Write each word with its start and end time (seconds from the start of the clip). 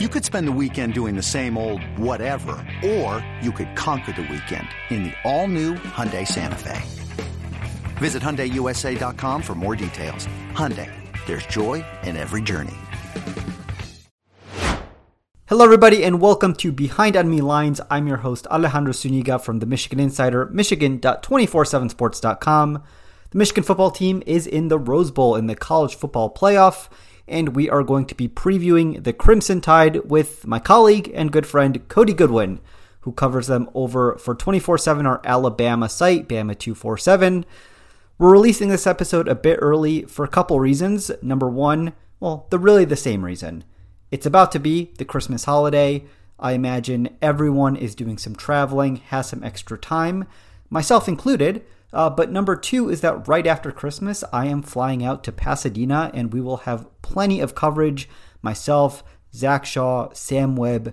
You 0.00 0.08
could 0.08 0.24
spend 0.24 0.48
the 0.48 0.52
weekend 0.52 0.92
doing 0.92 1.14
the 1.14 1.22
same 1.22 1.56
old 1.56 1.80
whatever, 1.96 2.56
or 2.84 3.24
you 3.40 3.52
could 3.52 3.76
conquer 3.76 4.10
the 4.10 4.22
weekend 4.22 4.66
in 4.90 5.04
the 5.04 5.12
all-new 5.22 5.74
Hyundai 5.74 6.26
Santa 6.26 6.56
Fe. 6.56 6.82
Visit 7.98 8.20
HyundaiUSA.com 8.20 9.40
for 9.40 9.54
more 9.54 9.76
details. 9.76 10.26
Hyundai, 10.50 10.90
there's 11.26 11.46
joy 11.46 11.84
in 12.02 12.16
every 12.16 12.42
journey. 12.42 12.74
Hello, 15.46 15.64
everybody, 15.64 16.02
and 16.02 16.20
welcome 16.20 16.56
to 16.56 16.72
Behind 16.72 17.14
Enemy 17.14 17.42
Lines. 17.42 17.80
I'm 17.88 18.08
your 18.08 18.16
host, 18.16 18.48
Alejandro 18.48 18.92
Zúñiga 18.92 19.40
from 19.40 19.60
the 19.60 19.66
Michigan 19.66 20.00
Insider, 20.00 20.46
Michigan.247sports.com. 20.46 22.82
The 23.30 23.38
Michigan 23.38 23.62
football 23.62 23.92
team 23.92 24.24
is 24.26 24.48
in 24.48 24.66
the 24.66 24.78
Rose 24.80 25.12
Bowl 25.12 25.36
in 25.36 25.46
the 25.46 25.54
college 25.54 25.94
football 25.94 26.34
playoff 26.34 26.88
and 27.26 27.56
we 27.56 27.70
are 27.70 27.82
going 27.82 28.06
to 28.06 28.14
be 28.14 28.28
previewing 28.28 29.02
the 29.02 29.12
Crimson 29.12 29.60
Tide 29.60 30.08
with 30.10 30.46
my 30.46 30.58
colleague 30.58 31.10
and 31.14 31.32
good 31.32 31.46
friend 31.46 31.86
Cody 31.88 32.12
Goodwin, 32.12 32.60
who 33.00 33.12
covers 33.12 33.46
them 33.46 33.68
over 33.74 34.16
for 34.16 34.34
24 34.34 34.78
7, 34.78 35.06
our 35.06 35.20
Alabama 35.24 35.88
site, 35.88 36.28
Bama 36.28 36.58
247. 36.58 37.44
We're 38.18 38.30
releasing 38.30 38.68
this 38.68 38.86
episode 38.86 39.26
a 39.26 39.34
bit 39.34 39.58
early 39.60 40.02
for 40.02 40.24
a 40.24 40.28
couple 40.28 40.60
reasons. 40.60 41.10
Number 41.20 41.48
one, 41.48 41.94
well, 42.20 42.46
the 42.50 42.58
really 42.58 42.84
the 42.84 42.96
same 42.96 43.24
reason. 43.24 43.64
It's 44.10 44.26
about 44.26 44.52
to 44.52 44.60
be 44.60 44.92
the 44.98 45.04
Christmas 45.04 45.44
holiday. 45.44 46.04
I 46.38 46.52
imagine 46.52 47.16
everyone 47.20 47.76
is 47.76 47.94
doing 47.94 48.18
some 48.18 48.36
traveling, 48.36 48.96
has 48.96 49.28
some 49.28 49.42
extra 49.42 49.78
time, 49.78 50.26
myself 50.70 51.08
included. 51.08 51.64
Uh, 51.94 52.10
but 52.10 52.30
number 52.30 52.56
two 52.56 52.90
is 52.90 53.00
that 53.02 53.28
right 53.28 53.46
after 53.46 53.70
Christmas, 53.70 54.24
I 54.32 54.46
am 54.46 54.62
flying 54.62 55.04
out 55.04 55.22
to 55.24 55.32
Pasadena 55.32 56.10
and 56.12 56.32
we 56.32 56.40
will 56.40 56.58
have 56.58 56.88
plenty 57.02 57.40
of 57.40 57.54
coverage. 57.54 58.08
Myself, 58.42 59.04
Zach 59.32 59.64
Shaw, 59.64 60.12
Sam 60.12 60.56
Webb, 60.56 60.92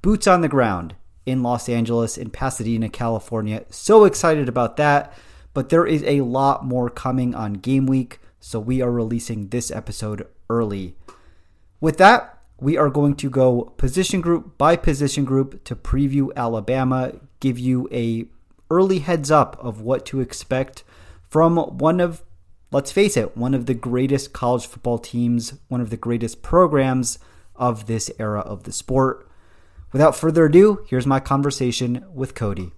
boots 0.00 0.26
on 0.26 0.40
the 0.40 0.48
ground 0.48 0.94
in 1.26 1.42
Los 1.42 1.68
Angeles, 1.68 2.16
in 2.16 2.30
Pasadena, 2.30 2.88
California. 2.88 3.64
So 3.68 4.04
excited 4.04 4.48
about 4.48 4.76
that. 4.78 5.12
But 5.54 5.68
there 5.68 5.86
is 5.86 6.02
a 6.04 6.22
lot 6.22 6.64
more 6.64 6.88
coming 6.88 7.34
on 7.34 7.54
game 7.54 7.86
week, 7.86 8.18
so 8.40 8.58
we 8.58 8.80
are 8.80 8.90
releasing 8.90 9.48
this 9.48 9.70
episode 9.70 10.26
early. 10.48 10.96
With 11.78 11.98
that, 11.98 12.38
we 12.58 12.78
are 12.78 12.88
going 12.88 13.16
to 13.16 13.28
go 13.28 13.74
position 13.76 14.22
group 14.22 14.56
by 14.56 14.76
position 14.76 15.26
group 15.26 15.62
to 15.64 15.76
preview 15.76 16.30
Alabama, 16.34 17.12
give 17.40 17.58
you 17.58 17.86
a 17.92 18.26
early 18.72 19.00
heads 19.00 19.30
up 19.30 19.54
of 19.60 19.82
what 19.82 20.06
to 20.06 20.20
expect 20.20 20.82
from 21.28 21.58
one 21.58 22.00
of, 22.00 22.22
let's 22.70 22.90
face 22.90 23.18
it, 23.18 23.36
one 23.36 23.52
of 23.52 23.66
the 23.66 23.74
greatest 23.74 24.32
college 24.32 24.66
football 24.66 24.98
teams, 24.98 25.52
one 25.68 25.82
of 25.82 25.90
the 25.90 25.96
greatest 25.98 26.40
programs 26.40 27.18
of 27.54 27.86
this 27.86 28.10
era 28.18 28.40
of 28.40 28.62
the 28.62 28.72
sport. 28.72 29.28
Without 29.92 30.16
further 30.16 30.46
ado, 30.46 30.86
here's 30.88 31.06
my 31.06 31.20
conversation 31.20 32.02
with 32.14 32.34
Cody. 32.34 32.72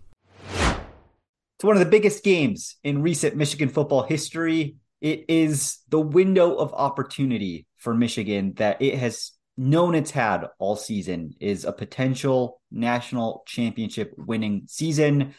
It's 0.51 1.63
one 1.63 1.77
of 1.77 1.81
the 1.81 1.89
biggest 1.89 2.25
games 2.25 2.75
in 2.83 3.03
recent 3.03 3.37
Michigan 3.37 3.69
football 3.69 4.03
history. 4.03 4.77
It 5.01 5.27
is 5.29 5.79
the 5.91 6.01
window 6.01 6.57
of 6.57 6.75
opportunity 6.75 7.69
for 7.77 7.95
Michigan 7.95 8.55
that 8.57 8.83
it 8.83 8.99
has 8.99 9.31
known 9.57 9.95
it's 9.95 10.11
had 10.11 10.49
all 10.59 10.75
season 10.75 11.35
is 11.39 11.65
a 11.65 11.73
potential 11.73 12.61
national 12.73 13.45
championship 13.47 14.13
winning 14.17 14.65
season. 14.67 15.35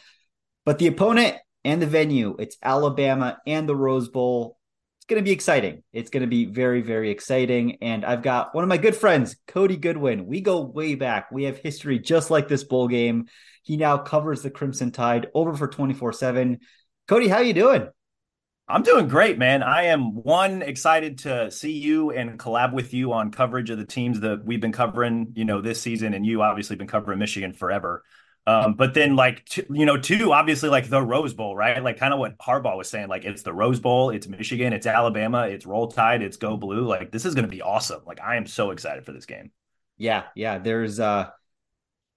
But 0.66 0.80
the 0.80 0.88
opponent 0.88 1.36
and 1.64 1.80
the 1.80 1.86
venue, 1.86 2.34
it's 2.40 2.58
Alabama 2.60 3.38
and 3.46 3.68
the 3.68 3.76
Rose 3.76 4.08
Bowl. 4.08 4.58
It's 4.98 5.06
going 5.06 5.22
to 5.22 5.24
be 5.24 5.30
exciting. 5.30 5.84
It's 5.92 6.10
going 6.10 6.22
to 6.22 6.26
be 6.26 6.44
very, 6.44 6.82
very 6.82 7.12
exciting. 7.12 7.78
And 7.82 8.04
I've 8.04 8.22
got 8.22 8.52
one 8.52 8.64
of 8.64 8.68
my 8.68 8.76
good 8.76 8.96
friends, 8.96 9.36
Cody 9.46 9.76
Goodwin. 9.76 10.26
We 10.26 10.40
go 10.40 10.62
way 10.62 10.96
back. 10.96 11.30
We 11.30 11.44
have 11.44 11.58
history 11.58 12.00
just 12.00 12.32
like 12.32 12.48
this 12.48 12.64
bowl 12.64 12.88
game. 12.88 13.26
He 13.62 13.76
now 13.76 13.96
covers 13.96 14.42
the 14.42 14.50
Crimson 14.50 14.90
Tide 14.90 15.28
over 15.34 15.54
for 15.54 15.68
24 15.68 16.12
7. 16.12 16.58
Cody, 17.06 17.28
how 17.28 17.38
you 17.38 17.54
doing? 17.54 17.88
I'm 18.68 18.82
doing 18.82 19.06
great, 19.06 19.38
man. 19.38 19.62
I 19.62 19.84
am 19.84 20.16
one 20.16 20.62
excited 20.62 21.18
to 21.18 21.52
see 21.52 21.78
you 21.78 22.10
and 22.10 22.40
collab 22.40 22.72
with 22.72 22.92
you 22.92 23.12
on 23.12 23.30
coverage 23.30 23.70
of 23.70 23.78
the 23.78 23.86
teams 23.86 24.18
that 24.20 24.44
we've 24.44 24.60
been 24.60 24.72
covering, 24.72 25.28
you 25.36 25.44
know, 25.44 25.60
this 25.60 25.80
season, 25.80 26.14
and 26.14 26.26
you 26.26 26.42
obviously 26.42 26.74
been 26.74 26.88
covering 26.88 27.20
Michigan 27.20 27.52
forever. 27.52 28.02
Um, 28.48 28.74
but 28.74 28.94
then 28.94 29.16
like 29.16 29.44
t- 29.44 29.66
you 29.70 29.86
know, 29.86 29.96
two 29.96 30.32
obviously 30.32 30.68
like 30.68 30.88
the 30.88 31.02
Rose 31.02 31.34
Bowl, 31.34 31.56
right? 31.56 31.82
Like 31.82 31.98
kind 31.98 32.14
of 32.14 32.20
what 32.20 32.38
Harbaugh 32.38 32.76
was 32.76 32.88
saying, 32.88 33.08
like 33.08 33.24
it's 33.24 33.42
the 33.42 33.52
Rose 33.52 33.80
Bowl, 33.80 34.10
it's 34.10 34.28
Michigan, 34.28 34.72
it's 34.72 34.86
Alabama, 34.86 35.48
it's 35.48 35.66
Roll 35.66 35.88
Tide, 35.88 36.22
it's 36.22 36.36
Go 36.36 36.56
Blue. 36.56 36.86
Like 36.86 37.10
this 37.10 37.24
is 37.24 37.34
going 37.34 37.44
to 37.44 37.50
be 37.50 37.62
awesome. 37.62 38.02
Like 38.06 38.20
I 38.20 38.36
am 38.36 38.46
so 38.46 38.70
excited 38.70 39.04
for 39.04 39.12
this 39.12 39.26
game. 39.26 39.50
Yeah, 39.98 40.24
yeah. 40.36 40.58
There's 40.58 41.00
uh, 41.00 41.30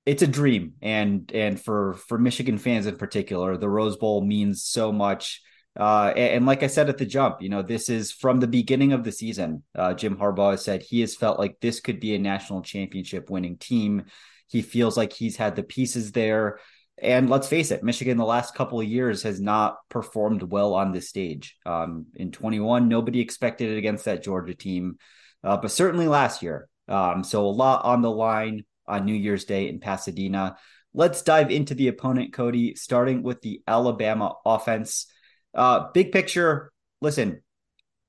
it's 0.05 0.21
a 0.21 0.27
dream, 0.27 0.73
and 0.81 1.31
and 1.33 1.59
for 1.59 1.95
for 1.95 2.19
Michigan 2.19 2.59
fans 2.59 2.85
in 2.85 2.97
particular, 2.97 3.57
the 3.57 3.69
Rose 3.69 3.97
Bowl 3.97 4.21
means 4.21 4.63
so 4.63 4.91
much. 4.91 5.41
Uh, 5.79 6.11
and, 6.15 6.35
and, 6.35 6.45
like 6.45 6.61
I 6.61 6.67
said 6.67 6.89
at 6.89 6.97
the 6.97 7.05
jump, 7.05 7.41
you 7.41 7.47
know, 7.47 7.61
this 7.61 7.89
is 7.89 8.11
from 8.11 8.39
the 8.39 8.47
beginning 8.47 8.91
of 8.91 9.03
the 9.03 9.11
season. 9.11 9.63
Uh, 9.73 9.93
Jim 9.93 10.17
Harbaugh 10.17 10.51
has 10.51 10.65
said 10.65 10.81
he 10.81 10.99
has 11.01 11.15
felt 11.15 11.39
like 11.39 11.59
this 11.61 11.79
could 11.79 11.99
be 11.99 12.15
a 12.15 12.19
national 12.19 12.63
championship 12.63 13.29
winning 13.29 13.55
team. 13.57 14.05
He 14.49 14.61
feels 14.61 14.97
like 14.97 15.13
he's 15.13 15.37
had 15.37 15.55
the 15.55 15.63
pieces 15.63 16.11
there. 16.11 16.59
And 17.01 17.29
let's 17.29 17.47
face 17.47 17.71
it, 17.71 17.83
Michigan 17.83 18.17
the 18.17 18.25
last 18.25 18.55
couple 18.55 18.81
of 18.81 18.87
years 18.87 19.23
has 19.23 19.39
not 19.39 19.77
performed 19.87 20.43
well 20.43 20.73
on 20.73 20.91
this 20.91 21.07
stage. 21.07 21.55
Um, 21.65 22.07
in 22.15 22.31
21, 22.31 22.89
nobody 22.89 23.21
expected 23.21 23.71
it 23.71 23.77
against 23.77 24.05
that 24.05 24.23
Georgia 24.23 24.53
team, 24.53 24.97
uh, 25.43 25.57
but 25.57 25.71
certainly 25.71 26.07
last 26.07 26.43
year. 26.43 26.67
Um, 26.89 27.23
so 27.23 27.45
a 27.45 27.47
lot 27.47 27.85
on 27.85 28.01
the 28.01 28.11
line 28.11 28.65
on 28.87 29.05
New 29.05 29.13
Year's 29.13 29.45
Day 29.45 29.69
in 29.69 29.79
Pasadena. 29.79 30.57
Let's 30.93 31.21
dive 31.21 31.51
into 31.51 31.75
the 31.75 31.87
opponent, 31.87 32.33
Cody, 32.33 32.75
starting 32.75 33.21
with 33.21 33.41
the 33.41 33.61
Alabama 33.67 34.33
offense. 34.43 35.05
Uh, 35.53 35.91
big 35.93 36.11
picture, 36.11 36.71
listen, 36.99 37.43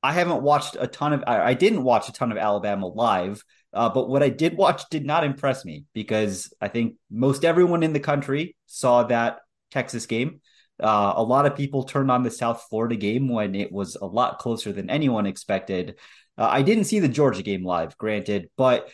I 0.03 0.15
haven't 0.15 0.43
watched 0.43 0.77
a 0.81 0.87
ton 0.87 1.13
of, 1.13 1.25
I, 1.27 1.41
I 1.43 1.55
didn't 1.55 1.85
watch 1.85 2.09
a 2.09 2.13
ton 2.13 2.33
of 2.33 2.39
Alabama 2.39 2.87
live. 2.87 3.45
Uh, 3.73 3.89
but 3.89 4.09
what 4.09 4.23
I 4.23 4.29
did 4.29 4.57
watch 4.57 4.89
did 4.91 5.07
not 5.07 5.25
impress 5.25 5.65
me 5.65 5.85
because 5.95 6.53
I 6.61 6.69
think 6.69 6.97
most 7.11 7.45
everyone 7.45 7.83
in 7.83 7.93
the 7.93 8.01
country 8.01 8.57
saw 8.67 9.05
that 9.05 9.39
Texas 9.71 10.07
game. 10.07 10.41
Uh, 10.83 11.13
a 11.17 11.23
lot 11.23 11.47
of 11.47 11.57
people 11.57 11.85
turned 11.85 12.11
on 12.11 12.23
the 12.23 12.31
South 12.31 12.67
Florida 12.69 12.97
game 12.97 13.29
when 13.29 13.55
it 13.55 13.71
was 13.71 13.97
a 13.97 14.07
lot 14.07 14.39
closer 14.39 14.73
than 14.73 14.89
anyone 14.91 15.27
expected. 15.27 15.97
Uh, 16.39 16.49
I 16.51 16.63
didn't 16.63 16.85
see 16.85 17.01
the 17.01 17.09
Georgia 17.09 17.43
game 17.43 17.65
live, 17.65 17.97
granted, 17.99 18.49
but 18.57 18.91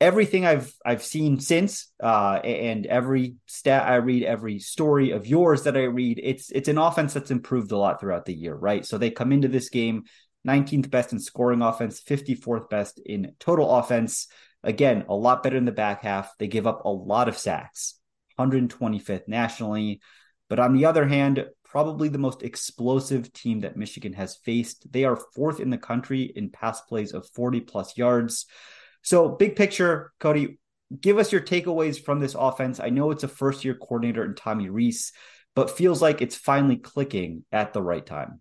everything 0.00 0.46
I've 0.46 0.72
I've 0.84 1.04
seen 1.04 1.38
since, 1.38 1.92
uh, 2.02 2.40
and 2.42 2.86
every 2.86 3.34
stat 3.46 3.86
I 3.86 3.96
read, 3.96 4.22
every 4.24 4.58
story 4.58 5.10
of 5.10 5.26
yours 5.26 5.64
that 5.64 5.76
I 5.76 5.82
read, 5.84 6.18
it's 6.22 6.50
it's 6.50 6.68
an 6.68 6.78
offense 6.78 7.12
that's 7.12 7.30
improved 7.30 7.70
a 7.70 7.76
lot 7.76 8.00
throughout 8.00 8.24
the 8.24 8.34
year, 8.34 8.54
right? 8.54 8.84
So 8.84 8.96
they 8.96 9.10
come 9.10 9.32
into 9.32 9.48
this 9.48 9.68
game 9.68 10.04
19th 10.46 10.90
best 10.90 11.12
in 11.12 11.18
scoring 11.18 11.62
offense, 11.62 12.00
54th 12.00 12.68
best 12.68 12.98
in 13.04 13.34
total 13.38 13.70
offense. 13.70 14.28
Again, 14.62 15.04
a 15.08 15.14
lot 15.14 15.42
better 15.42 15.56
in 15.56 15.64
the 15.64 15.72
back 15.72 16.02
half. 16.02 16.36
They 16.38 16.48
give 16.48 16.66
up 16.66 16.84
a 16.84 16.90
lot 16.90 17.28
of 17.28 17.38
sacks, 17.38 17.98
125th 18.38 19.28
nationally. 19.28 20.00
But 20.48 20.58
on 20.58 20.74
the 20.74 20.86
other 20.86 21.06
hand, 21.06 21.46
probably 21.64 22.08
the 22.08 22.18
most 22.18 22.42
explosive 22.42 23.32
team 23.32 23.60
that 23.60 23.76
Michigan 23.76 24.12
has 24.14 24.36
faced. 24.36 24.92
They 24.92 25.04
are 25.04 25.20
fourth 25.34 25.60
in 25.60 25.70
the 25.70 25.78
country 25.78 26.22
in 26.22 26.50
pass 26.50 26.80
plays 26.80 27.12
of 27.12 27.28
40 27.28 27.60
plus 27.60 27.96
yards. 27.96 28.46
So, 29.02 29.28
big 29.28 29.56
picture, 29.56 30.12
Cody, 30.18 30.58
give 31.00 31.18
us 31.18 31.32
your 31.32 31.40
takeaways 31.40 32.02
from 32.02 32.18
this 32.18 32.34
offense. 32.36 32.80
I 32.80 32.90
know 32.90 33.12
it's 33.12 33.22
a 33.22 33.28
first 33.28 33.64
year 33.64 33.74
coordinator 33.74 34.24
in 34.24 34.34
Tommy 34.34 34.68
Rees, 34.68 35.12
but 35.54 35.70
feels 35.70 36.02
like 36.02 36.20
it's 36.20 36.36
finally 36.36 36.76
clicking 36.76 37.44
at 37.52 37.72
the 37.72 37.82
right 37.82 38.04
time. 38.04 38.40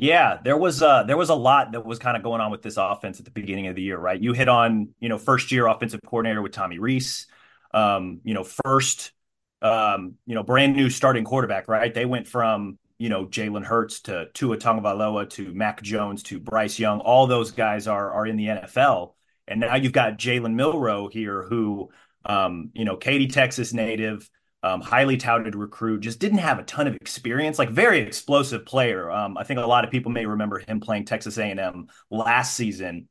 Yeah, 0.00 0.38
there 0.44 0.56
was 0.56 0.80
uh 0.80 1.02
there 1.02 1.16
was 1.16 1.28
a 1.28 1.34
lot 1.34 1.72
that 1.72 1.84
was 1.84 1.98
kind 1.98 2.16
of 2.16 2.22
going 2.22 2.40
on 2.40 2.52
with 2.52 2.62
this 2.62 2.76
offense 2.76 3.18
at 3.18 3.24
the 3.24 3.32
beginning 3.32 3.66
of 3.66 3.74
the 3.74 3.82
year, 3.82 3.98
right? 3.98 4.20
You 4.20 4.32
hit 4.32 4.48
on, 4.48 4.90
you 5.00 5.08
know, 5.08 5.18
first 5.18 5.50
year 5.50 5.66
offensive 5.66 6.00
coordinator 6.06 6.40
with 6.40 6.52
Tommy 6.52 6.78
Rees, 6.78 7.26
Um, 7.74 8.20
you 8.22 8.32
know, 8.34 8.44
first 8.44 9.12
um, 9.60 10.14
you 10.24 10.36
know, 10.36 10.44
brand 10.44 10.76
new 10.76 10.88
starting 10.88 11.24
quarterback, 11.24 11.66
right? 11.66 11.92
They 11.92 12.06
went 12.06 12.28
from, 12.28 12.78
you 12.98 13.08
know, 13.08 13.26
Jalen 13.26 13.64
Hurts 13.64 14.02
to 14.02 14.28
Tua 14.32 14.56
Tagovailoa 14.56 15.28
to 15.30 15.52
Mac 15.52 15.82
Jones 15.82 16.22
to 16.24 16.38
Bryce 16.38 16.78
Young. 16.78 17.00
All 17.00 17.26
those 17.26 17.50
guys 17.50 17.88
are 17.88 18.12
are 18.12 18.26
in 18.26 18.36
the 18.36 18.48
NFL. 18.50 19.16
And 19.48 19.60
now 19.60 19.74
you've 19.76 19.92
got 19.92 20.16
Jalen 20.18 20.54
Milroe 20.54 21.08
here 21.08 21.42
who 21.42 21.90
um, 22.24 22.70
you 22.74 22.84
know, 22.84 22.96
Katy, 22.96 23.28
Texas 23.28 23.72
native, 23.72 24.28
um, 24.62 24.80
highly 24.80 25.16
touted 25.16 25.54
recruit, 25.54 26.00
just 26.00 26.18
didn't 26.18 26.38
have 26.38 26.58
a 26.58 26.64
ton 26.64 26.86
of 26.86 26.96
experience. 26.96 27.58
Like 27.58 27.70
very 27.70 28.00
explosive 28.00 28.66
player. 28.66 29.10
Um, 29.10 29.36
I 29.36 29.44
think 29.44 29.60
a 29.60 29.66
lot 29.66 29.84
of 29.84 29.90
people 29.90 30.10
may 30.10 30.26
remember 30.26 30.58
him 30.58 30.80
playing 30.80 31.04
Texas 31.04 31.38
A&M 31.38 31.86
last 32.10 32.56
season, 32.56 33.08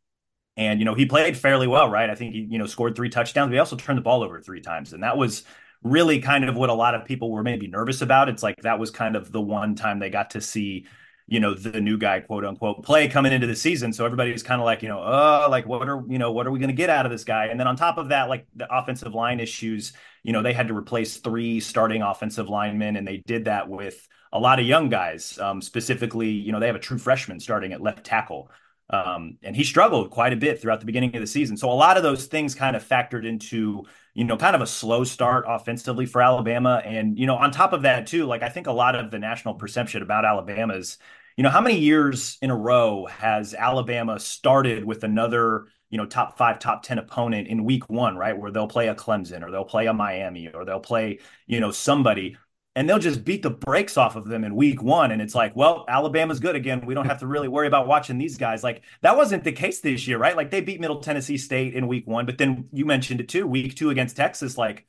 and 0.58 0.80
you 0.80 0.86
know 0.86 0.94
he 0.94 1.06
played 1.06 1.38
fairly 1.38 1.68
well, 1.68 1.90
right? 1.90 2.10
I 2.10 2.16
think 2.16 2.34
he 2.34 2.48
you 2.50 2.58
know 2.58 2.66
scored 2.66 2.96
three 2.96 3.10
touchdowns. 3.10 3.50
But 3.50 3.54
he 3.54 3.60
also 3.60 3.78
turned 3.78 3.98
the 3.98 4.04
ball 4.04 4.24
over 4.24 4.42
three 4.42 4.62
times, 4.62 4.94
and 4.94 5.04
that 5.04 5.18
was 5.18 5.44
really 5.84 6.20
kind 6.20 6.48
of 6.50 6.56
what 6.56 6.70
a 6.70 6.74
lot 6.74 6.96
of 6.96 7.06
people 7.06 7.32
were 7.32 7.44
maybe 7.44 7.68
nervous 7.68 8.02
about. 8.02 8.30
It's 8.30 8.44
like 8.44 8.62
that 8.64 8.80
was 8.80 8.92
kind 8.92 9.16
of 9.16 9.32
the 9.32 9.42
one 9.42 9.76
time 9.76 10.00
they 10.00 10.10
got 10.10 10.32
to 10.32 10.42
see 10.42 10.86
you 11.28 11.42
know, 11.42 11.54
the 11.54 11.82
new 11.82 11.98
guy, 11.98 12.22
quote 12.22 12.46
unquote, 12.46 12.84
play 12.84 13.10
coming 13.10 13.34
into 13.34 13.48
the 13.48 13.56
season. 13.56 13.92
So 13.92 14.06
everybody 14.06 14.32
was 14.32 14.44
kind 14.44 14.62
of 14.62 14.66
like, 14.66 14.82
you 14.82 14.88
know, 14.88 15.00
oh, 15.00 15.48
like 15.50 15.68
what 15.68 15.88
are, 15.90 16.02
you 16.08 16.18
know, 16.18 16.32
what 16.32 16.48
are 16.48 16.52
we 16.52 16.60
going 16.60 16.70
to 16.70 16.76
get 16.76 16.90
out 16.90 17.06
of 17.06 17.12
this 17.12 17.26
guy? 17.26 17.48
And 17.48 17.60
then 17.60 17.68
on 17.68 17.76
top 17.76 17.98
of 17.98 18.10
that, 18.10 18.30
like 18.30 18.48
the 18.56 18.74
offensive 18.74 19.14
line 19.14 19.42
issues, 19.42 19.92
you 20.24 20.32
know, 20.32 20.42
they 20.42 20.54
had 20.54 20.70
to 20.70 20.74
replace 20.74 21.18
three 21.18 21.60
starting 21.60 22.02
offensive 22.02 22.48
linemen, 22.50 22.96
and 22.96 23.06
they 23.06 23.18
did 23.18 23.46
that 23.46 23.68
with 23.68 24.08
a 24.32 24.40
lot 24.40 24.60
of 24.60 24.66
young 24.66 24.90
guys. 24.90 25.38
Um, 25.38 25.62
specifically, 25.62 26.30
you 26.30 26.54
know, 26.54 26.60
they 26.60 26.68
have 26.68 26.76
a 26.76 26.80
true 26.80 26.98
freshman 26.98 27.40
starting 27.40 27.74
at 27.74 27.82
left 27.82 28.06
tackle. 28.06 28.50
Um, 28.89 29.38
and 29.44 29.56
he 29.56 29.63
struggled 29.63 30.12
quite 30.12 30.31
a 30.31 30.38
bit 30.38 30.62
throughout 30.62 30.80
the 30.80 30.86
beginning 30.86 31.13
of 31.16 31.22
the 31.22 31.28
season. 31.28 31.57
So 31.57 31.69
a 31.69 31.74
lot 31.74 31.98
of 31.98 32.04
those 32.04 32.28
things 32.28 32.56
kind 32.56 32.75
of 32.75 32.88
factored 32.88 33.28
into, 33.28 33.84
you 34.13 34.24
know, 34.24 34.38
kind 34.38 34.56
of 34.56 34.62
a 34.62 34.68
slow 34.68 35.04
start 35.04 35.45
offensively 35.48 36.06
for 36.06 36.22
Alabama. 36.22 36.81
And, 36.86 37.19
you 37.19 37.25
know, 37.25 37.36
on 37.36 37.51
top 37.51 37.74
of 37.74 37.81
that, 37.81 38.07
too, 38.07 38.25
like 38.25 38.44
I 38.44 38.50
think 38.50 38.68
a 38.68 38.72
lot 38.72 38.95
of 38.95 39.12
the 39.12 39.19
national 39.19 39.56
perception 39.56 40.01
about 40.01 40.24
Alabama 40.24 40.75
is, 40.75 40.98
you 41.36 41.44
know, 41.44 41.50
how 41.50 41.62
many 41.62 41.78
years 41.78 42.38
in 42.42 42.50
a 42.50 42.56
row 42.56 43.06
has 43.07 43.54
Alabama 43.54 44.19
started 44.19 44.86
with 44.86 45.04
another, 45.04 45.66
you 45.90 45.98
know, 45.98 46.06
top 46.06 46.38
five, 46.38 46.60
top 46.60 46.81
10 46.81 46.98
opponent 46.98 47.50
in 47.50 47.66
week 47.66 47.90
one, 47.90 48.16
right? 48.16 48.38
Where 48.38 48.51
they'll 48.51 48.68
play 48.68 48.88
a 48.88 48.95
Clemson 48.95 49.44
or 49.44 49.51
they'll 49.51 49.66
play 49.66 49.88
a 49.88 49.94
Miami 49.94 50.48
or 50.48 50.63
they'll 50.63 50.80
play, 50.80 51.19
you 51.45 51.60
know, 51.60 51.72
somebody 51.72 52.38
and 52.78 52.88
they'll 52.88 53.00
just 53.00 53.26
beat 53.26 53.42
the 53.42 53.50
brakes 53.50 53.98
off 53.98 54.16
of 54.16 54.28
them 54.28 54.44
in 54.44 54.56
week 54.56 54.84
one. 54.84 55.10
And 55.10 55.20
it's 55.20 55.34
like, 55.34 55.56
well, 55.56 55.84
Alabama's 55.88 56.40
good 56.40 56.56
again. 56.56 56.86
We 56.86 56.94
don't 56.94 57.08
have 57.08 57.22
to 57.22 57.28
really 57.28 57.48
worry 57.48 57.66
about 57.66 57.88
watching 57.88 58.20
these 58.20 58.38
guys. 58.38 58.64
Like 58.64 58.84
that 59.02 59.18
wasn't 59.18 59.44
the 59.44 59.52
case 59.52 59.80
this 59.80 60.08
year, 60.08 60.20
right? 60.20 60.38
Like 60.38 60.52
they 60.52 60.62
beat 60.62 60.80
Middle 60.80 61.00
Tennessee 61.00 61.40
State 61.40 61.74
in 61.74 61.88
week 61.88 62.06
one, 62.06 62.28
but 62.28 62.38
then 62.38 62.70
you 62.72 62.86
mentioned 62.86 63.20
it 63.20 63.30
too, 63.30 63.48
week 63.48 63.76
two 63.76 63.90
against 63.90 64.16
Texas. 64.16 64.60
Like 64.60 64.86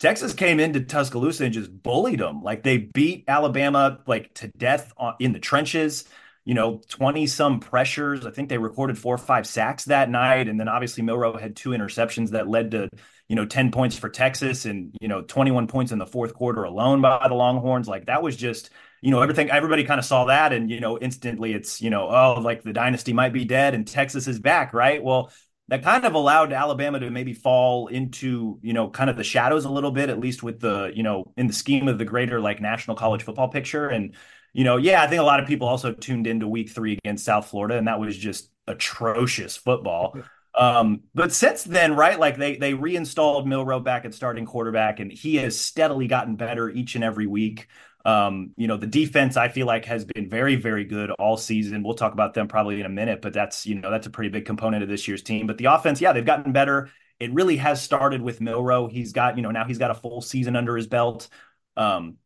Texas 0.00 0.32
came 0.32 0.58
into 0.58 0.80
Tuscaloosa 0.80 1.44
and 1.44 1.54
just 1.54 1.80
bullied 1.80 2.18
them. 2.18 2.42
Like 2.42 2.64
they 2.64 2.78
beat 2.78 3.26
Alabama 3.28 4.00
like 4.08 4.34
to 4.34 4.48
death 4.48 4.92
in 5.20 5.32
the 5.32 5.38
trenches. 5.38 6.06
You 6.48 6.54
know, 6.54 6.80
20 6.88 7.26
some 7.26 7.60
pressures. 7.60 8.24
I 8.24 8.30
think 8.30 8.48
they 8.48 8.56
recorded 8.56 8.96
four 8.96 9.14
or 9.14 9.18
five 9.18 9.46
sacks 9.46 9.84
that 9.84 10.08
night. 10.08 10.48
And 10.48 10.58
then 10.58 10.66
obviously 10.66 11.02
Milroe 11.02 11.36
had 11.36 11.54
two 11.54 11.70
interceptions 11.70 12.30
that 12.30 12.48
led 12.48 12.70
to 12.70 12.88
you 13.28 13.36
know 13.36 13.44
10 13.44 13.70
points 13.70 13.98
for 13.98 14.08
Texas 14.08 14.64
and 14.64 14.94
you 15.00 15.08
know 15.08 15.20
21 15.20 15.66
points 15.66 15.92
in 15.92 15.98
the 15.98 16.06
fourth 16.06 16.32
quarter 16.32 16.64
alone 16.64 17.02
by 17.02 17.28
the 17.28 17.34
Longhorns 17.34 17.86
like 17.86 18.06
that 18.06 18.22
was 18.22 18.36
just 18.36 18.70
you 19.02 19.10
know 19.10 19.20
everything 19.20 19.50
everybody 19.50 19.84
kind 19.84 20.00
of 20.00 20.06
saw 20.06 20.24
that 20.24 20.52
and 20.54 20.70
you 20.70 20.80
know 20.80 20.98
instantly 20.98 21.52
it's 21.52 21.82
you 21.82 21.90
know 21.90 22.08
oh 22.08 22.40
like 22.40 22.62
the 22.62 22.72
dynasty 22.72 23.12
might 23.12 23.34
be 23.34 23.44
dead 23.44 23.74
and 23.74 23.86
Texas 23.86 24.26
is 24.26 24.40
back 24.40 24.72
right 24.72 25.02
well 25.04 25.30
that 25.68 25.82
kind 25.82 26.06
of 26.06 26.14
allowed 26.14 26.54
Alabama 26.54 26.98
to 26.98 27.10
maybe 27.10 27.34
fall 27.34 27.88
into 27.88 28.58
you 28.62 28.72
know 28.72 28.88
kind 28.88 29.10
of 29.10 29.16
the 29.16 29.24
shadows 29.24 29.66
a 29.66 29.70
little 29.70 29.90
bit 29.90 30.08
at 30.08 30.18
least 30.18 30.42
with 30.42 30.60
the 30.60 30.90
you 30.94 31.02
know 31.02 31.30
in 31.36 31.46
the 31.46 31.52
scheme 31.52 31.88
of 31.88 31.98
the 31.98 32.06
greater 32.06 32.40
like 32.40 32.60
national 32.60 32.96
college 32.96 33.22
football 33.22 33.48
picture 33.48 33.88
and 33.88 34.14
you 34.58 34.64
know 34.64 34.76
yeah 34.76 35.02
I 35.02 35.06
think 35.06 35.20
a 35.20 35.24
lot 35.24 35.40
of 35.40 35.46
people 35.46 35.68
also 35.68 35.92
tuned 35.92 36.26
into 36.26 36.48
week 36.48 36.70
3 36.70 36.98
against 37.04 37.24
South 37.24 37.46
Florida 37.46 37.76
and 37.78 37.86
that 37.86 38.00
was 38.00 38.16
just 38.16 38.50
atrocious 38.66 39.56
football 39.56 40.14
um, 40.58 41.02
but 41.14 41.32
since 41.32 41.62
then, 41.62 41.94
right, 41.94 42.18
like 42.18 42.36
they 42.36 42.56
they 42.56 42.74
reinstalled 42.74 43.46
Milroe 43.46 43.78
back 43.78 44.04
at 44.04 44.12
starting 44.12 44.44
quarterback, 44.44 44.98
and 44.98 45.12
he 45.12 45.36
has 45.36 45.58
steadily 45.58 46.08
gotten 46.08 46.34
better 46.34 46.68
each 46.68 46.96
and 46.96 47.04
every 47.04 47.28
week. 47.28 47.68
Um, 48.04 48.52
you 48.56 48.66
know, 48.66 48.76
the 48.76 48.86
defense 48.86 49.36
I 49.36 49.48
feel 49.48 49.66
like 49.66 49.84
has 49.84 50.04
been 50.04 50.28
very, 50.28 50.56
very 50.56 50.84
good 50.84 51.10
all 51.12 51.36
season. 51.36 51.84
We'll 51.84 51.94
talk 51.94 52.12
about 52.12 52.34
them 52.34 52.48
probably 52.48 52.80
in 52.80 52.86
a 52.86 52.88
minute, 52.88 53.22
but 53.22 53.32
that's 53.32 53.66
you 53.66 53.76
know 53.76 53.90
that's 53.90 54.08
a 54.08 54.10
pretty 54.10 54.30
big 54.30 54.46
component 54.46 54.82
of 54.82 54.88
this 54.88 55.06
year's 55.06 55.22
team. 55.22 55.46
But 55.46 55.58
the 55.58 55.66
offense, 55.66 56.00
yeah, 56.00 56.12
they've 56.12 56.24
gotten 56.24 56.52
better. 56.52 56.90
It 57.20 57.32
really 57.32 57.56
has 57.58 57.80
started 57.80 58.20
with 58.20 58.40
Milroe. 58.40 58.88
He's 58.88 59.12
got 59.12 59.36
you 59.36 59.42
know 59.42 59.52
now 59.52 59.64
he's 59.64 59.78
got 59.78 59.92
a 59.92 59.94
full 59.94 60.22
season 60.22 60.56
under 60.56 60.76
his 60.76 60.88
belt. 60.88 61.28
Um, 61.76 62.16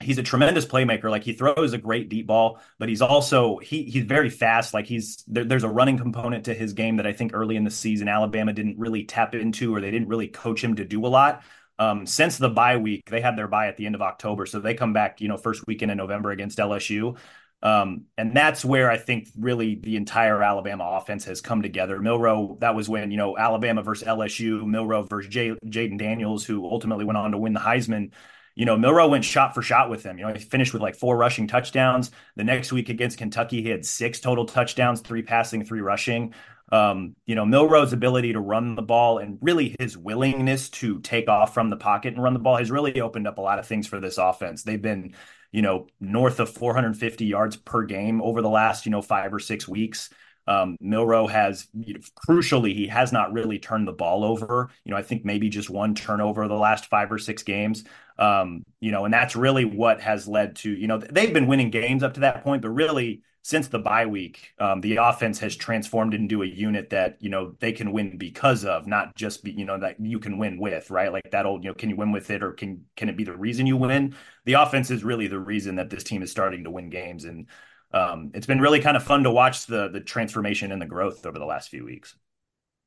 he's 0.00 0.18
a 0.18 0.22
tremendous 0.22 0.66
playmaker. 0.66 1.10
Like 1.10 1.24
he 1.24 1.34
throws 1.34 1.72
a 1.72 1.78
great 1.78 2.08
deep 2.08 2.26
ball, 2.26 2.60
but 2.78 2.88
he's 2.88 3.02
also 3.02 3.58
he 3.58 3.84
he's 3.84 4.04
very 4.04 4.30
fast. 4.30 4.74
Like 4.74 4.86
he's 4.86 5.22
there, 5.28 5.44
there's 5.44 5.64
a 5.64 5.68
running 5.68 5.98
component 5.98 6.46
to 6.46 6.54
his 6.54 6.72
game 6.72 6.96
that 6.96 7.06
I 7.06 7.12
think 7.12 7.32
early 7.34 7.56
in 7.56 7.64
the 7.64 7.70
season 7.70 8.08
Alabama 8.08 8.52
didn't 8.52 8.78
really 8.78 9.04
tap 9.04 9.34
into, 9.34 9.74
or 9.74 9.80
they 9.80 9.90
didn't 9.90 10.08
really 10.08 10.28
coach 10.28 10.64
him 10.64 10.76
to 10.76 10.84
do 10.84 11.04
a 11.06 11.08
lot. 11.08 11.42
Um, 11.78 12.06
since 12.06 12.36
the 12.36 12.50
bye 12.50 12.76
week, 12.76 13.08
they 13.08 13.20
had 13.20 13.36
their 13.36 13.48
bye 13.48 13.68
at 13.68 13.76
the 13.76 13.86
end 13.86 13.94
of 13.94 14.02
October, 14.02 14.44
so 14.44 14.60
they 14.60 14.74
come 14.74 14.92
back, 14.92 15.20
you 15.20 15.28
know, 15.28 15.38
first 15.38 15.66
weekend 15.66 15.90
in 15.90 15.96
November 15.96 16.30
against 16.30 16.58
LSU. 16.58 17.16
Um, 17.62 18.04
and 18.16 18.34
that's 18.34 18.64
where 18.64 18.90
I 18.90 18.96
think 18.96 19.28
really 19.38 19.74
the 19.74 19.96
entire 19.96 20.42
Alabama 20.42 20.84
offense 20.98 21.24
has 21.26 21.40
come 21.42 21.60
together. 21.62 22.00
Milroe, 22.00 22.56
that 22.60 22.74
was 22.74 22.88
when, 22.88 23.10
you 23.10 23.18
know, 23.18 23.36
Alabama 23.36 23.82
versus 23.82 24.08
LSU, 24.08 24.66
Milroe 24.66 25.02
versus 25.02 25.30
J- 25.30 25.58
Jayden 25.66 25.98
Daniels, 25.98 26.44
who 26.44 26.64
ultimately 26.64 27.04
went 27.04 27.18
on 27.18 27.32
to 27.32 27.38
win 27.38 27.52
the 27.52 27.60
Heisman 27.60 28.12
you 28.60 28.66
know, 28.66 28.76
Milroe 28.76 29.08
went 29.08 29.24
shot 29.24 29.54
for 29.54 29.62
shot 29.62 29.88
with 29.88 30.02
him. 30.02 30.18
You 30.18 30.26
know, 30.26 30.34
he 30.34 30.38
finished 30.38 30.74
with 30.74 30.82
like 30.82 30.94
four 30.94 31.16
rushing 31.16 31.48
touchdowns. 31.48 32.10
The 32.36 32.44
next 32.44 32.72
week 32.72 32.90
against 32.90 33.16
Kentucky, 33.16 33.62
he 33.62 33.70
had 33.70 33.86
six 33.86 34.20
total 34.20 34.44
touchdowns, 34.44 35.00
three 35.00 35.22
passing, 35.22 35.64
three 35.64 35.80
rushing. 35.80 36.34
Um, 36.70 37.16
you 37.24 37.36
know, 37.36 37.46
Milroe's 37.46 37.94
ability 37.94 38.34
to 38.34 38.38
run 38.38 38.74
the 38.74 38.82
ball 38.82 39.16
and 39.16 39.38
really 39.40 39.74
his 39.80 39.96
willingness 39.96 40.68
to 40.72 41.00
take 41.00 41.26
off 41.26 41.54
from 41.54 41.70
the 41.70 41.78
pocket 41.78 42.12
and 42.12 42.22
run 42.22 42.34
the 42.34 42.38
ball 42.38 42.58
has 42.58 42.70
really 42.70 43.00
opened 43.00 43.26
up 43.26 43.38
a 43.38 43.40
lot 43.40 43.58
of 43.58 43.66
things 43.66 43.86
for 43.86 43.98
this 43.98 44.18
offense. 44.18 44.62
They've 44.62 44.82
been, 44.82 45.14
you 45.52 45.62
know, 45.62 45.86
north 45.98 46.38
of 46.38 46.50
450 46.50 47.24
yards 47.24 47.56
per 47.56 47.84
game 47.84 48.20
over 48.20 48.42
the 48.42 48.50
last, 48.50 48.84
you 48.84 48.92
know, 48.92 49.00
five 49.00 49.32
or 49.32 49.38
six 49.38 49.66
weeks. 49.66 50.10
Um, 50.46 50.76
Milroe 50.80 51.26
has 51.26 51.68
you 51.74 51.94
know, 51.94 52.00
crucially, 52.28 52.74
he 52.74 52.86
has 52.88 53.12
not 53.12 53.32
really 53.32 53.58
turned 53.58 53.86
the 53.86 53.92
ball 53.92 54.24
over. 54.24 54.70
You 54.84 54.92
know, 54.92 54.96
I 54.96 55.02
think 55.02 55.24
maybe 55.24 55.48
just 55.48 55.70
one 55.70 55.94
turnover 55.94 56.48
the 56.48 56.54
last 56.54 56.86
five 56.86 57.12
or 57.12 57.18
six 57.18 57.42
games. 57.42 57.84
Um, 58.18 58.64
you 58.80 58.92
know, 58.92 59.04
and 59.04 59.14
that's 59.14 59.36
really 59.36 59.64
what 59.64 60.00
has 60.00 60.28
led 60.28 60.56
to, 60.56 60.70
you 60.70 60.86
know, 60.86 60.98
they've 60.98 61.32
been 61.32 61.46
winning 61.46 61.70
games 61.70 62.02
up 62.02 62.14
to 62.14 62.20
that 62.20 62.44
point, 62.44 62.62
but 62.62 62.70
really 62.70 63.22
since 63.42 63.68
the 63.68 63.78
bye 63.78 64.04
week, 64.04 64.52
um, 64.58 64.82
the 64.82 64.96
offense 64.96 65.38
has 65.38 65.56
transformed 65.56 66.12
into 66.12 66.42
a 66.42 66.46
unit 66.46 66.90
that, 66.90 67.16
you 67.20 67.30
know, 67.30 67.54
they 67.60 67.72
can 67.72 67.90
win 67.92 68.18
because 68.18 68.64
of, 68.66 68.86
not 68.86 69.16
just 69.16 69.42
be, 69.42 69.52
you 69.52 69.64
know, 69.64 69.78
that 69.78 69.98
you 69.98 70.18
can 70.18 70.36
win 70.36 70.58
with, 70.58 70.90
right? 70.90 71.10
Like 71.10 71.30
that 71.30 71.46
old, 71.46 71.64
you 71.64 71.70
know, 71.70 71.74
can 71.74 71.88
you 71.88 71.96
win 71.96 72.12
with 72.12 72.30
it 72.30 72.42
or 72.42 72.52
can 72.52 72.84
can 72.96 73.08
it 73.08 73.16
be 73.16 73.24
the 73.24 73.36
reason 73.36 73.66
you 73.66 73.78
win? 73.78 74.14
The 74.44 74.54
offense 74.54 74.90
is 74.90 75.04
really 75.04 75.26
the 75.26 75.38
reason 75.38 75.76
that 75.76 75.88
this 75.88 76.04
team 76.04 76.22
is 76.22 76.30
starting 76.30 76.64
to 76.64 76.70
win 76.70 76.90
games. 76.90 77.24
And 77.24 77.46
um, 77.92 78.30
it's 78.34 78.46
been 78.46 78.60
really 78.60 78.80
kind 78.80 78.96
of 78.96 79.02
fun 79.02 79.24
to 79.24 79.30
watch 79.30 79.66
the 79.66 79.88
the 79.88 80.00
transformation 80.00 80.72
and 80.72 80.80
the 80.80 80.86
growth 80.86 81.26
over 81.26 81.38
the 81.38 81.44
last 81.44 81.68
few 81.68 81.84
weeks. 81.84 82.16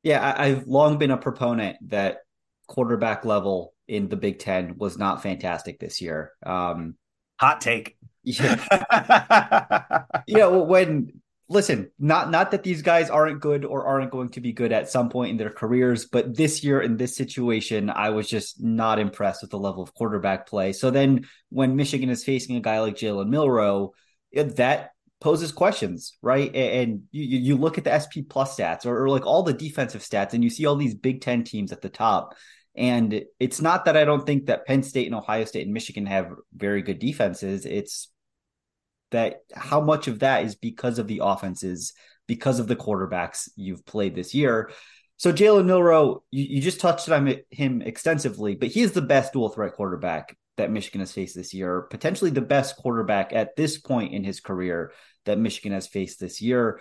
Yeah, 0.03 0.33
I've 0.38 0.67
long 0.67 0.97
been 0.97 1.11
a 1.11 1.17
proponent 1.17 1.77
that 1.89 2.19
quarterback 2.67 3.25
level 3.25 3.73
in 3.88 4.09
the 4.09 4.17
Big 4.17 4.39
Ten 4.39 4.77
was 4.77 4.97
not 4.97 5.23
fantastic 5.23 5.79
this 5.79 6.01
year. 6.01 6.31
Um, 6.45 6.95
Hot 7.39 7.61
take. 7.61 7.97
Yeah. 8.23 8.55
yeah. 10.27 10.45
Well, 10.45 10.65
when 10.65 11.21
listen, 11.50 11.91
not 12.00 12.31
not 12.31 12.51
that 12.51 12.63
these 12.63 12.81
guys 12.81 13.09
aren't 13.09 13.41
good 13.41 13.65
or 13.65 13.85
aren't 13.85 14.11
going 14.11 14.29
to 14.29 14.41
be 14.41 14.53
good 14.53 14.71
at 14.71 14.89
some 14.89 15.09
point 15.09 15.31
in 15.31 15.38
their 15.38 15.50
careers, 15.50 16.05
but 16.05 16.35
this 16.35 16.63
year 16.63 16.81
in 16.81 16.97
this 16.97 17.15
situation, 17.15 17.89
I 17.89 18.11
was 18.11 18.29
just 18.29 18.62
not 18.63 19.00
impressed 19.00 19.41
with 19.41 19.51
the 19.51 19.60
level 19.60 19.83
of 19.83 19.93
quarterback 19.93 20.48
play. 20.48 20.74
So 20.74 20.89
then, 20.89 21.27
when 21.50 21.75
Michigan 21.75 22.10
is 22.10 22.24
facing 22.24 22.55
a 22.55 22.62
guy 22.62 22.79
like 22.79 22.95
Jalen 22.95 23.27
Milroe, 23.27 23.91
that 24.33 24.92
poses 25.24 25.53
questions, 25.53 26.18
right? 26.22 26.53
And 26.53 27.03
you, 27.12 27.39
you 27.39 27.56
look 27.56 27.77
at 27.77 27.86
the 27.86 27.98
SP 27.98 28.27
plus 28.27 28.58
stats 28.58 28.86
or, 28.86 29.03
or 29.03 29.10
like 29.10 29.25
all 29.25 29.42
the 29.42 29.53
defensive 29.53 30.01
stats, 30.01 30.34
and 30.34 30.44
you 30.44 30.50
see 30.50 30.65
all 30.65 30.75
these 30.75 30.96
Big 30.96 31.22
Ten 31.22 31.46
teams 31.46 31.72
at 31.72 31.82
the 31.82 31.89
top. 31.89 32.36
And 32.75 33.24
it's 33.39 33.62
not 33.62 33.86
that 33.86 33.96
I 33.96 34.03
don't 34.03 34.25
think 34.25 34.48
that 34.48 34.65
Penn 34.65 34.84
State 34.84 35.06
and 35.06 35.15
Ohio 35.15 35.46
State 35.46 35.63
and 35.63 35.74
Michigan 35.74 36.06
have 36.08 36.34
very 36.53 36.82
good 36.82 37.00
defenses. 37.00 37.65
It's 37.65 38.12
that 39.12 39.42
how 39.56 39.80
much 39.80 40.10
of 40.10 40.20
that 40.20 40.44
is 40.44 40.56
because 40.56 41.00
of 41.00 41.08
the 41.08 41.22
offenses, 41.24 41.94
because 42.27 42.60
of 42.60 42.68
the 42.68 42.75
quarterbacks 42.75 43.50
you've 43.56 43.86
played 43.86 44.15
this 44.15 44.34
year. 44.34 44.72
So 45.15 45.32
Jalen 45.32 45.65
Milroe, 45.65 46.24
you, 46.32 46.56
you 46.56 46.62
just 46.62 46.82
touched 46.82 47.08
on 47.10 47.34
him 47.50 47.82
extensively, 47.82 48.56
but 48.56 48.70
he 48.70 48.82
is 48.82 48.92
the 48.92 49.01
best 49.01 49.32
dual 49.32 49.50
threat 49.50 49.74
quarterback 49.74 50.36
that 50.58 50.72
Michigan 50.72 51.00
has 51.00 51.13
faced 51.13 51.36
this 51.36 51.53
year, 51.53 51.84
potentially 51.89 52.30
the 52.30 52.42
best 52.42 52.75
quarterback 52.75 53.32
at 53.34 53.56
this 53.56 53.77
point 53.80 54.13
in 54.13 54.24
his 54.24 54.39
career 54.39 54.92
that 55.25 55.39
Michigan 55.39 55.72
has 55.72 55.88
faced 55.88 56.20
this 56.20 56.42
year. 56.42 56.80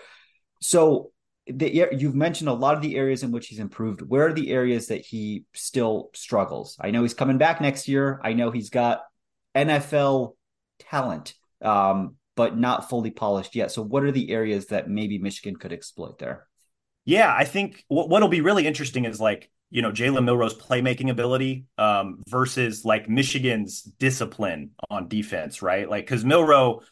So 0.60 1.12
the, 1.46 1.88
you've 1.92 2.14
mentioned 2.14 2.48
a 2.48 2.54
lot 2.54 2.76
of 2.76 2.82
the 2.82 2.96
areas 2.96 3.22
in 3.22 3.32
which 3.32 3.48
he's 3.48 3.58
improved. 3.58 4.02
Where 4.02 4.28
are 4.28 4.32
the 4.32 4.50
areas 4.50 4.88
that 4.88 5.00
he 5.00 5.44
still 5.54 6.10
struggles? 6.14 6.76
I 6.80 6.90
know 6.90 7.02
he's 7.02 7.14
coming 7.14 7.38
back 7.38 7.60
next 7.60 7.88
year. 7.88 8.20
I 8.22 8.32
know 8.32 8.50
he's 8.50 8.70
got 8.70 9.02
NFL 9.54 10.34
talent, 10.78 11.34
um, 11.60 12.16
but 12.36 12.56
not 12.56 12.88
fully 12.88 13.10
polished 13.10 13.54
yet. 13.54 13.72
So, 13.72 13.82
what 13.82 14.04
are 14.04 14.12
the 14.12 14.30
areas 14.30 14.66
that 14.66 14.88
maybe 14.88 15.18
Michigan 15.18 15.56
could 15.56 15.72
exploit 15.72 16.18
there? 16.18 16.46
Yeah, 17.04 17.34
I 17.36 17.44
think 17.44 17.84
what, 17.88 18.08
what'll 18.08 18.28
be 18.28 18.40
really 18.40 18.66
interesting 18.66 19.04
is 19.04 19.20
like 19.20 19.50
you 19.70 19.82
know 19.82 19.90
Jalen 19.90 20.24
Milroe's 20.24 20.54
playmaking 20.54 21.10
ability 21.10 21.64
um, 21.76 22.22
versus 22.28 22.84
like 22.84 23.08
Michigan's 23.08 23.82
discipline 23.82 24.70
on 24.90 25.08
defense, 25.08 25.60
right? 25.60 25.88
Like 25.88 26.04
because 26.04 26.24
Milroe 26.24 26.82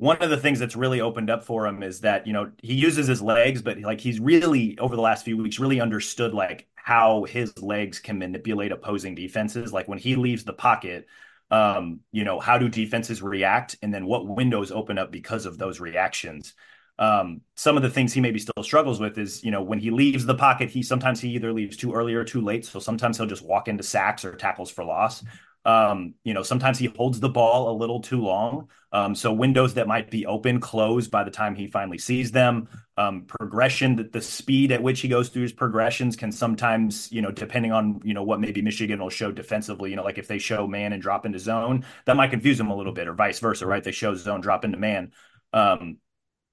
one 0.00 0.18
of 0.22 0.30
the 0.30 0.36
things 0.36 0.58
that's 0.58 0.76
really 0.76 1.00
opened 1.00 1.30
up 1.30 1.44
for 1.44 1.66
him 1.66 1.82
is 1.82 2.00
that 2.00 2.26
you 2.26 2.32
know 2.32 2.50
he 2.62 2.74
uses 2.74 3.06
his 3.06 3.22
legs 3.22 3.62
but 3.62 3.78
like 3.80 4.00
he's 4.00 4.20
really 4.20 4.78
over 4.78 4.96
the 4.96 5.02
last 5.02 5.24
few 5.24 5.36
weeks 5.36 5.58
really 5.58 5.80
understood 5.80 6.34
like 6.34 6.68
how 6.74 7.24
his 7.24 7.56
legs 7.62 7.98
can 8.00 8.18
manipulate 8.18 8.72
opposing 8.72 9.14
defenses 9.14 9.72
like 9.72 9.88
when 9.88 9.98
he 9.98 10.16
leaves 10.16 10.44
the 10.44 10.52
pocket 10.52 11.06
Um, 11.50 12.00
you 12.12 12.24
know, 12.24 12.38
how 12.40 12.58
do 12.58 12.68
defenses 12.68 13.22
react, 13.22 13.76
and 13.82 13.92
then 13.92 14.06
what 14.06 14.26
windows 14.26 14.70
open 14.70 14.98
up 14.98 15.10
because 15.10 15.46
of 15.46 15.58
those 15.58 15.80
reactions? 15.80 16.54
Um, 16.98 17.40
some 17.56 17.76
of 17.76 17.82
the 17.82 17.90
things 17.90 18.12
he 18.12 18.20
maybe 18.20 18.38
still 18.38 18.62
struggles 18.62 19.00
with 19.00 19.18
is, 19.18 19.42
you 19.42 19.50
know, 19.50 19.62
when 19.62 19.78
he 19.80 19.90
leaves 19.90 20.24
the 20.26 20.34
pocket, 20.34 20.70
he 20.70 20.82
sometimes 20.82 21.20
he 21.20 21.30
either 21.30 21.52
leaves 21.52 21.76
too 21.76 21.92
early 21.92 22.14
or 22.14 22.24
too 22.24 22.40
late. 22.40 22.64
So 22.66 22.78
sometimes 22.78 23.16
he'll 23.16 23.26
just 23.26 23.44
walk 23.44 23.66
into 23.68 23.82
sacks 23.82 24.24
or 24.24 24.34
tackles 24.36 24.70
for 24.70 24.84
loss. 24.84 25.24
Um, 25.64 26.14
you 26.24 26.32
know, 26.32 26.42
sometimes 26.42 26.78
he 26.78 26.86
holds 26.86 27.20
the 27.20 27.28
ball 27.28 27.70
a 27.70 27.76
little 27.76 28.00
too 28.00 28.22
long. 28.22 28.68
Um, 28.92 29.14
so 29.14 29.32
windows 29.32 29.74
that 29.74 29.86
might 29.86 30.10
be 30.10 30.26
open 30.26 30.58
close 30.58 31.06
by 31.06 31.22
the 31.22 31.30
time 31.30 31.54
he 31.54 31.66
finally 31.66 31.98
sees 31.98 32.32
them. 32.32 32.68
Um, 32.96 33.22
progression, 33.26 33.96
that 33.96 34.12
the 34.12 34.22
speed 34.22 34.72
at 34.72 34.82
which 34.82 35.00
he 35.00 35.08
goes 35.08 35.28
through 35.28 35.42
his 35.42 35.52
progressions 35.52 36.16
can 36.16 36.32
sometimes, 36.32 37.12
you 37.12 37.22
know, 37.22 37.30
depending 37.30 37.72
on, 37.72 38.00
you 38.04 38.14
know, 38.14 38.22
what 38.22 38.40
maybe 38.40 38.62
Michigan 38.62 39.00
will 39.00 39.10
show 39.10 39.30
defensively, 39.30 39.90
you 39.90 39.96
know, 39.96 40.04
like 40.04 40.18
if 40.18 40.28
they 40.28 40.38
show 40.38 40.66
man 40.66 40.92
and 40.92 41.02
drop 41.02 41.26
into 41.26 41.38
zone, 41.38 41.84
that 42.06 42.16
might 42.16 42.30
confuse 42.30 42.58
him 42.58 42.70
a 42.70 42.76
little 42.76 42.92
bit 42.92 43.06
or 43.06 43.12
vice 43.14 43.38
versa, 43.38 43.66
right? 43.66 43.84
They 43.84 43.92
show 43.92 44.14
zone, 44.14 44.40
drop 44.40 44.64
into 44.64 44.78
man. 44.78 45.12
Um, 45.52 45.98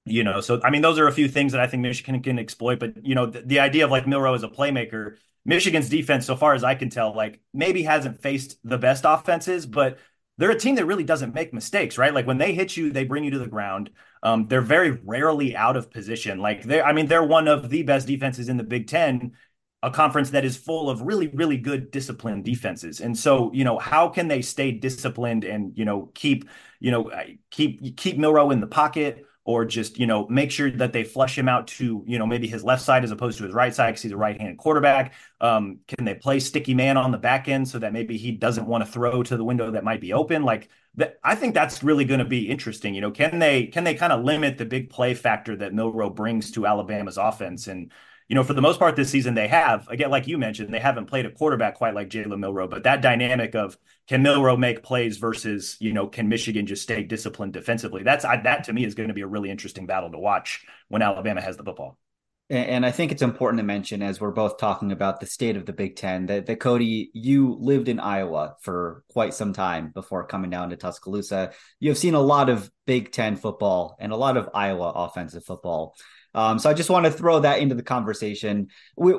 you 0.05 0.23
know, 0.23 0.41
so 0.41 0.61
I 0.63 0.69
mean, 0.69 0.81
those 0.81 0.99
are 0.99 1.07
a 1.07 1.11
few 1.11 1.27
things 1.27 1.51
that 1.51 1.61
I 1.61 1.67
think 1.67 1.81
Michigan 1.81 2.21
can 2.21 2.39
exploit. 2.39 2.79
But 2.79 3.05
you 3.05 3.15
know, 3.15 3.25
the, 3.25 3.41
the 3.41 3.59
idea 3.59 3.85
of 3.85 3.91
like 3.91 4.07
Milroe 4.07 4.33
as 4.33 4.43
a 4.43 4.47
playmaker, 4.47 5.17
Michigan's 5.47 5.89
defense, 5.89 6.25
so 6.25 6.35
far 6.35 6.53
as 6.53 6.63
I 6.63 6.75
can 6.75 6.89
tell, 6.89 7.15
like 7.15 7.39
maybe 7.53 7.81
hasn't 7.81 8.21
faced 8.21 8.59
the 8.65 8.77
best 8.77 9.05
offenses, 9.07 9.65
but 9.65 9.97
they're 10.37 10.51
a 10.51 10.59
team 10.59 10.75
that 10.75 10.85
really 10.85 11.05
doesn't 11.05 11.33
make 11.33 11.53
mistakes, 11.53 11.97
right? 11.97 12.13
Like 12.13 12.27
when 12.27 12.37
they 12.37 12.53
hit 12.53 12.75
you, 12.77 12.91
they 12.91 13.05
bring 13.05 13.23
you 13.23 13.31
to 13.31 13.39
the 13.39 13.47
ground. 13.47 13.89
Um, 14.21 14.47
they're 14.47 14.61
very 14.61 14.91
rarely 14.91 15.55
out 15.55 15.77
of 15.77 15.89
position. 15.89 16.39
Like 16.39 16.63
they're, 16.63 16.85
I 16.85 16.91
mean, 16.91 17.07
they're 17.07 17.23
one 17.23 17.47
of 17.47 17.69
the 17.69 17.81
best 17.83 18.07
defenses 18.07 18.49
in 18.49 18.57
the 18.57 18.63
Big 18.63 18.87
Ten, 18.87 19.31
a 19.81 19.89
conference 19.89 20.31
that 20.31 20.43
is 20.43 20.57
full 20.57 20.89
of 20.89 21.01
really, 21.01 21.27
really 21.29 21.57
good 21.57 21.91
disciplined 21.91 22.43
defenses. 22.43 22.99
And 22.99 23.17
so, 23.17 23.51
you 23.53 23.63
know, 23.63 23.79
how 23.79 24.09
can 24.09 24.27
they 24.27 24.41
stay 24.41 24.71
disciplined 24.71 25.45
and 25.45 25.71
you 25.77 25.85
know 25.85 26.11
keep, 26.13 26.49
you 26.79 26.91
know, 26.91 27.09
keep 27.51 27.95
keep 27.95 28.17
Milroe 28.17 28.51
in 28.51 28.59
the 28.59 28.67
pocket? 28.67 29.25
Or 29.47 29.63
just 29.63 29.97
you 29.97 30.05
know 30.05 30.27
make 30.27 30.51
sure 30.51 30.69
that 30.69 30.91
they 30.91 31.05
flush 31.05 31.37
him 31.37 31.47
out 31.47 31.67
to 31.67 32.03
you 32.05 32.19
know 32.19 32.27
maybe 32.27 32.47
his 32.47 32.65
left 32.65 32.81
side 32.81 33.05
as 33.05 33.11
opposed 33.11 33.37
to 33.37 33.45
his 33.45 33.53
right 33.53 33.73
side 33.73 33.91
because 33.91 34.01
he's 34.01 34.11
a 34.11 34.17
right-handed 34.17 34.57
quarterback. 34.57 35.13
Um, 35.39 35.79
can 35.87 36.03
they 36.03 36.15
play 36.15 36.41
sticky 36.41 36.73
man 36.73 36.97
on 36.97 37.11
the 37.11 37.17
back 37.17 37.47
end 37.47 37.67
so 37.67 37.79
that 37.79 37.93
maybe 37.93 38.17
he 38.17 38.33
doesn't 38.33 38.67
want 38.67 38.85
to 38.85 38.91
throw 38.91 39.23
to 39.23 39.37
the 39.37 39.43
window 39.45 39.71
that 39.71 39.85
might 39.85 40.01
be 40.01 40.11
open? 40.11 40.43
Like 40.43 40.67
that, 40.95 41.17
I 41.23 41.35
think 41.35 41.53
that's 41.53 41.81
really 41.81 42.03
going 42.03 42.19
to 42.19 42.25
be 42.25 42.49
interesting. 42.49 42.93
You 42.93 42.99
know, 42.99 43.11
can 43.11 43.39
they 43.39 43.67
can 43.67 43.85
they 43.85 43.95
kind 43.95 44.11
of 44.11 44.25
limit 44.25 44.57
the 44.57 44.65
big 44.65 44.89
play 44.89 45.13
factor 45.13 45.55
that 45.55 45.73
Milroe 45.73 46.09
brings 46.09 46.51
to 46.51 46.67
Alabama's 46.67 47.17
offense 47.17 47.67
and 47.67 47.91
you 48.27 48.35
know, 48.35 48.43
for 48.43 48.53
the 48.53 48.61
most 48.61 48.79
part 48.79 48.95
this 48.95 49.09
season, 49.09 49.35
they 49.35 49.47
have, 49.47 49.87
again, 49.87 50.09
like 50.09 50.27
you 50.27 50.37
mentioned, 50.37 50.73
they 50.73 50.79
haven't 50.79 51.05
played 51.05 51.25
a 51.25 51.31
quarterback 51.31 51.75
quite 51.75 51.93
like 51.93 52.09
Jalen 52.09 52.39
Milroe, 52.39 52.67
but 52.67 52.83
that 52.83 53.01
dynamic 53.01 53.55
of 53.55 53.77
can 54.07 54.21
Milroe 54.21 54.57
make 54.57 54.83
plays 54.83 55.17
versus, 55.17 55.77
you 55.79 55.93
know, 55.93 56.07
can 56.07 56.27
Michigan 56.27 56.65
just 56.65 56.83
stay 56.83 57.03
disciplined 57.03 57.53
defensively? 57.53 58.03
That's 58.03 58.23
that 58.23 58.65
to 58.65 58.73
me 58.73 58.83
is 58.83 58.95
going 58.95 59.07
to 59.07 59.13
be 59.13 59.21
a 59.21 59.27
really 59.27 59.49
interesting 59.49 59.85
battle 59.85 60.11
to 60.11 60.19
watch 60.19 60.65
when 60.89 61.01
Alabama 61.01 61.41
has 61.41 61.55
the 61.55 61.63
football. 61.63 61.97
And 62.49 62.85
I 62.85 62.91
think 62.91 63.11
it's 63.11 63.21
important 63.21 63.59
to 63.59 63.65
mention 63.65 64.01
as 64.01 64.21
we're 64.21 64.31
both 64.31 64.57
talking 64.57 64.93
about 64.93 65.19
the 65.19 65.25
state 65.25 65.57
of 65.57 65.65
the 65.65 65.73
Big 65.73 65.97
Ten 65.97 66.27
that, 66.27 66.45
that 66.45 66.61
Cody, 66.61 67.11
you 67.13 67.57
lived 67.59 67.89
in 67.89 67.99
Iowa 67.99 68.55
for 68.61 69.03
quite 69.11 69.33
some 69.33 69.51
time 69.51 69.91
before 69.93 70.27
coming 70.27 70.49
down 70.49 70.69
to 70.69 70.77
Tuscaloosa. 70.77 71.51
You 71.81 71.89
have 71.89 71.97
seen 71.97 72.13
a 72.13 72.21
lot 72.21 72.49
of 72.49 72.71
Big 72.85 73.11
Ten 73.11 73.35
football 73.35 73.97
and 73.99 74.13
a 74.13 74.17
lot 74.17 74.37
of 74.37 74.49
Iowa 74.53 74.91
offensive 74.95 75.43
football. 75.43 75.97
Um, 76.37 76.59
so 76.59 76.69
I 76.69 76.75
just 76.75 76.91
want 76.91 77.07
to 77.07 77.11
throw 77.11 77.39
that 77.39 77.59
into 77.61 77.73
the 77.73 77.81
conversation. 77.81 78.67
We, 78.95 79.15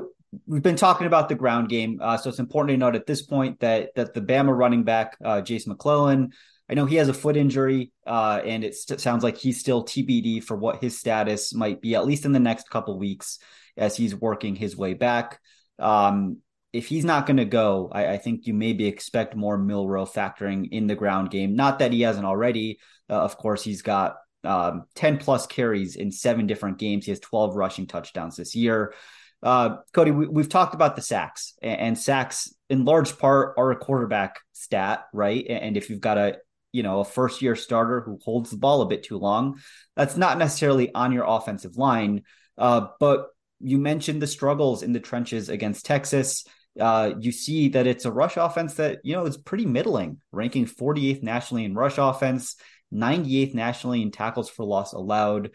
we've 0.47 0.63
been 0.63 0.77
talking 0.77 1.09
about 1.09 1.29
the 1.29 1.35
ground 1.35 1.69
game, 1.69 1.99
uh, 2.01 2.17
so 2.17 2.31
it's 2.31 2.39
important 2.39 2.75
to 2.75 2.77
note 2.79 2.95
at 2.95 3.07
this 3.07 3.23
point 3.23 3.59
that 3.59 3.93
that 3.97 4.15
the 4.15 4.21
Bama 4.21 4.57
running 4.57 4.85
back 4.85 5.17
uh, 5.25 5.41
Jase 5.41 5.67
McClellan, 5.67 6.31
I 6.71 6.75
know 6.75 6.87
he 6.87 6.95
has 6.95 7.09
a 7.09 7.15
foot 7.15 7.37
injury, 7.37 7.91
uh, 8.07 8.41
and 8.45 8.63
it 8.63 8.77
st- 8.77 9.01
sounds 9.01 9.25
like 9.25 9.37
he's 9.37 9.59
still 9.59 9.85
TBD 9.85 10.45
for 10.45 10.57
what 10.57 10.81
his 10.81 10.97
status 10.97 11.53
might 11.53 11.81
be, 11.81 11.97
at 11.97 12.07
least 12.07 12.25
in 12.25 12.31
the 12.31 12.39
next 12.39 12.71
couple 12.71 12.97
weeks 12.97 13.41
as 13.77 13.97
he's 13.97 14.15
working 14.15 14.55
his 14.55 14.77
way 14.77 14.95
back. 14.95 15.41
Um, 15.81 16.39
if 16.73 16.87
he's 16.87 17.05
not 17.05 17.27
going 17.27 17.39
to 17.39 17.45
go, 17.45 17.91
I, 17.91 18.13
I, 18.13 18.17
think 18.19 18.47
you 18.47 18.55
maybe 18.55 18.87
expect 18.87 19.35
more 19.35 19.57
Milroe 19.57 20.05
factoring 20.05 20.69
in 20.71 20.87
the 20.87 20.95
ground 20.95 21.31
game. 21.31 21.57
Not 21.57 21.79
that 21.79 21.93
he 21.93 22.03
hasn't 22.03 22.27
already. 22.27 22.79
Uh, 23.09 23.15
of 23.15 23.39
course, 23.39 23.63
he's 23.63 23.83
got 23.83 24.17
um, 24.45 24.85
10 24.95 25.19
plus 25.19 25.47
carries 25.47 25.97
in 25.97 26.13
seven 26.13 26.47
different 26.47 26.79
games. 26.79 27.05
He 27.05 27.11
has 27.11 27.21
12 27.21 27.57
rushing 27.57 27.87
touchdowns 27.87 28.37
this 28.37 28.55
year. 28.55 28.95
Uh, 29.43 29.77
Cody, 29.93 30.11
we, 30.11 30.43
have 30.43 30.49
talked 30.49 30.75
about 30.75 30.97
the 30.97 31.03
sacks, 31.03 31.55
and, 31.63 31.81
and, 31.81 31.99
sacks 31.99 32.53
in 32.69 32.85
large 32.85 33.19
part 33.19 33.55
are 33.57 33.71
a 33.71 33.77
quarterback 33.77 34.41
stat, 34.53 35.05
right? 35.13 35.47
And 35.49 35.77
if 35.77 35.91
you've 35.91 36.01
got 36.01 36.19
a 36.19 36.39
you 36.73 36.83
know 36.83 37.01
a 37.01 37.05
first 37.05 37.41
year 37.41 37.55
starter 37.55 38.01
who 38.01 38.19
holds 38.23 38.51
the 38.51 38.57
ball 38.57 38.83
a 38.83 38.87
bit 38.87 39.05
too 39.05 39.17
long, 39.17 39.61
that's 39.95 40.17
not 40.17 40.39
necessarily 40.39 40.93
on 40.93 41.13
your 41.13 41.25
offensive 41.25 41.77
line. 41.77 42.25
Uh, 42.57 42.89
but 42.99 43.29
you 43.61 43.79
mentioned 43.79 44.21
the 44.21 44.27
struggles 44.27 44.83
in 44.83 44.93
the 44.93 45.01
trenches 45.01 45.49
against 45.49 45.87
Texas. 45.87 46.45
Uh, 46.79 47.13
you 47.21 47.33
see 47.33 47.71
that 47.71 47.87
it's 47.87 48.05
a 48.05 48.13
rush 48.13 48.37
offense 48.37 48.75
that 48.75 48.99
you 49.05 49.15
know 49.15 49.25
is 49.25 49.37
pretty 49.37 49.67
middling, 49.67 50.21
ranking 50.33 50.67
48th 50.67 51.23
nationally 51.23 51.65
in 51.65 51.75
rush 51.75 51.99
offense. 51.99 52.57
98th 52.93 53.55
nationally 53.55 54.03
in 54.03 54.11
tackles 54.11 54.49
for 54.49 54.65
loss 54.65 54.93
allowed. 54.93 55.51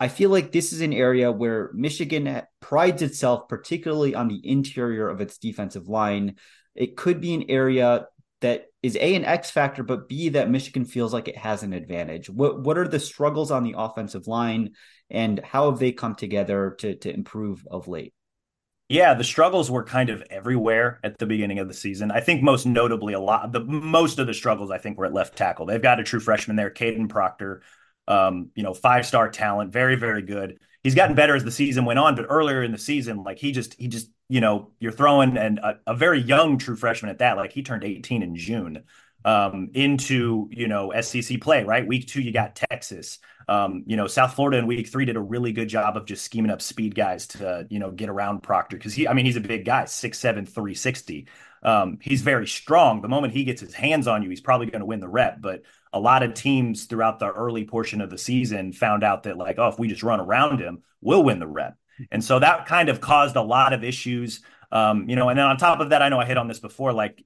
I 0.00 0.08
feel 0.08 0.30
like 0.30 0.52
this 0.52 0.72
is 0.72 0.80
an 0.80 0.92
area 0.92 1.32
where 1.32 1.70
Michigan 1.74 2.42
prides 2.60 3.02
itself, 3.02 3.48
particularly 3.48 4.14
on 4.14 4.28
the 4.28 4.40
interior 4.44 5.08
of 5.08 5.20
its 5.20 5.38
defensive 5.38 5.88
line. 5.88 6.36
It 6.74 6.96
could 6.96 7.20
be 7.20 7.34
an 7.34 7.46
area 7.48 8.06
that 8.40 8.66
is 8.82 8.96
A, 8.96 9.14
an 9.16 9.24
X 9.24 9.50
factor, 9.50 9.82
but 9.82 10.08
B, 10.08 10.28
that 10.30 10.50
Michigan 10.50 10.84
feels 10.84 11.12
like 11.12 11.26
it 11.26 11.36
has 11.36 11.64
an 11.64 11.72
advantage. 11.72 12.30
What 12.30 12.62
what 12.62 12.78
are 12.78 12.86
the 12.86 13.00
struggles 13.00 13.50
on 13.50 13.64
the 13.64 13.74
offensive 13.76 14.28
line 14.28 14.74
and 15.10 15.40
how 15.40 15.70
have 15.70 15.80
they 15.80 15.92
come 15.92 16.14
together 16.14 16.76
to, 16.78 16.94
to 16.96 17.12
improve 17.12 17.66
of 17.68 17.88
late? 17.88 18.14
Yeah, 18.88 19.12
the 19.12 19.24
struggles 19.24 19.70
were 19.70 19.84
kind 19.84 20.08
of 20.08 20.22
everywhere 20.30 20.98
at 21.04 21.18
the 21.18 21.26
beginning 21.26 21.58
of 21.58 21.68
the 21.68 21.74
season. 21.74 22.10
I 22.10 22.20
think 22.20 22.42
most 22.42 22.64
notably, 22.64 23.12
a 23.12 23.20
lot 23.20 23.52
the 23.52 23.60
most 23.60 24.18
of 24.18 24.26
the 24.26 24.32
struggles 24.32 24.70
I 24.70 24.78
think 24.78 24.96
were 24.96 25.04
at 25.04 25.12
left 25.12 25.36
tackle. 25.36 25.66
They've 25.66 25.82
got 25.82 26.00
a 26.00 26.04
true 26.04 26.20
freshman 26.20 26.56
there, 26.56 26.70
Kadyn 26.70 27.08
Proctor, 27.08 27.62
um, 28.06 28.50
you 28.54 28.62
know, 28.62 28.72
five 28.72 29.04
star 29.04 29.28
talent, 29.30 29.72
very 29.72 29.96
very 29.96 30.22
good. 30.22 30.58
He's 30.82 30.94
gotten 30.94 31.14
better 31.14 31.36
as 31.36 31.44
the 31.44 31.50
season 31.50 31.84
went 31.84 31.98
on, 31.98 32.14
but 32.14 32.26
earlier 32.30 32.62
in 32.62 32.72
the 32.72 32.78
season, 32.78 33.24
like 33.24 33.38
he 33.38 33.52
just 33.52 33.74
he 33.74 33.88
just 33.88 34.10
you 34.30 34.40
know 34.40 34.70
you're 34.80 34.92
throwing 34.92 35.36
and 35.36 35.58
a, 35.58 35.80
a 35.86 35.94
very 35.94 36.20
young 36.20 36.56
true 36.56 36.76
freshman 36.76 37.10
at 37.10 37.18
that. 37.18 37.36
Like 37.36 37.52
he 37.52 37.62
turned 37.62 37.84
18 37.84 38.22
in 38.22 38.36
June 38.36 38.84
um, 39.24 39.70
into 39.74 40.48
you 40.50 40.68
know 40.68 40.92
SEC 41.00 41.40
play. 41.40 41.64
Right, 41.64 41.86
week 41.86 42.06
two 42.06 42.22
you 42.22 42.32
got 42.32 42.54
Texas. 42.54 43.18
Um, 43.48 43.84
you 43.86 43.96
know, 43.96 44.06
South 44.06 44.34
Florida 44.34 44.58
in 44.58 44.66
week 44.66 44.88
three 44.88 45.06
did 45.06 45.16
a 45.16 45.20
really 45.20 45.52
good 45.52 45.68
job 45.68 45.96
of 45.96 46.04
just 46.04 46.22
scheming 46.22 46.50
up 46.50 46.60
speed 46.60 46.94
guys 46.94 47.26
to, 47.28 47.66
you 47.70 47.78
know, 47.78 47.90
get 47.90 48.10
around 48.10 48.42
Proctor 48.42 48.76
because 48.76 48.92
he, 48.92 49.08
I 49.08 49.14
mean, 49.14 49.24
he's 49.24 49.36
a 49.36 49.40
big 49.40 49.64
guy, 49.64 49.84
6'7, 49.84 50.46
360. 50.46 51.26
Um, 51.62 51.98
he's 52.02 52.20
very 52.20 52.46
strong. 52.46 53.00
The 53.00 53.08
moment 53.08 53.32
he 53.32 53.44
gets 53.44 53.62
his 53.62 53.72
hands 53.72 54.06
on 54.06 54.22
you, 54.22 54.28
he's 54.28 54.42
probably 54.42 54.66
going 54.66 54.80
to 54.80 54.86
win 54.86 55.00
the 55.00 55.08
rep. 55.08 55.40
But 55.40 55.62
a 55.94 55.98
lot 55.98 56.22
of 56.22 56.34
teams 56.34 56.84
throughout 56.84 57.18
the 57.18 57.30
early 57.30 57.64
portion 57.64 58.02
of 58.02 58.10
the 58.10 58.18
season 58.18 58.72
found 58.72 59.02
out 59.02 59.22
that, 59.22 59.38
like, 59.38 59.58
oh, 59.58 59.68
if 59.68 59.78
we 59.78 59.88
just 59.88 60.02
run 60.02 60.20
around 60.20 60.60
him, 60.60 60.82
we'll 61.00 61.24
win 61.24 61.38
the 61.38 61.46
rep. 61.46 61.76
And 62.12 62.22
so 62.22 62.38
that 62.38 62.66
kind 62.66 62.90
of 62.90 63.00
caused 63.00 63.36
a 63.36 63.42
lot 63.42 63.72
of 63.72 63.82
issues. 63.82 64.42
Um, 64.70 65.08
you 65.08 65.16
know, 65.16 65.30
and 65.30 65.38
then 65.38 65.46
on 65.46 65.56
top 65.56 65.80
of 65.80 65.90
that, 65.90 66.02
I 66.02 66.10
know 66.10 66.20
I 66.20 66.26
hit 66.26 66.36
on 66.36 66.48
this 66.48 66.60
before, 66.60 66.92
like 66.92 67.24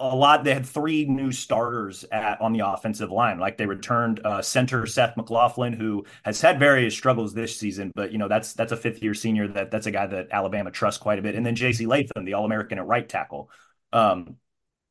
a 0.00 0.14
lot. 0.14 0.42
They 0.44 0.52
had 0.52 0.66
three 0.66 1.04
new 1.04 1.30
starters 1.30 2.04
at, 2.10 2.40
on 2.40 2.52
the 2.52 2.66
offensive 2.66 3.10
line. 3.10 3.38
Like 3.38 3.56
they 3.56 3.66
returned 3.66 4.20
uh, 4.24 4.42
center 4.42 4.86
Seth 4.86 5.16
McLaughlin, 5.16 5.72
who 5.72 6.04
has 6.24 6.40
had 6.40 6.58
various 6.58 6.94
struggles 6.94 7.32
this 7.32 7.56
season, 7.56 7.92
but 7.94 8.10
you 8.12 8.18
know 8.18 8.28
that's 8.28 8.54
that's 8.54 8.72
a 8.72 8.76
fifth 8.76 9.02
year 9.02 9.14
senior. 9.14 9.46
That 9.48 9.70
that's 9.70 9.86
a 9.86 9.92
guy 9.92 10.06
that 10.06 10.28
Alabama 10.32 10.70
trusts 10.70 11.00
quite 11.00 11.18
a 11.18 11.22
bit. 11.22 11.36
And 11.36 11.46
then 11.46 11.54
J.C. 11.54 11.86
Latham, 11.86 12.24
the 12.24 12.34
All 12.34 12.44
American 12.44 12.78
at 12.78 12.86
right 12.86 13.08
tackle. 13.08 13.50
Um, 13.92 14.36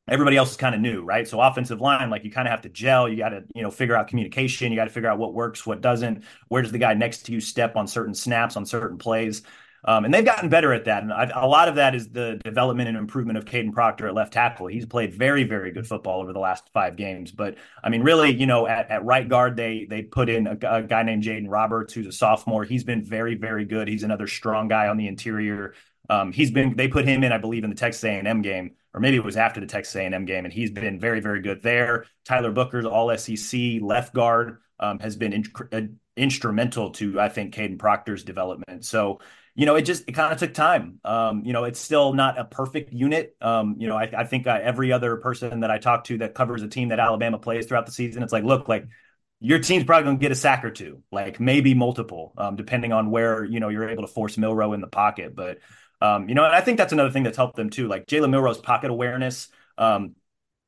everybody 0.08 0.36
else 0.36 0.52
is 0.52 0.56
kind 0.56 0.74
of 0.74 0.80
new, 0.80 1.02
right? 1.02 1.28
So 1.28 1.40
offensive 1.40 1.80
line, 1.80 2.08
like 2.10 2.24
you 2.24 2.30
kind 2.30 2.48
of 2.48 2.52
have 2.52 2.62
to 2.62 2.68
gel. 2.70 3.08
You 3.08 3.16
got 3.16 3.30
to 3.30 3.44
you 3.54 3.62
know 3.62 3.70
figure 3.70 3.96
out 3.96 4.08
communication. 4.08 4.72
You 4.72 4.76
got 4.76 4.84
to 4.84 4.90
figure 4.90 5.10
out 5.10 5.18
what 5.18 5.34
works, 5.34 5.66
what 5.66 5.82
doesn't. 5.82 6.24
Where 6.48 6.62
does 6.62 6.72
the 6.72 6.78
guy 6.78 6.94
next 6.94 7.24
to 7.26 7.32
you 7.32 7.40
step 7.40 7.76
on 7.76 7.86
certain 7.86 8.14
snaps 8.14 8.56
on 8.56 8.64
certain 8.64 8.96
plays? 8.96 9.42
Um, 9.86 10.06
and 10.06 10.14
they've 10.14 10.24
gotten 10.24 10.48
better 10.48 10.72
at 10.72 10.86
that. 10.86 11.02
And 11.02 11.12
I've, 11.12 11.30
a 11.34 11.46
lot 11.46 11.68
of 11.68 11.74
that 11.74 11.94
is 11.94 12.08
the 12.08 12.40
development 12.42 12.88
and 12.88 12.96
improvement 12.96 13.36
of 13.36 13.44
Kadyn 13.44 13.72
Proctor 13.72 14.08
at 14.08 14.14
left 14.14 14.32
tackle. 14.32 14.66
He's 14.66 14.86
played 14.86 15.12
very, 15.12 15.44
very 15.44 15.72
good 15.72 15.86
football 15.86 16.22
over 16.22 16.32
the 16.32 16.38
last 16.38 16.70
five 16.72 16.96
games. 16.96 17.30
But 17.30 17.56
I 17.82 17.90
mean, 17.90 18.02
really, 18.02 18.34
you 18.34 18.46
know, 18.46 18.66
at, 18.66 18.90
at 18.90 19.04
right 19.04 19.28
guard, 19.28 19.56
they 19.56 19.86
they 19.88 20.02
put 20.02 20.30
in 20.30 20.46
a, 20.46 20.56
a 20.62 20.82
guy 20.82 21.02
named 21.02 21.22
Jaden 21.22 21.50
Roberts, 21.50 21.92
who's 21.92 22.06
a 22.06 22.12
sophomore. 22.12 22.64
He's 22.64 22.84
been 22.84 23.02
very, 23.02 23.34
very 23.34 23.66
good. 23.66 23.88
He's 23.88 24.04
another 24.04 24.26
strong 24.26 24.68
guy 24.68 24.88
on 24.88 24.96
the 24.96 25.06
interior. 25.06 25.74
Um, 26.08 26.32
he's 26.32 26.50
been 26.50 26.76
they 26.76 26.88
put 26.88 27.06
him 27.06 27.22
in, 27.22 27.32
I 27.32 27.38
believe, 27.38 27.64
in 27.64 27.70
the 27.70 27.76
Texas 27.76 28.04
A&M 28.04 28.42
game, 28.42 28.72
or 28.94 29.00
maybe 29.00 29.16
it 29.16 29.24
was 29.24 29.36
after 29.36 29.60
the 29.60 29.66
Texas 29.66 29.96
A&M 29.96 30.24
game, 30.24 30.44
and 30.44 30.52
he's 30.52 30.70
been 30.70 30.98
very, 30.98 31.20
very 31.20 31.40
good 31.40 31.62
there. 31.62 32.06
Tyler 32.24 32.52
Booker's 32.52 32.84
All 32.84 33.14
SEC 33.16 33.60
left 33.80 34.14
guard 34.14 34.58
um, 34.80 34.98
has 34.98 35.16
been 35.16 35.32
in, 35.32 35.44
uh, 35.72 35.80
instrumental 36.16 36.90
to 36.90 37.20
I 37.20 37.28
think 37.28 37.54
Kadyn 37.54 37.78
Proctor's 37.78 38.22
development. 38.22 38.84
So 38.84 39.20
you 39.54 39.66
know, 39.66 39.76
it 39.76 39.82
just 39.82 40.04
it 40.08 40.12
kind 40.12 40.32
of 40.32 40.38
took 40.38 40.52
time. 40.52 41.00
Um, 41.04 41.44
you 41.44 41.52
know, 41.52 41.64
it's 41.64 41.78
still 41.78 42.12
not 42.12 42.38
a 42.38 42.44
perfect 42.44 42.92
unit. 42.92 43.36
Um, 43.40 43.76
you 43.78 43.86
know, 43.86 43.96
I, 43.96 44.10
I 44.16 44.24
think 44.24 44.46
uh, 44.46 44.58
every 44.60 44.92
other 44.92 45.16
person 45.16 45.60
that 45.60 45.70
I 45.70 45.78
talk 45.78 46.04
to 46.04 46.18
that 46.18 46.34
covers 46.34 46.62
a 46.62 46.68
team 46.68 46.88
that 46.88 46.98
Alabama 46.98 47.38
plays 47.38 47.66
throughout 47.66 47.86
the 47.86 47.92
season, 47.92 48.22
it's 48.22 48.32
like, 48.32 48.44
look, 48.44 48.68
like 48.68 48.86
your 49.40 49.60
team's 49.60 49.84
probably 49.84 50.04
going 50.04 50.16
to 50.18 50.20
get 50.20 50.32
a 50.32 50.36
sack 50.36 50.64
or 50.64 50.70
two, 50.70 51.02
like 51.12 51.38
maybe 51.38 51.74
multiple, 51.74 52.32
um, 52.36 52.56
depending 52.56 52.92
on 52.92 53.10
where 53.10 53.44
you 53.44 53.60
know 53.60 53.68
you're 53.68 53.88
able 53.88 54.02
to 54.02 54.12
force 54.12 54.36
Milroe 54.36 54.72
in 54.72 54.80
the 54.80 54.88
pocket. 54.88 55.36
But 55.36 55.58
um, 56.00 56.28
you 56.28 56.34
know, 56.34 56.44
and 56.44 56.54
I 56.54 56.60
think 56.60 56.78
that's 56.78 56.92
another 56.92 57.10
thing 57.10 57.22
that's 57.22 57.36
helped 57.36 57.56
them 57.56 57.70
too. 57.70 57.86
Like 57.86 58.06
Jalen 58.06 58.30
Milroe's 58.30 58.58
pocket 58.58 58.90
awareness. 58.90 59.48
Um, 59.78 60.14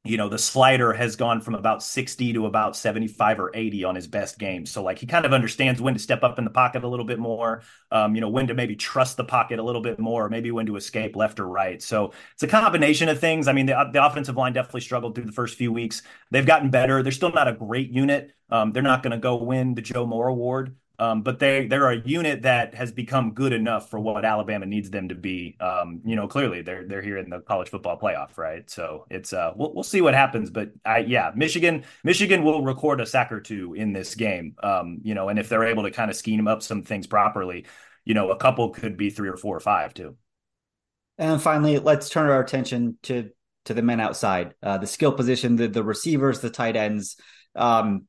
you 0.08 0.16
know, 0.16 0.28
the 0.28 0.38
slider 0.38 0.92
has 0.92 1.16
gone 1.16 1.40
from 1.40 1.54
about 1.54 1.82
60 1.82 2.32
to 2.34 2.46
about 2.46 2.76
75 2.76 3.40
or 3.40 3.50
80 3.54 3.84
on 3.84 3.94
his 3.94 4.06
best 4.06 4.38
game. 4.38 4.66
So, 4.66 4.82
like, 4.82 4.98
he 4.98 5.06
kind 5.06 5.24
of 5.24 5.32
understands 5.32 5.80
when 5.80 5.94
to 5.94 6.00
step 6.00 6.22
up 6.22 6.38
in 6.38 6.44
the 6.44 6.50
pocket 6.50 6.84
a 6.84 6.88
little 6.88 7.04
bit 7.04 7.18
more, 7.18 7.62
um, 7.90 8.14
you 8.14 8.20
know, 8.20 8.28
when 8.28 8.46
to 8.46 8.54
maybe 8.54 8.76
trust 8.76 9.16
the 9.16 9.24
pocket 9.24 9.58
a 9.58 9.62
little 9.62 9.80
bit 9.80 9.98
more, 9.98 10.28
maybe 10.28 10.50
when 10.50 10.66
to 10.66 10.76
escape 10.76 11.16
left 11.16 11.40
or 11.40 11.46
right. 11.46 11.82
So, 11.82 12.12
it's 12.32 12.42
a 12.42 12.48
combination 12.48 13.08
of 13.08 13.20
things. 13.20 13.48
I 13.48 13.52
mean, 13.52 13.66
the, 13.66 13.90
the 13.92 14.04
offensive 14.04 14.36
line 14.36 14.52
definitely 14.52 14.82
struggled 14.82 15.14
through 15.14 15.24
the 15.24 15.32
first 15.32 15.56
few 15.56 15.72
weeks. 15.72 16.02
They've 16.30 16.46
gotten 16.46 16.70
better. 16.70 17.02
They're 17.02 17.12
still 17.12 17.32
not 17.32 17.48
a 17.48 17.52
great 17.52 17.90
unit. 17.90 18.32
Um, 18.50 18.72
they're 18.72 18.82
not 18.82 19.02
going 19.02 19.12
to 19.12 19.18
go 19.18 19.36
win 19.36 19.74
the 19.74 19.82
Joe 19.82 20.06
Moore 20.06 20.28
Award, 20.28 20.76
um, 20.98 21.22
but 21.22 21.38
they 21.38 21.66
they're 21.66 21.90
a 21.90 22.00
unit 22.00 22.42
that 22.42 22.74
has 22.74 22.90
become 22.90 23.32
good 23.32 23.52
enough 23.52 23.90
for 23.90 24.00
what 24.00 24.24
Alabama 24.24 24.66
needs 24.66 24.90
them 24.90 25.08
to 25.08 25.14
be. 25.14 25.56
Um, 25.60 26.00
you 26.04 26.16
know, 26.16 26.26
clearly 26.26 26.62
they're 26.62 26.86
they're 26.86 27.02
here 27.02 27.18
in 27.18 27.30
the 27.30 27.40
college 27.40 27.68
football 27.68 27.98
playoff, 27.98 28.38
right? 28.38 28.68
So 28.70 29.06
it's 29.10 29.32
uh 29.32 29.52
we'll 29.56 29.74
we'll 29.74 29.84
see 29.84 30.00
what 30.00 30.14
happens. 30.14 30.50
But 30.50 30.70
I 30.84 30.98
yeah, 30.98 31.32
Michigan 31.34 31.84
Michigan 32.02 32.44
will 32.44 32.62
record 32.62 33.00
a 33.00 33.06
sack 33.06 33.32
or 33.32 33.40
two 33.40 33.74
in 33.74 33.92
this 33.92 34.14
game. 34.14 34.56
Um, 34.62 35.00
you 35.02 35.14
know, 35.14 35.28
and 35.28 35.38
if 35.38 35.48
they're 35.48 35.64
able 35.64 35.82
to 35.82 35.90
kind 35.90 36.10
of 36.10 36.16
scheme 36.16 36.48
up 36.48 36.62
some 36.62 36.82
things 36.82 37.06
properly, 37.06 37.66
you 38.04 38.14
know, 38.14 38.30
a 38.30 38.36
couple 38.36 38.70
could 38.70 38.96
be 38.96 39.10
three 39.10 39.28
or 39.28 39.36
four 39.36 39.56
or 39.56 39.60
five 39.60 39.92
too. 39.92 40.16
And 41.18 41.40
finally, 41.40 41.78
let's 41.78 42.08
turn 42.08 42.30
our 42.30 42.40
attention 42.40 42.98
to 43.04 43.30
to 43.66 43.74
the 43.74 43.82
men 43.82 44.00
outside, 44.00 44.54
uh, 44.62 44.78
the 44.78 44.86
skill 44.86 45.12
position, 45.12 45.56
the 45.56 45.68
the 45.68 45.84
receivers, 45.84 46.40
the 46.40 46.50
tight 46.50 46.76
ends. 46.76 47.16
Um, 47.54 48.06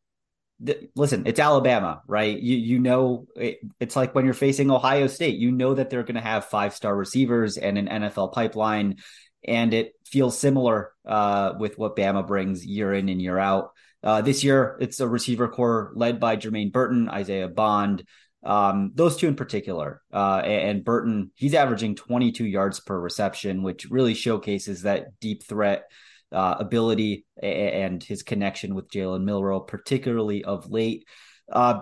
listen, 0.96 1.24
it's 1.26 1.40
Alabama, 1.40 2.02
right? 2.08 2.38
You 2.38 2.58
you 2.58 2.80
know 2.80 3.28
it, 3.36 3.60
it's 3.80 3.96
like 3.96 4.16
when 4.16 4.26
you're 4.26 4.34
facing 4.34 4.72
Ohio 4.72 5.08
State, 5.08 5.38
you 5.38 5.52
know 5.52 5.74
that 5.74 5.90
they're 5.90 6.04
going 6.04 6.16
to 6.16 6.22
have 6.22 6.46
five 6.46 6.74
star 6.74 6.96
receivers 6.96 7.58
and 7.58 7.78
an 7.78 7.88
NFL 7.88 8.34
pipeline, 8.34 8.98
and 9.44 9.74
it 9.74 9.94
feels 10.06 10.38
similar 10.38 10.92
uh, 11.06 11.54
with 11.60 11.78
what 11.78 11.96
Bama 11.96 12.26
brings 12.26 12.66
year 12.66 12.94
in 12.94 13.10
and 13.10 13.22
year 13.22 13.38
out. 13.38 13.72
Uh, 14.04 14.22
this 14.22 14.44
year, 14.44 14.78
it's 14.80 15.00
a 15.00 15.08
receiver 15.08 15.48
corps 15.48 15.92
led 15.96 16.20
by 16.20 16.38
Jermaine 16.38 16.72
Burton, 16.72 17.10
Isaiah 17.10 17.50
Bond. 17.50 18.04
Um, 18.44 18.92
those 18.94 19.18
two 19.18 19.28
in 19.28 19.36
particular, 19.36 20.02
uh, 20.14 20.42
and 20.46 20.86
Burton, 20.86 21.32
he's 21.36 21.54
averaging 21.54 21.96
22 21.96 22.46
yards 22.46 22.80
per 22.80 22.98
reception, 22.98 23.64
which 23.64 23.88
really 23.90 24.14
showcases 24.14 24.84
that 24.84 25.20
deep 25.20 25.44
threat 25.44 25.90
uh, 26.32 26.56
ability 26.60 27.26
and 27.42 28.04
his 28.04 28.24
connection 28.24 28.76
with 28.76 28.90
Jalen 28.90 29.24
Milroe, 29.24 29.60
particularly 29.60 30.44
of 30.44 30.70
late. 30.70 31.06
Uh, 31.52 31.82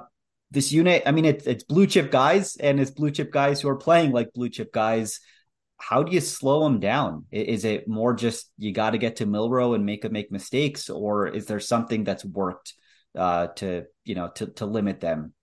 this 0.51 0.71
unit, 0.71 1.03
I 1.05 1.11
mean, 1.11 1.25
it's 1.25 1.45
it's 1.47 1.63
blue 1.63 1.87
chip 1.87 2.11
guys, 2.11 2.55
and 2.55 2.79
it's 2.79 2.91
blue 2.91 3.11
chip 3.11 3.31
guys 3.31 3.61
who 3.61 3.69
are 3.69 3.77
playing 3.77 4.11
like 4.11 4.33
blue 4.33 4.49
chip 4.49 4.71
guys. 4.71 5.19
How 5.77 6.03
do 6.03 6.13
you 6.13 6.21
slow 6.21 6.63
them 6.63 6.79
down? 6.79 7.25
Is 7.31 7.65
it 7.65 7.87
more 7.87 8.13
just 8.13 8.49
you 8.57 8.71
got 8.71 8.91
to 8.91 8.97
get 8.97 9.17
to 9.17 9.25
Milroe 9.25 9.73
and 9.73 9.85
make 9.85 10.09
make 10.11 10.31
mistakes, 10.31 10.89
or 10.89 11.27
is 11.27 11.47
there 11.47 11.59
something 11.59 12.03
that's 12.03 12.23
worked 12.23 12.73
uh, 13.17 13.47
to 13.47 13.85
you 14.03 14.15
know 14.15 14.29
to 14.35 14.47
to 14.47 14.65
limit 14.65 15.01
them 15.01 15.33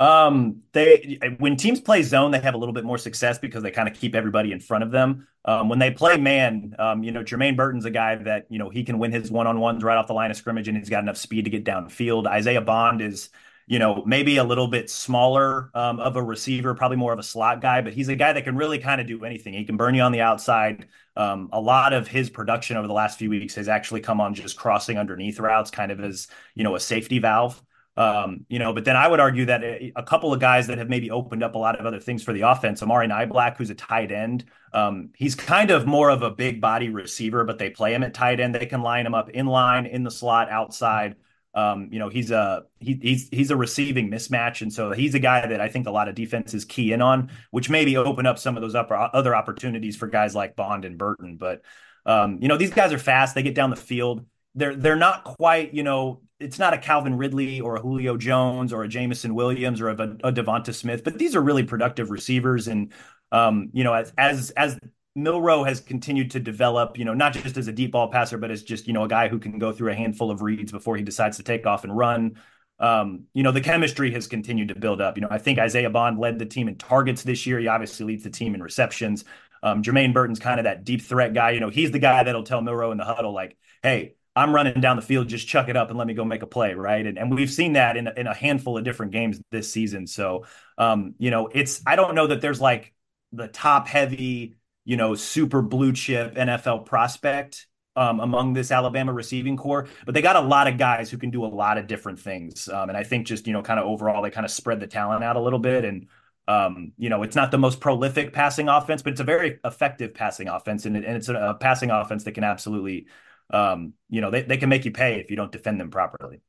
um, 0.00 0.62
they 0.72 1.18
when 1.38 1.56
teams 1.56 1.78
play 1.78 2.02
zone, 2.02 2.30
they 2.30 2.40
have 2.40 2.54
a 2.54 2.56
little 2.56 2.72
bit 2.72 2.84
more 2.84 2.96
success 2.96 3.38
because 3.38 3.62
they 3.62 3.70
kind 3.70 3.86
of 3.86 3.94
keep 3.94 4.14
everybody 4.14 4.50
in 4.50 4.58
front 4.58 4.82
of 4.82 4.90
them. 4.90 5.28
Um, 5.44 5.68
when 5.68 5.78
they 5.78 5.90
play 5.90 6.16
man, 6.16 6.74
um, 6.78 7.02
you 7.04 7.12
know, 7.12 7.22
Jermaine 7.22 7.54
Burton's 7.54 7.84
a 7.84 7.90
guy 7.90 8.16
that 8.16 8.46
you 8.48 8.58
know 8.58 8.70
he 8.70 8.82
can 8.82 8.98
win 8.98 9.12
his 9.12 9.30
one 9.30 9.46
on 9.46 9.60
ones 9.60 9.84
right 9.84 9.98
off 9.98 10.06
the 10.06 10.14
line 10.14 10.30
of 10.30 10.38
scrimmage, 10.38 10.68
and 10.68 10.76
he's 10.76 10.88
got 10.88 11.02
enough 11.02 11.18
speed 11.18 11.44
to 11.44 11.50
get 11.50 11.66
downfield. 11.66 12.26
Isaiah 12.26 12.62
Bond 12.62 13.02
is, 13.02 13.28
you 13.66 13.78
know, 13.78 14.02
maybe 14.06 14.38
a 14.38 14.44
little 14.44 14.68
bit 14.68 14.88
smaller 14.88 15.70
um, 15.74 16.00
of 16.00 16.16
a 16.16 16.22
receiver, 16.22 16.74
probably 16.74 16.96
more 16.96 17.12
of 17.12 17.18
a 17.18 17.22
slot 17.22 17.60
guy, 17.60 17.82
but 17.82 17.92
he's 17.92 18.08
a 18.08 18.16
guy 18.16 18.32
that 18.32 18.44
can 18.44 18.56
really 18.56 18.78
kind 18.78 19.02
of 19.02 19.06
do 19.06 19.22
anything. 19.26 19.52
He 19.52 19.66
can 19.66 19.76
burn 19.76 19.94
you 19.94 20.00
on 20.00 20.12
the 20.12 20.22
outside. 20.22 20.86
Um, 21.14 21.50
a 21.52 21.60
lot 21.60 21.92
of 21.92 22.08
his 22.08 22.30
production 22.30 22.78
over 22.78 22.86
the 22.86 22.94
last 22.94 23.18
few 23.18 23.28
weeks 23.28 23.54
has 23.56 23.68
actually 23.68 24.00
come 24.00 24.18
on 24.18 24.32
just 24.32 24.56
crossing 24.56 24.96
underneath 24.96 25.38
routes, 25.38 25.70
kind 25.70 25.92
of 25.92 26.00
as 26.00 26.28
you 26.54 26.64
know 26.64 26.74
a 26.74 26.80
safety 26.80 27.18
valve. 27.18 27.62
Um, 28.00 28.46
you 28.48 28.58
know, 28.58 28.72
but 28.72 28.86
then 28.86 28.96
I 28.96 29.06
would 29.06 29.20
argue 29.20 29.44
that 29.44 29.62
a, 29.62 29.92
a, 29.94 30.02
couple 30.02 30.32
of 30.32 30.40
guys 30.40 30.68
that 30.68 30.78
have 30.78 30.88
maybe 30.88 31.10
opened 31.10 31.42
up 31.42 31.54
a 31.54 31.58
lot 31.58 31.78
of 31.78 31.84
other 31.84 32.00
things 32.00 32.22
for 32.22 32.32
the 32.32 32.40
offense, 32.42 32.82
Amari 32.82 33.06
Niblack, 33.06 33.58
who's 33.58 33.68
a 33.68 33.74
tight 33.74 34.10
end, 34.10 34.46
um, 34.72 35.10
he's 35.14 35.34
kind 35.34 35.70
of 35.70 35.86
more 35.86 36.08
of 36.08 36.22
a 36.22 36.30
big 36.30 36.62
body 36.62 36.88
receiver, 36.88 37.44
but 37.44 37.58
they 37.58 37.68
play 37.68 37.92
him 37.92 38.02
at 38.02 38.14
tight 38.14 38.40
end. 38.40 38.54
They 38.54 38.64
can 38.64 38.80
line 38.80 39.04
him 39.04 39.14
up 39.14 39.28
in 39.28 39.44
line, 39.44 39.84
in 39.84 40.02
the 40.02 40.10
slot, 40.10 40.48
outside. 40.48 41.16
Um, 41.52 41.90
you 41.92 41.98
know, 41.98 42.08
he's 42.08 42.30
a 42.30 42.62
he, 42.78 42.98
he's 43.02 43.28
he's 43.28 43.50
a 43.50 43.56
receiving 43.56 44.10
mismatch, 44.10 44.62
and 44.62 44.72
so 44.72 44.92
he's 44.92 45.14
a 45.14 45.18
guy 45.18 45.46
that 45.46 45.60
I 45.60 45.68
think 45.68 45.86
a 45.86 45.90
lot 45.90 46.08
of 46.08 46.14
defenses 46.14 46.64
key 46.64 46.92
in 46.92 47.02
on, 47.02 47.30
which 47.50 47.68
maybe 47.68 47.98
open 47.98 48.24
up 48.24 48.38
some 48.38 48.56
of 48.56 48.62
those 48.62 48.74
upper, 48.74 48.94
other 48.94 49.34
opportunities 49.34 49.96
for 49.96 50.06
guys 50.06 50.34
like 50.34 50.56
Bond 50.56 50.86
and 50.86 50.96
Burton. 50.96 51.36
But 51.36 51.60
um, 52.06 52.38
you 52.40 52.48
know, 52.48 52.56
these 52.56 52.70
guys 52.70 52.94
are 52.94 52.98
fast; 52.98 53.34
they 53.34 53.42
get 53.42 53.56
down 53.56 53.68
the 53.68 53.76
field. 53.76 54.24
They're 54.54 54.74
they're 54.76 54.96
not 54.96 55.24
quite 55.24 55.74
you 55.74 55.82
know 55.82 56.22
it's 56.40 56.58
not 56.58 56.74
a 56.74 56.78
Calvin 56.78 57.16
Ridley 57.16 57.60
or 57.60 57.76
a 57.76 57.80
Julio 57.80 58.16
Jones 58.16 58.72
or 58.72 58.82
a 58.82 58.88
Jameson 58.88 59.34
Williams 59.34 59.80
or 59.80 59.90
a, 59.90 59.94
a 59.94 60.32
Devonta 60.32 60.74
Smith, 60.74 61.04
but 61.04 61.18
these 61.18 61.36
are 61.36 61.40
really 61.40 61.62
productive 61.62 62.10
receivers. 62.10 62.66
And 62.66 62.92
um, 63.30 63.70
you 63.72 63.84
know, 63.84 63.92
as 63.92 64.12
as 64.18 64.50
as 64.52 64.78
Milroe 65.14 65.64
has 65.64 65.80
continued 65.80 66.30
to 66.32 66.40
develop, 66.40 66.98
you 66.98 67.04
know, 67.04 67.14
not 67.14 67.32
just 67.32 67.56
as 67.56 67.68
a 67.68 67.72
deep 67.72 67.92
ball 67.92 68.08
passer, 68.08 68.38
but 68.38 68.50
as 68.50 68.62
just 68.62 68.86
you 68.86 68.92
know 68.92 69.04
a 69.04 69.08
guy 69.08 69.28
who 69.28 69.38
can 69.38 69.58
go 69.58 69.72
through 69.72 69.92
a 69.92 69.94
handful 69.94 70.30
of 70.30 70.42
reads 70.42 70.72
before 70.72 70.96
he 70.96 71.02
decides 71.02 71.36
to 71.36 71.42
take 71.42 71.66
off 71.66 71.84
and 71.84 71.96
run. 71.96 72.38
Um, 72.78 73.26
you 73.34 73.42
know, 73.42 73.52
the 73.52 73.60
chemistry 73.60 74.10
has 74.12 74.26
continued 74.26 74.68
to 74.68 74.74
build 74.74 75.02
up. 75.02 75.18
You 75.18 75.20
know, 75.20 75.28
I 75.30 75.36
think 75.38 75.58
Isaiah 75.58 75.90
Bond 75.90 76.18
led 76.18 76.38
the 76.38 76.46
team 76.46 76.66
in 76.66 76.76
targets 76.76 77.22
this 77.22 77.46
year. 77.46 77.58
He 77.58 77.68
obviously 77.68 78.06
leads 78.06 78.24
the 78.24 78.30
team 78.30 78.54
in 78.54 78.62
receptions. 78.62 79.24
Um, 79.62 79.82
Jermaine 79.82 80.14
Burton's 80.14 80.38
kind 80.38 80.58
of 80.58 80.64
that 80.64 80.84
deep 80.84 81.02
threat 81.02 81.34
guy. 81.34 81.50
You 81.50 81.60
know, 81.60 81.68
he's 81.68 81.90
the 81.90 81.98
guy 81.98 82.22
that'll 82.22 82.42
tell 82.44 82.62
Milroe 82.62 82.90
in 82.90 82.96
the 82.96 83.04
huddle, 83.04 83.34
like, 83.34 83.58
hey, 83.82 84.14
I'm 84.36 84.54
running 84.54 84.80
down 84.80 84.96
the 84.96 85.02
field, 85.02 85.28
just 85.28 85.48
chuck 85.48 85.68
it 85.68 85.76
up 85.76 85.88
and 85.88 85.98
let 85.98 86.06
me 86.06 86.14
go 86.14 86.24
make 86.24 86.42
a 86.42 86.46
play, 86.46 86.74
right? 86.74 87.04
And 87.04 87.18
and 87.18 87.34
we've 87.34 87.50
seen 87.50 87.72
that 87.72 87.96
in 87.96 88.08
in 88.16 88.26
a 88.26 88.34
handful 88.34 88.78
of 88.78 88.84
different 88.84 89.12
games 89.12 89.40
this 89.50 89.72
season. 89.72 90.06
So, 90.06 90.46
um, 90.78 91.14
you 91.18 91.30
know, 91.30 91.48
it's 91.48 91.82
I 91.86 91.96
don't 91.96 92.14
know 92.14 92.28
that 92.28 92.40
there's 92.40 92.60
like 92.60 92.94
the 93.32 93.48
top 93.48 93.88
heavy, 93.88 94.54
you 94.84 94.96
know, 94.96 95.14
super 95.14 95.62
blue 95.62 95.92
chip 95.92 96.36
NFL 96.36 96.86
prospect 96.86 97.66
um, 97.96 98.20
among 98.20 98.52
this 98.52 98.70
Alabama 98.70 99.12
receiving 99.12 99.56
corps, 99.56 99.88
but 100.06 100.14
they 100.14 100.22
got 100.22 100.36
a 100.36 100.40
lot 100.40 100.68
of 100.68 100.78
guys 100.78 101.10
who 101.10 101.18
can 101.18 101.30
do 101.30 101.44
a 101.44 101.48
lot 101.48 101.76
of 101.76 101.88
different 101.88 102.20
things. 102.20 102.68
Um, 102.68 102.88
and 102.88 102.96
I 102.96 103.02
think 103.02 103.26
just 103.26 103.46
you 103.48 103.52
know, 103.52 103.62
kind 103.62 103.80
of 103.80 103.86
overall, 103.86 104.22
they 104.22 104.30
kind 104.30 104.44
of 104.44 104.52
spread 104.52 104.78
the 104.78 104.86
talent 104.86 105.24
out 105.24 105.36
a 105.36 105.40
little 105.40 105.60
bit 105.60 105.84
and. 105.84 106.06
Um, 106.48 106.94
you 106.98 107.10
know, 107.10 107.22
it's 107.22 107.36
not 107.36 107.52
the 107.52 107.58
most 107.58 107.78
prolific 107.78 108.32
passing 108.32 108.68
offense, 108.68 109.02
but 109.02 109.12
it's 109.12 109.20
a 109.20 109.24
very 109.24 109.60
effective 109.64 110.14
passing 110.14 110.48
offense, 110.48 110.84
and, 110.84 110.96
it, 110.96 111.04
and 111.04 111.16
it's 111.16 111.28
a, 111.28 111.34
a 111.34 111.54
passing 111.54 111.90
offense 111.90 112.24
that 112.24 112.32
can 112.32 112.42
absolutely 112.42 113.06
um, 113.52 113.94
you 114.08 114.20
know, 114.20 114.30
they, 114.30 114.42
they 114.42 114.56
can 114.56 114.68
make 114.68 114.84
you 114.84 114.90
pay 114.90 115.20
if 115.20 115.30
you 115.30 115.36
don't 115.36 115.52
defend 115.52 115.80
them 115.80 115.90
properly. 115.90 116.40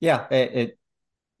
Yeah, 0.00 0.26
it, 0.30 0.54
it 0.54 0.78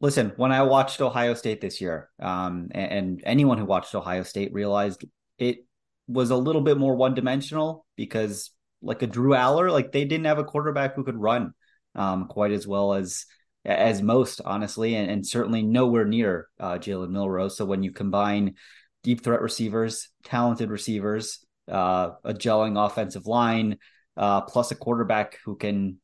listen, 0.00 0.32
when 0.36 0.52
I 0.52 0.62
watched 0.62 1.00
Ohio 1.00 1.34
State 1.34 1.60
this 1.60 1.80
year, 1.80 2.10
um, 2.20 2.68
and, 2.72 2.92
and, 2.92 3.22
anyone 3.24 3.58
who 3.58 3.64
watched 3.64 3.94
Ohio 3.94 4.22
State 4.22 4.52
realized 4.52 5.04
it 5.38 5.66
was 6.08 6.30
a 6.30 6.36
little 6.36 6.62
bit 6.62 6.78
more 6.78 6.94
one 6.94 7.14
dimensional 7.14 7.84
because 7.96 8.50
like 8.82 9.02
a 9.02 9.06
Drew 9.06 9.32
Allar, 9.32 9.70
like 9.70 9.92
they 9.92 10.04
didn't 10.04 10.26
have 10.26 10.38
a 10.38 10.44
quarterback 10.44 10.94
who 10.94 11.04
could 11.04 11.16
run 11.16 11.52
um, 11.94 12.26
quite 12.28 12.52
as 12.52 12.66
well 12.66 12.94
as 12.94 13.26
as 13.64 14.00
most, 14.00 14.40
honestly, 14.44 14.94
and, 14.94 15.10
and 15.10 15.26
certainly 15.26 15.62
nowhere 15.62 16.04
near 16.04 16.48
uh, 16.60 16.74
Jalen 16.74 17.10
Milroe. 17.10 17.48
So 17.48 17.64
when 17.64 17.82
you 17.82 17.90
combine 17.90 18.54
deep 19.02 19.24
threat 19.24 19.42
receivers, 19.42 20.08
talented 20.22 20.70
receivers, 20.70 21.44
uh, 21.68 22.10
a 22.24 22.32
gelling 22.32 22.84
offensive 22.84 23.26
line, 23.26 23.78
uh, 24.16 24.42
plus 24.42 24.70
a 24.70 24.74
quarterback 24.74 25.38
who 25.44 25.56
can 25.56 25.98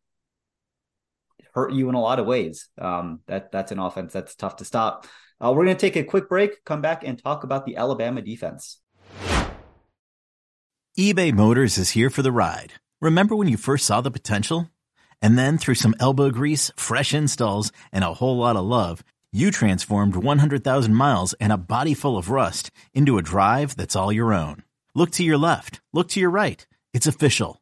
hurt 1.55 1.73
you 1.73 1.89
in 1.89 1.95
a 1.95 2.01
lot 2.01 2.19
of 2.19 2.27
ways. 2.27 2.69
Um, 2.79 3.21
that 3.27 3.53
that's 3.53 3.73
an 3.73 3.79
offense 3.79 4.13
that's 4.13 4.35
tough 4.35 4.57
to 4.57 4.65
stop. 4.65 5.07
Uh, 5.41 5.53
we're 5.53 5.65
going 5.65 5.77
to 5.77 5.81
take 5.81 5.97
a 5.97 6.05
quick 6.05 6.29
break, 6.29 6.65
come 6.65 6.81
back, 6.81 7.03
and 7.05 7.21
talk 7.21 7.45
about 7.45 7.67
the 7.67 7.77
Alabama 7.77 8.23
defense. 8.23 8.81
eBay 10.99 11.33
Motors 11.33 11.79
is 11.79 11.91
here 11.91 12.11
for 12.11 12.23
the 12.23 12.33
ride. 12.33 12.75
Remember 13.01 13.35
when 13.35 13.49
you 13.49 13.57
first 13.57 13.87
saw 13.87 14.01
the 14.01 14.11
potential? 14.11 14.69
And 15.21 15.39
then 15.39 15.57
through 15.57 15.77
some 15.77 15.95
elbow 16.01 16.31
grease, 16.31 16.71
fresh 16.77 17.15
installs, 17.15 17.73
and 17.93 18.05
a 18.05 18.15
whole 18.15 18.37
lot 18.37 18.57
of 18.57 18.65
love, 18.65 19.05
you 19.33 19.51
transformed 19.51 20.17
100,000 20.17 20.95
miles 20.95 21.33
and 21.35 21.53
a 21.53 21.57
body 21.57 21.95
full 21.95 22.19
of 22.19 22.29
rust 22.29 22.71
into 22.93 23.19
a 23.19 23.23
drive 23.23 23.77
that's 23.77 23.97
all 23.97 24.13
your 24.13 24.35
own. 24.35 24.63
Look 24.95 25.11
to 25.13 25.25
your 25.25 25.39
left. 25.39 25.81
Look 25.93 26.09
to 26.11 26.21
your 26.21 26.31
right. 26.31 26.67
It's 26.93 27.07
official. 27.07 27.62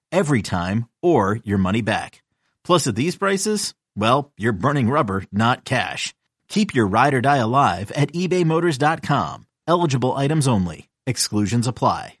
every 0.11 0.41
time, 0.41 0.87
or 1.01 1.39
your 1.43 1.57
money 1.57 1.81
back. 1.81 2.23
Plus, 2.63 2.87
at 2.87 2.95
these 2.95 3.17
prices, 3.17 3.73
well, 3.97 4.31
you're 4.37 4.53
burning 4.53 4.89
rubber, 4.89 5.25
not 5.31 5.65
cash. 5.65 6.13
Keep 6.47 6.75
your 6.75 6.87
ride 6.87 7.13
or 7.13 7.21
die 7.21 7.37
alive 7.37 7.91
at 7.91 8.13
ebaymotors.com. 8.13 9.47
Eligible 9.67 10.13
items 10.13 10.47
only. 10.47 10.89
Exclusions 11.07 11.67
apply. 11.67 12.20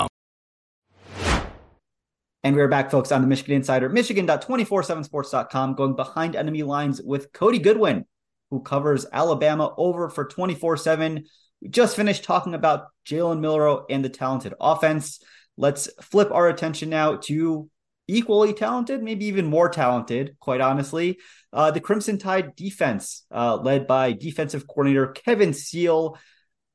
And 2.43 2.55
we're 2.55 2.67
back, 2.67 2.89
folks, 2.89 3.11
on 3.11 3.21
the 3.21 3.27
Michigan 3.27 3.57
Insider, 3.57 3.87
michigan.247sports.com, 3.87 5.75
going 5.75 5.95
behind 5.95 6.35
enemy 6.35 6.63
lines 6.63 6.99
with 6.99 7.31
Cody 7.33 7.59
Goodwin, 7.59 8.05
who 8.49 8.61
covers 8.61 9.05
Alabama 9.13 9.71
over 9.77 10.09
for 10.09 10.25
24 10.25 10.77
7. 10.77 11.23
We 11.61 11.69
just 11.69 11.95
finished 11.95 12.23
talking 12.23 12.55
about 12.55 12.87
Jalen 13.05 13.41
Milroe 13.41 13.85
and 13.91 14.03
the 14.03 14.09
talented 14.09 14.55
offense. 14.59 15.21
Let's 15.55 15.87
flip 16.01 16.31
our 16.31 16.49
attention 16.49 16.89
now 16.89 17.17
to 17.25 17.69
equally 18.07 18.53
talented, 18.53 19.03
maybe 19.03 19.25
even 19.25 19.45
more 19.45 19.69
talented, 19.69 20.35
quite 20.39 20.61
honestly. 20.61 21.19
Uh, 21.53 21.69
the 21.69 21.79
Crimson 21.79 22.17
Tide 22.17 22.55
defense, 22.55 23.23
uh, 23.29 23.57
led 23.57 23.85
by 23.85 24.13
defensive 24.13 24.65
coordinator 24.65 25.09
Kevin 25.09 25.53
Steele. 25.53 26.17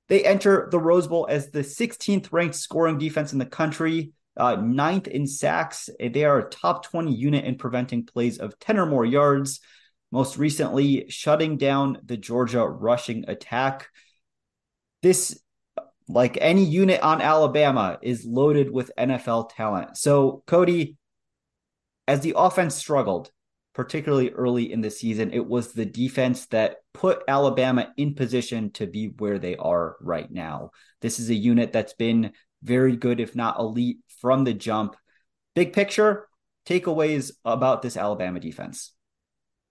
They 0.06 0.24
enter 0.24 0.68
the 0.70 0.78
Rose 0.78 1.08
Bowl 1.08 1.26
as 1.28 1.50
the 1.50 1.64
16th 1.64 2.30
ranked 2.30 2.54
scoring 2.54 2.98
defense 2.98 3.32
in 3.32 3.40
the 3.40 3.46
country 3.46 4.12
uh, 4.36 4.56
ninth 4.56 5.08
in 5.08 5.26
sacks. 5.26 5.88
They 5.98 6.24
are 6.24 6.38
a 6.38 6.48
top 6.48 6.84
20 6.84 7.14
unit 7.14 7.44
in 7.44 7.56
preventing 7.56 8.06
plays 8.06 8.38
of 8.38 8.58
10 8.58 8.78
or 8.78 8.86
more 8.86 9.04
yards. 9.04 9.60
Most 10.12 10.38
recently, 10.38 11.06
shutting 11.08 11.56
down 11.56 11.98
the 12.04 12.16
Georgia 12.16 12.66
rushing 12.66 13.28
attack. 13.28 13.88
This, 15.02 15.40
like 16.08 16.38
any 16.40 16.64
unit 16.64 17.00
on 17.02 17.20
Alabama, 17.20 17.98
is 18.02 18.24
loaded 18.24 18.70
with 18.70 18.92
NFL 18.98 19.50
talent. 19.54 19.96
So, 19.96 20.42
Cody, 20.46 20.96
as 22.06 22.20
the 22.20 22.34
offense 22.36 22.76
struggled, 22.76 23.30
particularly 23.74 24.30
early 24.30 24.72
in 24.72 24.80
the 24.80 24.90
season, 24.90 25.32
it 25.32 25.44
was 25.44 25.72
the 25.72 25.84
defense 25.84 26.46
that 26.46 26.76
put 26.94 27.22
Alabama 27.28 27.92
in 27.98 28.14
position 28.14 28.70
to 28.70 28.86
be 28.86 29.08
where 29.18 29.38
they 29.38 29.56
are 29.56 29.96
right 30.00 30.30
now. 30.30 30.70
This 31.02 31.20
is 31.20 31.28
a 31.28 31.34
unit 31.34 31.72
that's 31.74 31.92
been 31.92 32.32
very 32.62 32.96
good, 32.96 33.20
if 33.20 33.34
not 33.36 33.58
elite, 33.58 33.98
from 34.20 34.44
the 34.44 34.54
jump. 34.54 34.96
Big 35.54 35.72
picture, 35.72 36.28
takeaways 36.66 37.32
about 37.44 37.82
this 37.82 37.96
Alabama 37.96 38.40
defense. 38.40 38.92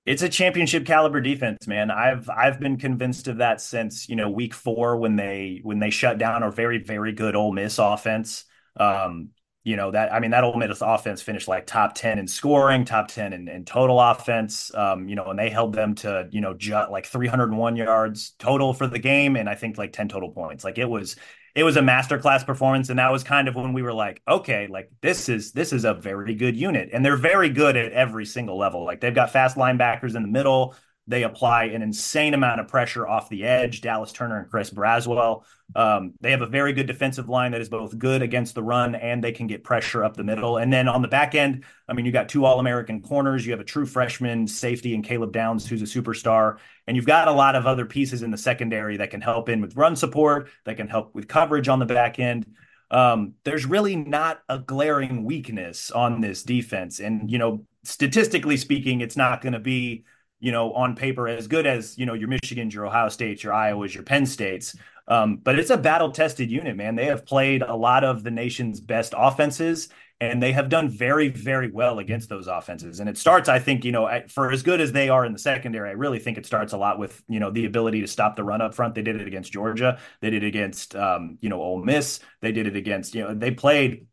It's 0.06 0.22
a 0.22 0.30
championship 0.30 0.86
caliber 0.86 1.20
defense, 1.20 1.68
man. 1.68 1.90
I've 1.90 2.30
I've 2.30 2.60
been 2.60 2.78
convinced 2.78 3.28
of 3.28 3.38
that 3.38 3.60
since 3.60 4.08
you 4.08 4.16
know 4.16 4.30
week 4.30 4.54
four 4.54 4.98
when 4.98 5.16
they 5.16 5.62
when 5.64 5.80
they 5.80 5.90
shut 5.90 6.20
down 6.20 6.44
a 6.44 6.52
very 6.52 6.78
very 6.78 7.12
good 7.12 7.36
Ole 7.36 7.52
Miss 7.52 7.80
offense. 7.80 8.46
Um, 8.78 9.30
you 9.64 9.76
know 9.76 9.90
that 9.90 10.14
I 10.14 10.20
mean 10.20 10.30
that 10.30 10.44
Ole 10.44 10.58
Miss 10.58 10.82
offense 10.82 11.24
finished 11.24 11.48
like 11.48 11.66
top 11.66 11.96
ten 11.96 12.20
in 12.20 12.28
scoring, 12.28 12.86
top 12.86 13.08
ten 13.08 13.34
in, 13.34 13.48
in 13.48 13.66
total 13.66 14.00
offense. 14.00 14.72
Um, 14.76 15.10
you 15.10 15.16
know, 15.16 15.26
and 15.26 15.40
they 15.40 15.50
held 15.50 15.74
them 15.74 15.96
to 15.96 16.30
you 16.32 16.42
know 16.42 16.54
just 16.54 16.92
like 16.92 17.08
301 17.08 17.76
yards 17.76 18.36
total 18.38 18.76
for 18.76 18.86
the 18.86 19.00
game, 19.00 19.36
and 19.36 19.50
I 19.50 19.56
think 19.56 19.80
like 19.80 19.92
10 19.92 20.08
total 20.08 20.30
points. 20.30 20.64
Like 20.64 20.78
it 20.78 20.88
was 20.88 21.16
it 21.56 21.64
was 21.64 21.78
a 21.78 21.82
masterclass 21.82 22.46
performance 22.46 22.90
and 22.90 23.00
that 23.00 23.12
was 23.12 23.24
kind 23.24 23.48
of 23.48 23.56
when 23.56 23.74
we 23.74 23.82
were 23.82 23.94
like 23.94 24.22
okay 24.28 24.68
like 24.68 24.92
this 25.02 25.30
is 25.30 25.54
this 25.54 25.72
is 25.72 25.86
a 25.86 25.94
very 25.94 26.36
good 26.36 26.56
unit. 26.56 26.90
And 26.92 27.04
they're 27.04 27.16
very 27.16 27.50
good 27.50 27.78
at 27.78 27.92
every 27.92 28.26
single 28.26 28.58
level. 28.58 28.84
Like 28.86 29.02
they've 29.02 29.16
got 29.16 29.32
fast 29.32 29.56
linebackers 29.56 30.16
in 30.16 30.22
the 30.22 30.28
middle 30.28 30.76
they 31.08 31.24
apply 31.24 31.66
an 31.66 31.82
insane 31.82 32.34
amount 32.34 32.60
of 32.60 32.68
pressure 32.68 33.08
off 33.08 33.30
the 33.30 33.44
edge. 33.44 33.82
Dallas 33.82 34.12
Turner 34.12 34.40
and 34.40 34.50
Chris 34.50 34.72
Braswell. 34.72 35.44
Um, 35.76 36.14
they 36.20 36.32
have 36.32 36.42
a 36.42 36.48
very 36.48 36.74
good 36.74 36.88
defensive 36.88 37.30
line 37.30 37.52
that 37.52 37.62
is 37.62 37.70
both 37.70 37.98
good 37.98 38.22
against 38.22 38.56
the 38.56 38.64
run 38.64 38.96
and 38.96 39.24
they 39.24 39.32
can 39.32 39.46
get 39.46 39.64
pressure 39.64 40.04
up 40.04 40.16
the 40.16 40.24
middle. 40.24 40.58
And 40.58 40.74
then 40.74 40.88
on 40.88 41.02
the 41.02 41.08
back 41.08 41.36
end, 41.36 41.64
I 41.88 41.94
mean, 41.94 42.06
you 42.06 42.12
got 42.12 42.30
two 42.30 42.46
All 42.46 42.60
American 42.60 43.02
corners. 43.02 43.46
You 43.46 43.52
have 43.52 43.60
a 43.60 43.66
true 43.66 43.86
freshman 43.86 44.48
safety 44.48 44.96
and 44.96 45.04
Caleb 45.04 45.32
Downs, 45.32 45.68
who's 45.68 45.82
a 45.82 45.86
superstar. 45.86 46.58
And 46.88 46.96
you've 46.96 47.06
got 47.06 47.28
a 47.28 47.32
lot 47.32 47.56
of 47.56 47.68
other 47.68 47.86
pieces 47.86 48.24
in 48.24 48.32
the 48.32 48.38
secondary 48.38 48.98
that 48.98 49.12
can 49.12 49.22
help 49.22 49.48
in 49.50 49.62
with 49.62 49.76
run 49.76 49.96
support, 49.96 50.50
that 50.66 50.78
can 50.78 50.88
help 50.88 51.14
with 51.14 51.28
coverage 51.28 51.68
on 51.68 51.80
the 51.80 51.86
back 51.86 52.20
end. 52.20 52.48
Um, 52.92 53.34
there's 53.44 53.66
really 53.66 53.96
not 53.96 54.42
a 54.50 54.60
glaring 54.60 55.24
weakness 55.24 55.92
on 55.92 56.22
this 56.22 56.44
defense. 56.44 57.00
And, 57.00 57.32
you 57.32 57.38
know, 57.38 57.66
statistically 57.84 58.58
speaking, 58.58 59.02
it's 59.02 59.18
not 59.18 59.42
going 59.42 59.54
to 59.54 59.60
be 59.60 60.06
you 60.46 60.52
know, 60.52 60.74
on 60.74 60.96
paper 60.96 61.28
as 61.28 61.48
good 61.48 61.66
as, 61.66 61.98
you 61.98 62.06
know, 62.06 62.14
your 62.14 62.30
Michigans, 62.30 62.72
your 62.72 62.86
Ohio 62.86 63.10
States, 63.10 63.44
your 63.44 63.52
Iowas, 63.52 63.96
your 63.96 64.04
Penn 64.04 64.28
States. 64.28 64.78
Um, 65.08 65.38
but 65.38 65.58
it's 65.58 65.72
a 65.72 65.78
battle 65.78 66.12
tested 66.12 66.52
unit, 66.52 66.76
man. 66.76 66.94
They 66.94 67.08
have 67.08 67.26
played 67.26 67.64
a 67.64 67.76
lot 67.76 68.04
of 68.04 68.22
the 68.22 68.30
nation's 68.30 68.80
best 68.80 69.16
offenses 69.18 69.90
and 70.22 70.44
they 70.44 70.52
have 70.52 70.70
done 70.70 70.88
very, 70.88 71.30
very 71.30 71.72
well 71.72 71.98
against 71.98 72.30
those 72.30 72.46
offenses. 72.46 73.00
And 73.00 73.10
it 73.10 73.18
starts, 73.18 73.50
I 73.50 73.58
think, 73.58 73.84
you 73.84 73.92
know, 73.92 74.22
for 74.30 74.52
as 74.52 74.62
good 74.62 74.82
as 74.82 74.92
they 74.92 75.10
are 75.10 75.26
in 75.26 75.34
the 75.34 75.40
secondary, 75.40 75.90
I 75.90 75.94
really 75.94 76.20
think 76.20 76.38
it 76.38 76.46
starts 76.46 76.74
a 76.74 76.78
lot 76.78 77.00
with, 77.00 77.24
you 77.28 77.40
know, 77.40 77.50
the 77.50 77.66
ability 77.66 78.02
to 78.02 78.08
stop 78.08 78.36
the 78.36 78.44
run 78.44 78.62
up 78.62 78.76
front. 78.76 78.94
They 78.94 79.02
did 79.02 79.20
it 79.20 79.26
against 79.26 79.52
Georgia. 79.52 79.98
They 80.22 80.30
did 80.30 80.44
it 80.44 80.48
against, 80.48 80.96
um, 80.96 81.40
you 81.42 81.50
know, 81.50 81.60
Ole 81.60 81.84
Miss. 81.84 82.20
They 82.42 82.52
did 82.52 82.68
it 82.68 82.76
against, 82.76 83.16
you 83.16 83.24
know, 83.24 83.34
they 83.34 83.50
played 83.50 84.06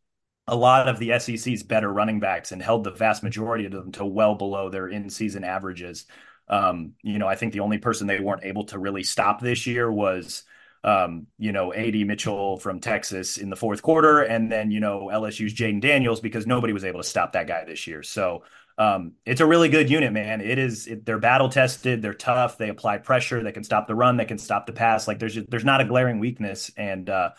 a 0.46 0.56
lot 0.56 0.88
of 0.88 0.98
the 0.98 1.18
SEC's 1.18 1.62
better 1.62 1.92
running 1.92 2.20
backs 2.20 2.52
and 2.52 2.62
held 2.62 2.84
the 2.84 2.90
vast 2.90 3.22
majority 3.22 3.64
of 3.64 3.72
them 3.72 3.92
to 3.92 4.04
well 4.04 4.34
below 4.34 4.68
their 4.68 4.88
in 4.88 5.08
season 5.08 5.44
averages. 5.44 6.06
Um, 6.48 6.92
you 7.02 7.18
know, 7.18 7.28
I 7.28 7.36
think 7.36 7.52
the 7.52 7.60
only 7.60 7.78
person 7.78 8.06
they 8.06 8.20
weren't 8.20 8.44
able 8.44 8.64
to 8.64 8.78
really 8.78 9.04
stop 9.04 9.40
this 9.40 9.66
year 9.66 9.90
was, 9.90 10.42
um, 10.84 11.28
you 11.38 11.52
know, 11.52 11.72
AD 11.72 11.94
Mitchell 11.94 12.58
from 12.58 12.80
Texas 12.80 13.38
in 13.38 13.50
the 13.50 13.56
fourth 13.56 13.82
quarter, 13.82 14.22
and 14.22 14.50
then, 14.50 14.72
you 14.72 14.80
know, 14.80 15.08
LSU's 15.12 15.54
Jayden 15.54 15.80
Daniels 15.80 16.20
because 16.20 16.46
nobody 16.46 16.72
was 16.72 16.84
able 16.84 17.00
to 17.00 17.08
stop 17.08 17.32
that 17.32 17.46
guy 17.46 17.64
this 17.64 17.86
year. 17.86 18.02
So, 18.02 18.42
um, 18.78 19.12
it's 19.26 19.40
a 19.40 19.46
really 19.46 19.68
good 19.68 19.90
unit, 19.90 20.12
man. 20.12 20.40
It 20.40 20.58
is. 20.58 20.86
It, 20.86 21.04
they're 21.04 21.18
battle 21.18 21.48
tested. 21.48 22.02
They're 22.02 22.14
tough. 22.14 22.58
They 22.58 22.68
apply 22.68 22.98
pressure. 22.98 23.42
They 23.42 23.52
can 23.52 23.64
stop 23.64 23.86
the 23.86 23.94
run. 23.94 24.16
They 24.16 24.24
can 24.24 24.38
stop 24.38 24.66
the 24.66 24.72
pass. 24.72 25.06
Like 25.06 25.18
there's 25.18 25.36
there's 25.48 25.64
not 25.64 25.80
a 25.80 25.84
glaring 25.84 26.18
weakness, 26.18 26.70
and 26.76 27.08
uh, 27.08 27.30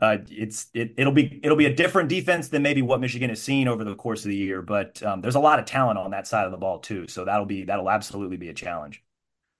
uh, 0.00 0.18
it's 0.30 0.66
it, 0.74 0.94
it'll 0.96 1.12
be 1.12 1.40
it'll 1.42 1.56
be 1.56 1.66
a 1.66 1.74
different 1.74 2.08
defense 2.08 2.48
than 2.48 2.62
maybe 2.62 2.82
what 2.82 3.00
Michigan 3.00 3.30
has 3.30 3.42
seen 3.42 3.66
over 3.66 3.82
the 3.82 3.96
course 3.96 4.24
of 4.24 4.30
the 4.30 4.36
year. 4.36 4.62
But 4.62 5.02
um, 5.02 5.20
there's 5.20 5.34
a 5.34 5.40
lot 5.40 5.58
of 5.58 5.64
talent 5.64 5.98
on 5.98 6.12
that 6.12 6.26
side 6.28 6.44
of 6.44 6.52
the 6.52 6.56
ball 6.56 6.78
too, 6.78 7.08
so 7.08 7.24
that'll 7.24 7.46
be 7.46 7.64
that'll 7.64 7.90
absolutely 7.90 8.36
be 8.36 8.48
a 8.48 8.54
challenge. 8.54 9.02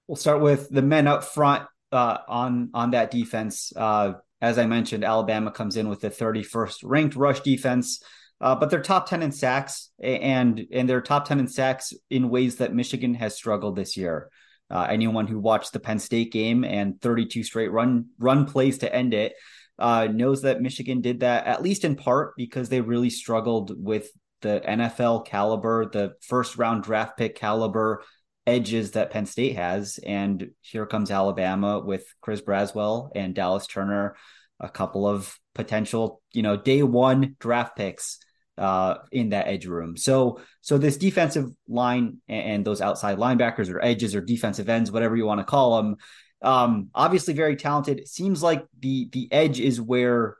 We'll 0.07 0.15
start 0.15 0.41
with 0.41 0.69
the 0.69 0.81
men 0.81 1.07
up 1.07 1.25
front 1.25 1.67
uh, 1.91 2.19
on 2.27 2.69
on 2.73 2.91
that 2.91 3.11
defense. 3.11 3.73
Uh, 3.75 4.13
as 4.41 4.57
I 4.57 4.65
mentioned, 4.65 5.03
Alabama 5.03 5.51
comes 5.51 5.75
in 5.75 5.89
with 5.89 5.99
the 5.99 6.09
31st 6.09 6.77
ranked 6.83 7.15
rush 7.17 7.41
defense, 7.41 8.01
uh, 8.39 8.55
but 8.55 8.69
they're 8.69 8.81
top 8.81 9.09
10 9.09 9.21
in 9.21 9.33
sacks, 9.33 9.91
and 10.01 10.65
and 10.71 10.87
they're 10.87 11.01
top 11.01 11.27
10 11.27 11.39
in 11.39 11.47
sacks 11.49 11.91
in 12.09 12.29
ways 12.29 12.55
that 12.57 12.73
Michigan 12.73 13.13
has 13.15 13.35
struggled 13.35 13.75
this 13.75 13.97
year. 13.97 14.29
Uh, 14.71 14.87
anyone 14.89 15.27
who 15.27 15.39
watched 15.39 15.73
the 15.73 15.79
Penn 15.79 15.99
State 15.99 16.31
game 16.31 16.63
and 16.63 17.01
32 17.01 17.43
straight 17.43 17.71
run 17.71 18.05
run 18.19 18.45
plays 18.45 18.77
to 18.77 18.95
end 18.95 19.13
it 19.13 19.33
uh, 19.79 20.07
knows 20.11 20.41
that 20.43 20.61
Michigan 20.61 21.01
did 21.01 21.21
that 21.21 21.47
at 21.47 21.63
least 21.63 21.85
in 21.85 21.95
part 21.95 22.35
because 22.35 22.69
they 22.69 22.81
really 22.81 23.09
struggled 23.09 23.73
with 23.81 24.09
the 24.41 24.61
NFL 24.65 25.25
caliber, 25.25 25.89
the 25.89 26.13
first 26.21 26.57
round 26.57 26.83
draft 26.83 27.17
pick 27.17 27.35
caliber 27.35 28.03
edges 28.45 28.91
that 28.91 29.11
Penn 29.11 29.25
State 29.25 29.55
has. 29.55 29.99
And 30.05 30.51
here 30.61 30.85
comes 30.85 31.11
Alabama 31.11 31.79
with 31.79 32.05
Chris 32.21 32.41
Braswell 32.41 33.11
and 33.15 33.35
Dallas 33.35 33.67
Turner, 33.67 34.15
a 34.59 34.69
couple 34.69 35.07
of 35.07 35.37
potential, 35.55 36.21
you 36.33 36.41
know, 36.41 36.57
day 36.57 36.83
one 36.83 37.35
draft 37.39 37.75
picks 37.75 38.19
uh, 38.57 38.95
in 39.11 39.29
that 39.29 39.47
edge 39.47 39.65
room. 39.65 39.95
So, 39.95 40.41
so 40.61 40.77
this 40.77 40.97
defensive 40.97 41.45
line 41.67 42.17
and, 42.27 42.51
and 42.51 42.65
those 42.65 42.81
outside 42.81 43.17
linebackers 43.17 43.71
or 43.71 43.83
edges 43.83 44.15
or 44.15 44.21
defensive 44.21 44.67
ends, 44.67 44.91
whatever 44.91 45.15
you 45.15 45.25
want 45.25 45.39
to 45.39 45.45
call 45.45 45.77
them, 45.77 45.95
Um, 46.41 46.89
obviously 46.95 47.33
very 47.33 47.55
talented. 47.55 47.99
It 47.99 48.07
seems 48.07 48.41
like 48.41 48.65
the 48.79 49.09
the 49.11 49.27
edge 49.31 49.59
is 49.59 49.81
where 49.81 50.37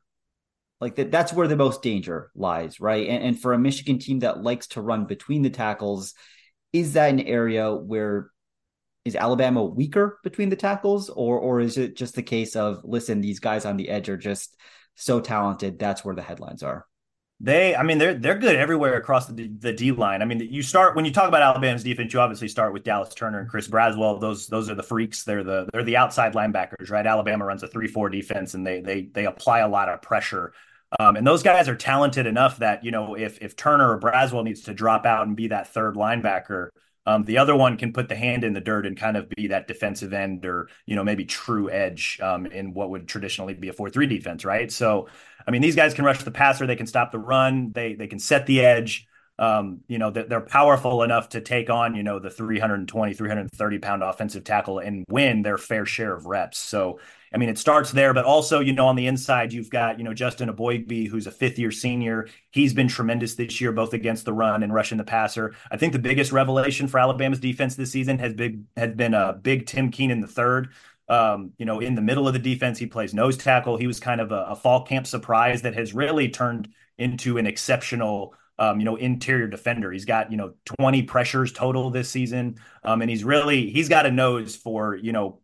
like 0.79 0.95
that 0.95 1.12
that's 1.12 1.33
where 1.33 1.47
the 1.47 1.57
most 1.57 1.81
danger 1.81 2.31
lies, 2.35 2.79
right? 2.79 3.07
And, 3.07 3.23
and 3.23 3.39
for 3.39 3.53
a 3.53 3.59
Michigan 3.59 3.99
team 3.99 4.19
that 4.19 4.43
likes 4.43 4.67
to 4.67 4.81
run 4.81 5.05
between 5.05 5.41
the 5.41 5.49
tackles, 5.49 6.13
is 6.71 6.93
that 6.93 7.09
an 7.09 7.19
area 7.19 7.73
where 7.73 8.31
is 9.05 9.15
Alabama 9.15 9.63
weaker 9.63 10.19
between 10.23 10.49
the 10.49 10.55
tackles, 10.55 11.09
or 11.09 11.38
or 11.39 11.59
is 11.59 11.77
it 11.77 11.95
just 11.97 12.15
the 12.15 12.23
case 12.23 12.55
of 12.55 12.81
listen, 12.83 13.21
these 13.21 13.39
guys 13.39 13.65
on 13.65 13.77
the 13.77 13.89
edge 13.89 14.09
are 14.09 14.17
just 14.17 14.55
so 14.95 15.19
talented? 15.19 15.79
That's 15.79 16.05
where 16.05 16.15
the 16.15 16.21
headlines 16.21 16.63
are. 16.63 16.85
They, 17.41 17.73
I 17.73 17.84
mean, 17.84 17.99
they're 17.99 18.15
they're 18.15 18.38
good 18.38 18.58
everywhere 18.58 18.95
across 18.95 19.28
the 19.28 19.47
the 19.47 19.71
D 19.71 19.93
line. 19.93 20.21
I 20.21 20.25
mean, 20.25 20.41
you 20.41 20.62
start 20.62 20.97
when 20.97 21.06
you 21.06 21.12
talk 21.12 21.30
about 21.30 21.41
Alabama's 21.41 21.84
defense, 21.84 22.12
you 22.12 22.19
obviously 22.19 22.49
start 22.49 22.73
with 22.73 22.84
Dallas 22.84 23.13
Turner 23.13 23.39
and 23.39 23.49
Chris 23.49 23.67
Braswell. 23.67 24.19
Those 24.19 24.47
those 24.47 24.69
are 24.69 24.75
the 24.75 24.84
freaks. 24.84 25.23
They're 25.23 25.43
the 25.43 25.69
they're 25.71 25.84
the 25.84 25.95
outside 25.95 26.34
linebackers, 26.34 26.89
right? 26.89 27.06
Alabama 27.06 27.45
runs 27.45 27.63
a 27.63 27.67
three 27.67 27.88
four 27.88 28.10
defense, 28.10 28.56
and 28.56 28.67
they 28.67 28.82
they 28.82 29.04
they 29.04 29.25
apply 29.25 29.60
a 29.60 29.69
lot 29.69 29.88
of 29.88 30.02
pressure. 30.02 30.52
Um, 30.99 31.15
and 31.15 31.25
those 31.25 31.43
guys 31.43 31.69
are 31.69 31.75
talented 31.75 32.25
enough 32.25 32.58
that 32.58 32.84
you 32.84 32.91
know 32.91 33.15
if 33.15 33.38
if 33.41 33.56
Turner 33.56 33.89
or 33.89 33.99
Braswell 34.02 34.43
needs 34.43 34.63
to 34.63 34.73
drop 34.73 35.06
out 35.06 35.25
and 35.25 35.38
be 35.38 35.47
that 35.47 35.67
third 35.67 35.95
linebacker, 35.95 36.69
um, 37.06 37.23
the 37.23 37.38
other 37.38 37.56
one 37.56 37.78
can 37.78 37.93
put 37.93 38.10
the 38.10 38.15
hand 38.15 38.43
in 38.43 38.54
the 38.54 38.60
dirt 38.60 38.86
and 38.86 38.97
kind 38.97 39.15
of 39.15 39.30
be 39.30 39.47
that 39.47 39.67
defensive 39.67 40.12
end 40.12 40.45
or 40.45 40.67
you 40.86 40.95
know 40.95 41.04
maybe 41.06 41.25
true 41.25 41.69
edge 41.71 42.19
um, 42.21 42.45
in 42.47 42.73
what 42.73 42.89
would 42.89 43.08
traditionally 43.08 43.54
be 43.54 43.69
a 43.69 43.73
four 43.73 43.89
three 43.89 44.08
defense, 44.08 44.43
right? 44.43 44.71
So 44.71 45.08
I 45.47 45.52
mean, 45.52 45.62
these 45.62 45.75
guys 45.75 45.93
can 45.93 46.06
rush 46.06 46.23
the 46.23 46.32
passer, 46.32 46.67
they 46.67 46.75
can 46.75 46.88
stop 46.88 47.12
the 47.12 47.19
run, 47.19 47.71
they 47.71 47.93
they 47.93 48.08
can 48.08 48.19
set 48.19 48.45
the 48.45 48.62
edge. 48.62 49.08
Um, 49.39 49.80
you 49.88 49.99
know, 49.99 50.12
they're 50.12 50.41
powerful 50.41 51.02
enough 51.02 51.30
to 51.30 51.39
take 51.39 51.69
on, 51.69 51.95
you 51.95 52.04
know, 52.04 52.19
the 52.19 52.30
320, 52.30 53.13
330 53.13 53.80
pound 53.80 54.04
offensive 54.04 54.43
tackle 54.43 54.80
and 54.80 55.06
win 55.08 55.43
their 55.43 55.58
fair 55.58 55.86
share 55.86 56.13
of 56.13 56.25
reps. 56.25 56.58
So, 56.58 56.99
I 57.34 57.38
mean, 57.38 57.47
it 57.47 57.58
starts 57.58 57.93
there, 57.93 58.13
but 58.13 58.25
also, 58.25 58.60
you 58.60 58.73
know, 58.73 58.88
on 58.88 58.97
the 58.97 59.08
inside, 59.08 59.54
you've 59.54 59.69
got, 59.69 59.97
you 59.97 60.04
know, 60.04 60.13
Justin 60.13 60.49
Eboigbe, 60.49 61.08
who's 61.08 61.25
a 61.25 61.32
fifth 61.32 61.58
year 61.58 61.71
senior. 61.71 62.28
He's 62.52 62.73
been 62.73 62.89
tremendous 62.89 63.36
this 63.36 63.62
year, 63.62 63.71
both 63.71 63.93
against 63.93 64.25
the 64.25 64.34
run 64.34 64.62
and 64.62 64.73
rushing 64.73 64.97
the 64.97 65.06
passer. 65.06 65.56
I 65.71 65.78
think 65.78 65.93
the 65.93 65.99
biggest 65.99 66.34
revelation 66.34 66.89
for 66.89 66.99
Alabama's 66.99 67.39
defense 67.39 67.75
this 67.75 67.93
season 67.93 68.19
has 68.19 68.34
been, 68.34 68.67
has 68.75 68.93
been 68.93 69.13
a 69.13 69.32
big 69.34 69.67
Tim 69.67 69.89
Keenan 69.89 70.19
the 70.19 70.28
third. 70.28 70.73
Um, 71.09 71.53
you 71.57 71.65
know, 71.65 71.79
in 71.79 71.95
the 71.95 72.01
middle 72.01 72.27
of 72.27 72.33
the 72.33 72.39
defense, 72.39 72.77
he 72.77 72.85
plays 72.85 73.13
nose 73.13 73.35
tackle. 73.35 73.77
He 73.77 73.87
was 73.87 73.99
kind 73.99 74.21
of 74.21 74.31
a, 74.31 74.45
a 74.49 74.55
fall 74.55 74.85
camp 74.85 75.07
surprise 75.07 75.63
that 75.63 75.73
has 75.73 75.93
really 75.93 76.29
turned 76.29 76.69
into 76.97 77.37
an 77.37 77.47
exceptional, 77.47 78.35
um, 78.59 78.79
you 78.79 78.85
know, 78.85 78.95
interior 78.95 79.47
defender. 79.47 79.91
He's 79.91 80.05
got, 80.05 80.31
you 80.31 80.37
know, 80.37 80.53
20 80.77 81.03
pressures 81.03 81.51
total 81.51 81.89
this 81.89 82.09
season. 82.09 82.57
Um, 82.83 83.01
and 83.01 83.09
he's 83.09 83.23
really, 83.23 83.71
he's 83.71 83.89
got 83.89 84.05
a 84.05 84.11
nose 84.11 84.55
for, 84.55 84.95
you 84.95 85.11
know, 85.11 85.41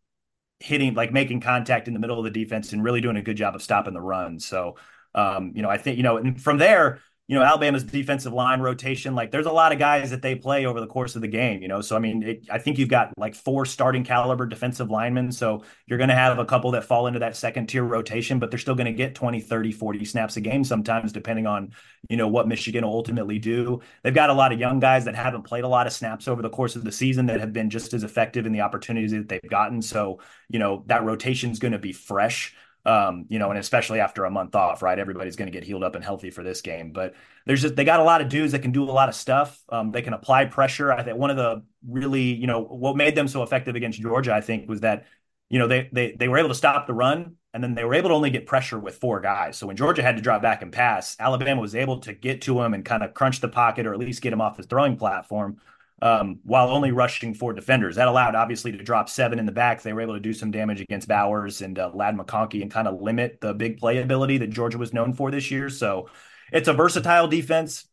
hitting, 0.60 0.93
like 0.93 1.12
making 1.12 1.41
contact 1.41 1.88
in 1.88 1.93
the 1.93 1.99
middle 1.99 2.19
of 2.19 2.25
the 2.25 2.30
defense 2.30 2.71
and 2.71 2.84
really 2.84 3.01
doing 3.01 3.17
a 3.17 3.21
good 3.21 3.38
job 3.38 3.56
of 3.56 3.63
stopping 3.63 3.93
the 3.93 4.01
run. 4.01 4.39
So, 4.39 4.75
um, 5.15 5.54
you 5.56 5.62
know, 5.62 5.69
I 5.69 5.78
think, 5.78 5.97
you 5.97 6.04
know, 6.04 6.17
and 6.17 6.39
from 6.41 6.58
there, 6.58 6.99
you 7.28 7.36
know, 7.36 7.44
Alabama's 7.44 7.84
defensive 7.84 8.34
line 8.34 8.60
rotation, 8.60 9.16
like 9.16 9.32
there's 9.32 9.48
a 9.48 9.52
lot 9.52 9.72
of 9.72 9.80
guys 9.80 10.12
that 10.12 10.22
they 10.22 10.36
play 10.36 10.68
over 10.68 10.80
the 10.80 10.86
course 10.86 11.16
of 11.16 11.24
the 11.24 11.28
game, 11.28 11.60
you 11.60 11.68
know. 11.68 11.82
So, 11.82 11.96
I 11.96 12.00
mean, 12.00 12.22
it, 12.22 12.48
I 12.52 12.60
think 12.60 12.78
you've 12.78 12.90
got 12.90 13.18
like 13.18 13.34
four 13.34 13.66
starting 13.66 14.04
caliber 14.04 14.46
defensive 14.46 14.92
linemen. 14.92 15.32
So 15.32 15.64
you're 15.88 15.98
going 15.98 16.10
to 16.10 16.16
have 16.16 16.38
a 16.38 16.46
couple 16.46 16.70
that 16.72 16.84
fall 16.84 17.08
into 17.08 17.18
that 17.20 17.36
second 17.36 17.66
tier 17.66 17.84
rotation, 17.84 18.38
but 18.38 18.52
they're 18.52 18.60
still 18.60 18.76
going 18.76 18.86
to 18.86 18.92
get 18.92 19.16
20, 19.16 19.42
30, 19.42 19.72
40 19.72 20.06
snaps 20.06 20.38
a 20.38 20.42
game 20.42 20.64
sometimes, 20.64 21.12
depending 21.12 21.48
on, 21.48 21.72
you 22.10 22.18
know, 22.18 22.28
what 22.28 22.48
Michigan 22.48 22.86
will 22.86 22.94
ultimately 22.94 23.40
do. 23.40 23.82
They've 24.04 24.14
got 24.14 24.30
a 24.30 24.34
lot 24.34 24.54
of 24.54 24.60
young 24.60 24.80
guys 24.80 25.06
that 25.06 25.16
haven't 25.16 25.44
played 25.44 25.64
a 25.64 25.68
lot 25.68 25.88
of 25.88 25.94
snaps 25.94 26.28
over 26.28 26.44
the 26.44 26.50
course 26.50 26.76
of 26.76 26.84
the 26.84 26.92
season 26.92 27.26
that 27.26 27.40
have 27.40 27.54
been 27.54 27.72
just 27.72 27.96
as 27.96 28.04
effective 28.04 28.46
in 28.46 28.52
the 28.52 28.62
opportunities 28.62 29.12
that 29.14 29.30
they've 29.30 29.50
gotten. 29.50 29.82
So, 29.82 30.20
you 30.48 30.60
know, 30.60 30.84
that 30.86 31.04
rotation 31.04 31.50
is 31.50 31.58
going 31.58 31.72
to 31.72 31.80
be 31.80 31.92
fresh. 31.92 32.54
Um, 32.86 33.26
you 33.30 33.39
know, 33.39 33.50
and 33.50 33.58
especially 33.58 34.00
after 34.00 34.26
a 34.26 34.32
month 34.32 34.54
off, 34.54 34.84
right? 34.84 35.00
Everybody's 35.00 35.36
going 35.36 35.52
to 35.52 35.52
get 35.52 35.63
healed 35.63 35.84
up 35.84 35.95
and 35.95 36.04
healthy 36.04 36.30
for 36.30 36.43
this 36.43 36.62
game. 36.62 36.91
But 36.91 37.15
there's 37.45 37.62
just 37.62 37.76
they 37.76 37.84
got 37.84 38.00
a 38.00 38.04
lot 38.04 38.21
of 38.21 38.30
dudes 38.30 38.52
that 38.52 38.62
can 38.62 38.71
do 38.71 38.84
a 38.84 38.91
lot 38.91 39.10
of 39.10 39.15
stuff. 39.15 39.60
Um, 39.69 39.91
they 39.91 40.04
can 40.04 40.13
apply 40.13 40.45
pressure. 40.45 40.91
I 40.91 41.02
think 41.02 41.17
one 41.17 41.32
of 41.32 41.38
the 41.38 41.63
really, 41.88 42.21
you 42.21 42.45
know, 42.45 42.62
what 42.62 42.95
made 42.95 43.15
them 43.15 43.28
so 43.28 43.41
effective 43.41 43.76
against 43.76 44.00
Georgia, 44.00 44.34
I 44.34 44.41
think, 44.41 44.69
was 44.69 44.82
that, 44.82 45.06
you 45.50 45.58
know, 45.58 45.67
they 45.67 45.89
they 45.91 46.15
they 46.17 46.28
were 46.28 46.38
able 46.38 46.50
to 46.50 46.56
stop 46.56 46.86
the 46.86 46.93
run 46.93 47.38
and 47.56 47.63
then 47.63 47.74
they 47.74 47.86
were 47.86 47.93
able 47.93 48.10
to 48.10 48.15
only 48.15 48.30
get 48.30 48.45
pressure 48.45 48.78
with 48.78 48.98
four 48.98 49.21
guys. 49.21 49.58
So 49.58 49.65
when 49.65 49.78
Georgia 49.78 50.04
had 50.04 50.17
to 50.17 50.21
drop 50.21 50.41
back 50.41 50.62
and 50.62 50.74
pass, 50.74 51.15
Alabama 51.19 51.62
was 51.62 51.74
able 51.74 52.00
to 52.02 52.13
get 52.13 52.41
to 52.41 52.62
him 52.62 52.74
and 52.74 52.84
kind 52.84 53.02
of 53.02 53.13
crunch 53.13 53.39
the 53.39 53.48
pocket 53.48 53.88
or 53.88 53.93
at 53.93 54.00
least 54.00 54.21
get 54.21 54.34
him 54.34 54.41
off 54.41 54.58
his 54.58 54.65
throwing 54.65 54.98
platform 54.98 55.58
um, 56.02 56.40
while 56.44 56.70
only 56.70 56.92
rushing 56.92 57.34
four 57.34 57.54
defenders. 57.54 57.96
That 57.96 58.08
allowed, 58.08 58.36
obviously, 58.36 58.72
to 58.72 58.78
drop 58.84 59.10
seven 59.10 59.40
in 59.40 59.46
the 59.46 59.52
back. 59.52 59.82
They 59.82 59.94
were 59.94 60.02
able 60.02 60.16
to 60.16 60.20
do 60.20 60.34
some 60.34 60.52
damage 60.52 60.82
against 60.82 61.08
Bowers 61.08 61.62
and 61.62 61.78
uh, 61.80 61.92
Ladd 61.94 62.18
McConkey 62.18 62.62
and 62.62 62.70
kind 62.70 62.88
of 62.88 63.02
limit 63.02 63.40
the 63.42 63.54
big 63.54 63.78
play 63.78 64.00
ability 64.00 64.40
that 64.40 64.50
Georgia 64.50 64.78
was 64.78 64.94
known 64.94 65.14
for 65.14 65.32
this 65.32 65.52
year. 65.52 65.70
So 65.70 66.10
it's 66.52 66.68
a 66.68 66.74
versatile 66.74 67.28
defense. 67.28 67.88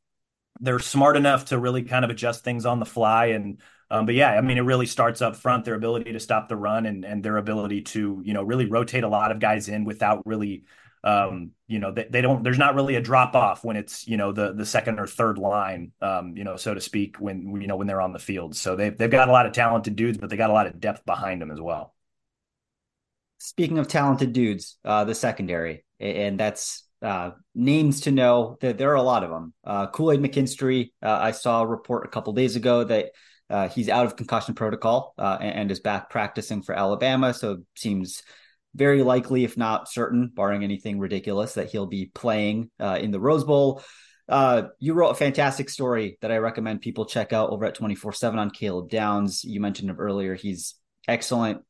They're 0.61 0.79
smart 0.79 1.17
enough 1.17 1.47
to 1.47 1.59
really 1.59 1.83
kind 1.83 2.05
of 2.05 2.11
adjust 2.11 2.45
things 2.45 2.67
on 2.67 2.81
the 2.81 2.87
fly. 2.87 3.27
And, 3.27 3.61
um, 3.91 4.07
but 4.07 4.15
yeah, 4.15 4.31
I 4.31 4.41
mean, 4.41 4.59
it 4.59 4.62
really 4.62 4.87
starts 4.87 5.23
up 5.23 5.37
front, 5.37 5.65
their 5.65 5.75
ability 5.75 6.12
to 6.12 6.21
stop 6.21 6.49
the 6.49 6.57
run 6.57 6.87
and, 6.87 7.05
and 7.05 7.23
their 7.23 7.37
ability 7.37 7.83
to, 7.83 8.21
you 8.25 8.35
know, 8.35 8.43
really 8.43 8.67
rotate 8.67 9.05
a 9.05 9.09
lot 9.09 9.33
of 9.33 9.38
guys 9.38 9.69
in 9.69 9.85
without 9.85 10.27
really 10.27 10.65
um, 11.05 11.51
you 11.67 11.79
know, 11.79 11.91
they, 11.93 12.07
they, 12.09 12.21
don't, 12.21 12.43
there's 12.45 12.59
not 12.59 12.75
really 12.75 12.95
a 12.97 13.01
drop 13.01 13.35
off 13.35 13.65
when 13.65 13.77
it's, 13.77 14.07
you 14.07 14.17
know, 14.17 14.33
the, 14.33 14.53
the 14.53 14.67
second 14.67 15.01
or 15.01 15.07
third 15.07 15.38
line, 15.38 15.93
um, 16.01 16.37
you 16.37 16.45
know, 16.45 16.57
so 16.57 16.75
to 16.75 16.81
speak, 16.81 17.17
when, 17.17 17.61
you 17.61 17.67
know, 17.67 17.77
when 17.77 17.87
they're 17.87 18.01
on 18.01 18.12
the 18.12 18.19
field. 18.19 18.55
So 18.55 18.77
they've, 18.77 18.97
they've 18.97 19.11
got 19.11 19.29
a 19.29 19.33
lot 19.33 19.47
of 19.47 19.53
talented 19.53 19.97
dudes, 19.97 20.19
but 20.19 20.31
they 20.31 20.37
got 20.37 20.51
a 20.51 20.53
lot 20.53 20.67
of 20.67 20.79
depth 20.79 21.05
behind 21.05 21.43
them 21.43 21.51
as 21.51 21.61
well. 21.61 21.95
Speaking 23.38 23.79
of 23.79 23.88
talented 23.88 24.33
dudes, 24.33 24.79
uh, 24.85 25.05
the 25.05 25.15
secondary, 25.15 25.85
and 25.99 26.38
that's, 26.38 26.85
uh, 27.03 27.33
names 27.53 28.03
to 28.03 28.12
know 28.12 28.57
that 28.61 28.79
there 28.79 28.93
are 28.93 28.97
a 28.97 29.03
lot 29.03 29.25
of 29.25 29.31
them. 29.31 29.53
Uh, 29.65 29.88
Kool 29.88 30.12
Aid 30.12 30.21
McKinstry, 30.21 30.93
uh, 31.03 31.19
I 31.21 31.33
saw 31.33 31.62
a 31.62 31.67
report 31.67 32.07
a 32.07 32.09
couple 32.09 32.33
days 32.33 32.55
ago 32.55 32.85
that 32.85 33.11
uh, 33.51 33.69
he's 33.69 33.88
out 33.88 34.07
of 34.07 34.15
concussion 34.15 34.55
protocol 34.55 35.12
uh, 35.19 35.37
and, 35.41 35.55
and, 35.55 35.71
is 35.71 35.81
back 35.81 36.11
practicing 36.11 36.62
for 36.62 36.75
Alabama. 36.75 37.35
So 37.35 37.53
it 37.53 37.61
seems 37.75 38.23
very 38.74 39.02
likely, 39.02 39.44
if 39.44 39.56
not 39.56 39.90
certain, 39.90 40.30
barring 40.35 40.64
anything 40.64 40.98
ridiculous, 40.98 41.54
that 41.54 41.70
he'll 41.70 41.87
be 41.87 42.11
playing 42.14 42.70
uh, 42.80 42.98
in 43.00 43.11
the 43.11 43.20
Rose 43.20 43.44
Bowl. 43.44 43.82
Uh, 44.28 44.68
you 44.78 44.94
wrote 44.94 45.11
a 45.11 45.14
fantastic 45.14 45.68
story 45.68 46.16
that 46.22 46.32
I 46.32 46.38
recommend 46.38 46.80
people 46.80 47.04
check 47.04 47.32
out 47.32 47.50
over 47.50 47.64
at 47.64 47.74
24 47.74 48.12
7 48.12 48.38
on 48.38 48.50
Caleb 48.50 48.88
Downs. 48.88 49.44
You 49.44 49.61
mentioned 49.61 49.90
him 49.90 49.98
earlier. 49.98 50.35
He's 50.35 50.74
excellent, 51.06 51.62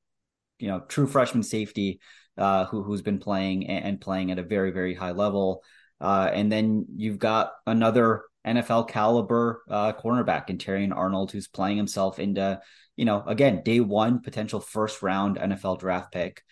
you 0.59 0.69
know, 0.69 0.81
true 0.81 1.07
freshman 1.07 1.43
safety 1.43 2.01
uh, 2.39 2.67
who, 2.67 2.83
who's 2.83 3.03
been 3.03 3.19
playing 3.19 3.67
and, 3.67 4.01
playing 4.01 4.31
at 4.31 4.39
a 4.39 4.43
very, 4.43 4.71
very 4.71 4.95
high 4.95 5.11
level. 5.11 5.63
Uh, 6.01 6.31
and 6.33 6.51
then 6.51 6.87
you've 6.97 7.19
got 7.19 7.53
another 7.67 8.23
NFL 8.47 8.89
caliber 8.89 9.63
uh, 9.71 9.93
cornerback 9.93 10.51
in 10.51 10.59
Terrion 10.59 10.95
Arnold, 10.95 11.33
who's 11.33 11.49
playing 11.49 11.77
himself 11.77 12.19
into, 12.19 12.61
you 12.97 13.05
know, 13.05 13.23
again, 13.27 13.63
day 13.65 13.81
one 13.81 14.21
potential 14.21 14.61
first 14.61 15.03
round 15.03 15.37
NFL 15.37 15.79
draft 15.79 16.13
pick 16.13 16.43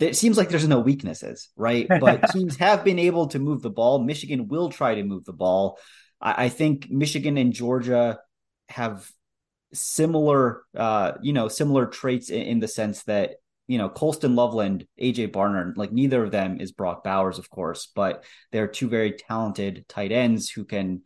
it 0.00 0.16
seems 0.16 0.36
like 0.36 0.48
there's 0.48 0.68
no 0.68 0.80
weaknesses, 0.80 1.48
right? 1.56 1.86
But 1.88 2.30
teams 2.32 2.56
have 2.56 2.84
been 2.84 2.98
able 2.98 3.28
to 3.28 3.38
move 3.38 3.62
the 3.62 3.70
ball. 3.70 3.98
Michigan 3.98 4.48
will 4.48 4.70
try 4.70 4.94
to 4.96 5.02
move 5.02 5.24
the 5.24 5.32
ball. 5.32 5.78
I, 6.20 6.44
I 6.44 6.48
think 6.48 6.90
Michigan 6.90 7.36
and 7.36 7.52
Georgia 7.52 8.18
have 8.68 9.10
similar, 9.72 10.62
uh, 10.76 11.12
you 11.22 11.32
know, 11.32 11.48
similar 11.48 11.86
traits 11.86 12.30
in, 12.30 12.42
in, 12.42 12.60
the 12.60 12.68
sense 12.68 13.02
that 13.04 13.36
you 13.66 13.78
know 13.78 13.88
Colston 13.88 14.34
Loveland, 14.34 14.86
AJ 15.00 15.32
Barner, 15.32 15.76
like 15.76 15.92
neither 15.92 16.24
of 16.24 16.30
them 16.30 16.60
is 16.60 16.72
Brock 16.72 17.04
Bowers, 17.04 17.38
of 17.38 17.50
course, 17.50 17.88
but 17.94 18.24
they're 18.52 18.66
two 18.66 18.88
very 18.88 19.12
talented 19.12 19.86
tight 19.88 20.12
ends 20.12 20.50
who 20.50 20.64
can. 20.64 21.02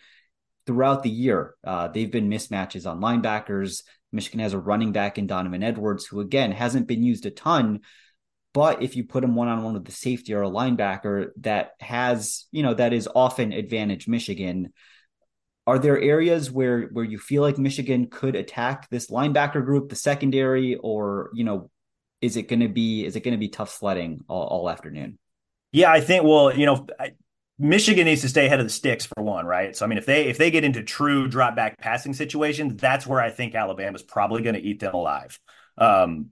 Throughout 0.65 1.03
the 1.03 1.11
year, 1.11 1.57
uh, 1.65 1.89
they've 1.89 2.13
been 2.13 2.31
mismatches 2.31 2.89
on 2.89 3.01
linebackers. 3.01 3.83
Michigan 4.13 4.39
has 4.39 4.53
a 4.53 4.61
running 4.61 4.93
back 4.93 5.19
in 5.19 5.27
Donovan 5.27 5.65
Edwards, 5.65 6.07
who 6.07 6.21
again 6.21 6.53
hasn't 6.53 6.87
been 6.87 7.03
used 7.03 7.27
a 7.27 7.33
ton, 7.33 7.81
but 8.53 8.83
if 8.83 8.97
you 8.97 9.05
put 9.05 9.25
him 9.25 9.35
one 9.35 9.49
on 9.49 9.63
one 9.63 9.75
with 9.75 9.85
the 9.85 9.93
safety 9.93 10.35
or 10.35 10.43
a 10.43 10.51
linebacker 10.51 11.29
that 11.39 11.73
has, 11.81 12.47
you 12.51 12.63
know, 12.63 12.75
that 12.75 12.93
is 12.93 13.09
often 13.15 13.53
advantage 13.53 14.07
Michigan. 14.07 14.73
Are 15.67 15.79
there 15.79 16.01
areas 16.01 16.51
where 16.51 16.89
where 16.89 17.05
you 17.05 17.19
feel 17.19 17.41
like 17.41 17.57
Michigan 17.57 18.09
could 18.09 18.35
attack 18.35 18.89
this 18.91 19.11
linebacker 19.11 19.65
group, 19.65 19.89
the 19.89 19.97
secondary, 19.97 20.75
or 20.75 21.31
you 21.35 21.45
know, 21.45 21.71
is 22.21 22.37
it 22.37 22.49
going 22.49 22.61
to 22.61 22.69
be 22.69 23.07
is 23.07 23.17
it 23.17 23.21
going 23.21 23.33
to 23.33 23.39
be 23.39 23.49
tough 23.49 23.71
sledding 23.71 24.21
all, 24.29 24.45
all, 24.45 24.71
afternoon? 24.71 25.19
Yeah, 25.71 25.91
I 25.91 26.01
think. 26.01 26.25
Well, 26.25 26.55
you 26.55 26.67
know, 26.67 26.87
I, 26.99 27.13
Michigan 27.59 28.07
needs 28.07 28.23
to 28.23 28.29
stay 28.29 28.47
ahead 28.47 28.59
of 28.59 28.67
the 28.67 28.71
sticks 28.71 29.07
for 29.07 29.23
one, 29.23 29.47
right? 29.47 29.75
So 29.77 29.87
I 29.87 29.89
mean, 29.89 29.99
if 29.99 30.05
they 30.05 30.27
if 30.27 30.37
they 30.37 30.51
get 30.51 30.65
into 30.65 30.83
true 30.83 31.29
drop 31.29 31.55
back 31.55 31.79
passing 31.79 32.13
situations, 32.13 32.75
that's 32.81 33.07
where 33.07 33.21
I 33.21 33.31
think 33.31 33.55
Alabama's 33.55 34.03
probably 34.03 34.43
going 34.43 34.57
to 34.57 34.61
eat 34.61 34.81
them 34.81 34.95
alive. 34.95 35.39
Um, 35.79 36.31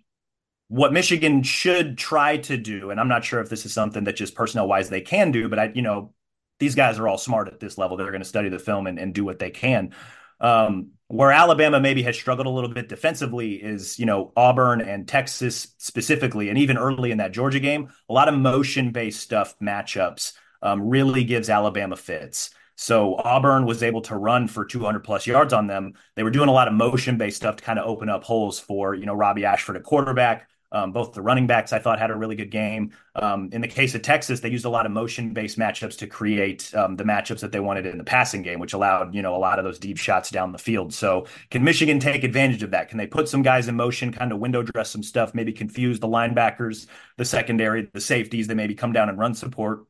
what 0.71 0.93
Michigan 0.93 1.43
should 1.43 1.99
try 1.99 2.37
to 2.37 2.57
do, 2.57 2.91
and 2.91 3.01
I'm 3.01 3.09
not 3.09 3.25
sure 3.25 3.41
if 3.41 3.49
this 3.49 3.67
is 3.67 3.73
something 3.73 4.05
that 4.05 4.15
just 4.15 4.37
personnel 4.37 4.69
wise 4.69 4.89
they 4.89 5.01
can 5.01 5.33
do, 5.33 5.49
but 5.49 5.59
I, 5.59 5.73
you 5.75 5.83
know, 5.83 6.15
these 6.61 6.77
guys 6.77 6.97
are 7.01 7.09
all 7.09 7.19
smart 7.19 7.49
at 7.49 7.59
this 7.59 7.77
level. 7.77 7.97
They're 7.97 8.13
going 8.13 8.23
to 8.23 8.29
study 8.29 8.51
the 8.51 8.61
film 8.61 8.87
and, 8.87 8.97
and 8.97 9.13
do 9.13 9.25
what 9.25 9.41
they 9.41 9.51
can. 9.51 9.93
Um, 10.39 10.93
where 11.09 11.33
Alabama 11.33 11.81
maybe 11.81 12.05
has 12.05 12.17
struggled 12.17 12.47
a 12.47 12.51
little 12.51 12.71
bit 12.71 12.89
defensively 12.89 13.55
is, 13.55 13.99
you 13.99 14.07
know, 14.07 14.33
Auburn 14.37 14.81
and 14.81 15.09
Texas 15.09 15.75
specifically, 15.79 16.51
and 16.51 16.57
even 16.57 16.79
early 16.79 17.11
in 17.11 17.19
that 17.19 17.33
Georgia 17.33 17.59
game, 17.59 17.91
a 18.09 18.13
lot 18.13 18.29
of 18.29 18.35
motion 18.39 18.93
based 18.93 19.19
stuff 19.19 19.59
matchups 19.59 20.35
um, 20.63 20.89
really 20.89 21.25
gives 21.25 21.51
Alabama 21.51 21.97
fits. 21.97 22.51
So 22.77 23.17
Auburn 23.17 23.67
was 23.67 23.83
able 23.83 24.03
to 24.03 24.17
run 24.17 24.47
for 24.47 24.65
200 24.65 25.01
plus 25.01 25.27
yards 25.27 25.53
on 25.53 25.67
them. 25.67 25.95
They 26.15 26.23
were 26.23 26.31
doing 26.31 26.49
a 26.49 26.53
lot 26.53 26.69
of 26.69 26.75
motion 26.75 27.19
based 27.19 27.39
stuff 27.39 27.57
to 27.57 27.65
kind 27.65 27.81
of 27.81 27.87
open 27.87 28.09
up 28.09 28.23
holes 28.23 28.61
for, 28.61 28.95
you 28.95 29.05
know, 29.05 29.15
Robby 29.15 29.45
Ashford 29.45 29.77
at 29.77 29.83
quarterback. 29.83 30.49
Um, 30.73 30.93
both 30.93 31.13
the 31.13 31.23
running 31.23 31.47
backs 31.47 31.73
I 31.73 31.79
thought 31.79 31.99
had 31.99 32.11
a 32.11 32.17
really 32.17 32.37
good 32.37 32.51
game. 32.51 32.93
Um, 33.17 33.49
in 33.53 33.61
the 33.61 33.69
case 33.69 33.95
of 33.95 34.03
Texas, 34.03 34.41
they 34.41 34.51
used 34.51 34.65
a 34.65 34.71
lot 34.71 34.87
of 34.87 34.93
motion-based 34.93 35.59
matchups 35.59 35.99
to 35.99 36.07
create 36.07 36.73
um, 36.75 36.97
the 36.97 37.05
matchups 37.05 37.41
that 37.41 37.53
they 37.53 37.61
wanted 37.61 37.87
in 37.87 37.99
the 37.99 38.05
passing 38.05 38.43
game, 38.43 38.61
which 38.61 38.73
allowed 38.73 39.15
you 39.15 39.23
know 39.23 39.35
a 39.35 39.39
lot 39.39 39.59
of 39.59 39.65
those 39.65 39.79
deep 39.79 39.99
shots 39.99 40.31
down 40.31 40.53
the 40.53 40.59
field. 40.59 40.95
So 40.95 41.27
can 41.51 41.65
Michigan 41.65 41.99
take 41.99 42.25
advantage 42.25 42.63
of 42.63 42.71
that? 42.71 42.89
Can 42.89 42.99
they 42.99 43.07
put 43.07 43.29
some 43.29 43.43
guys 43.43 43.69
in 43.69 43.77
motion, 43.77 44.13
kind 44.13 44.33
of 44.33 44.39
window 44.39 44.63
dress 44.63 44.91
some 44.91 45.03
stuff, 45.03 45.35
maybe 45.35 45.53
confuse 45.53 45.99
the 46.01 46.09
linebackers, 46.09 46.87
the 47.17 47.25
secondary, 47.25 47.89
the 47.93 48.01
safeties? 48.01 48.47
They 48.47 48.55
maybe 48.55 48.75
come 48.75 48.93
down 48.93 49.09
and 49.09 49.19
run 49.19 49.35
support 49.35 49.87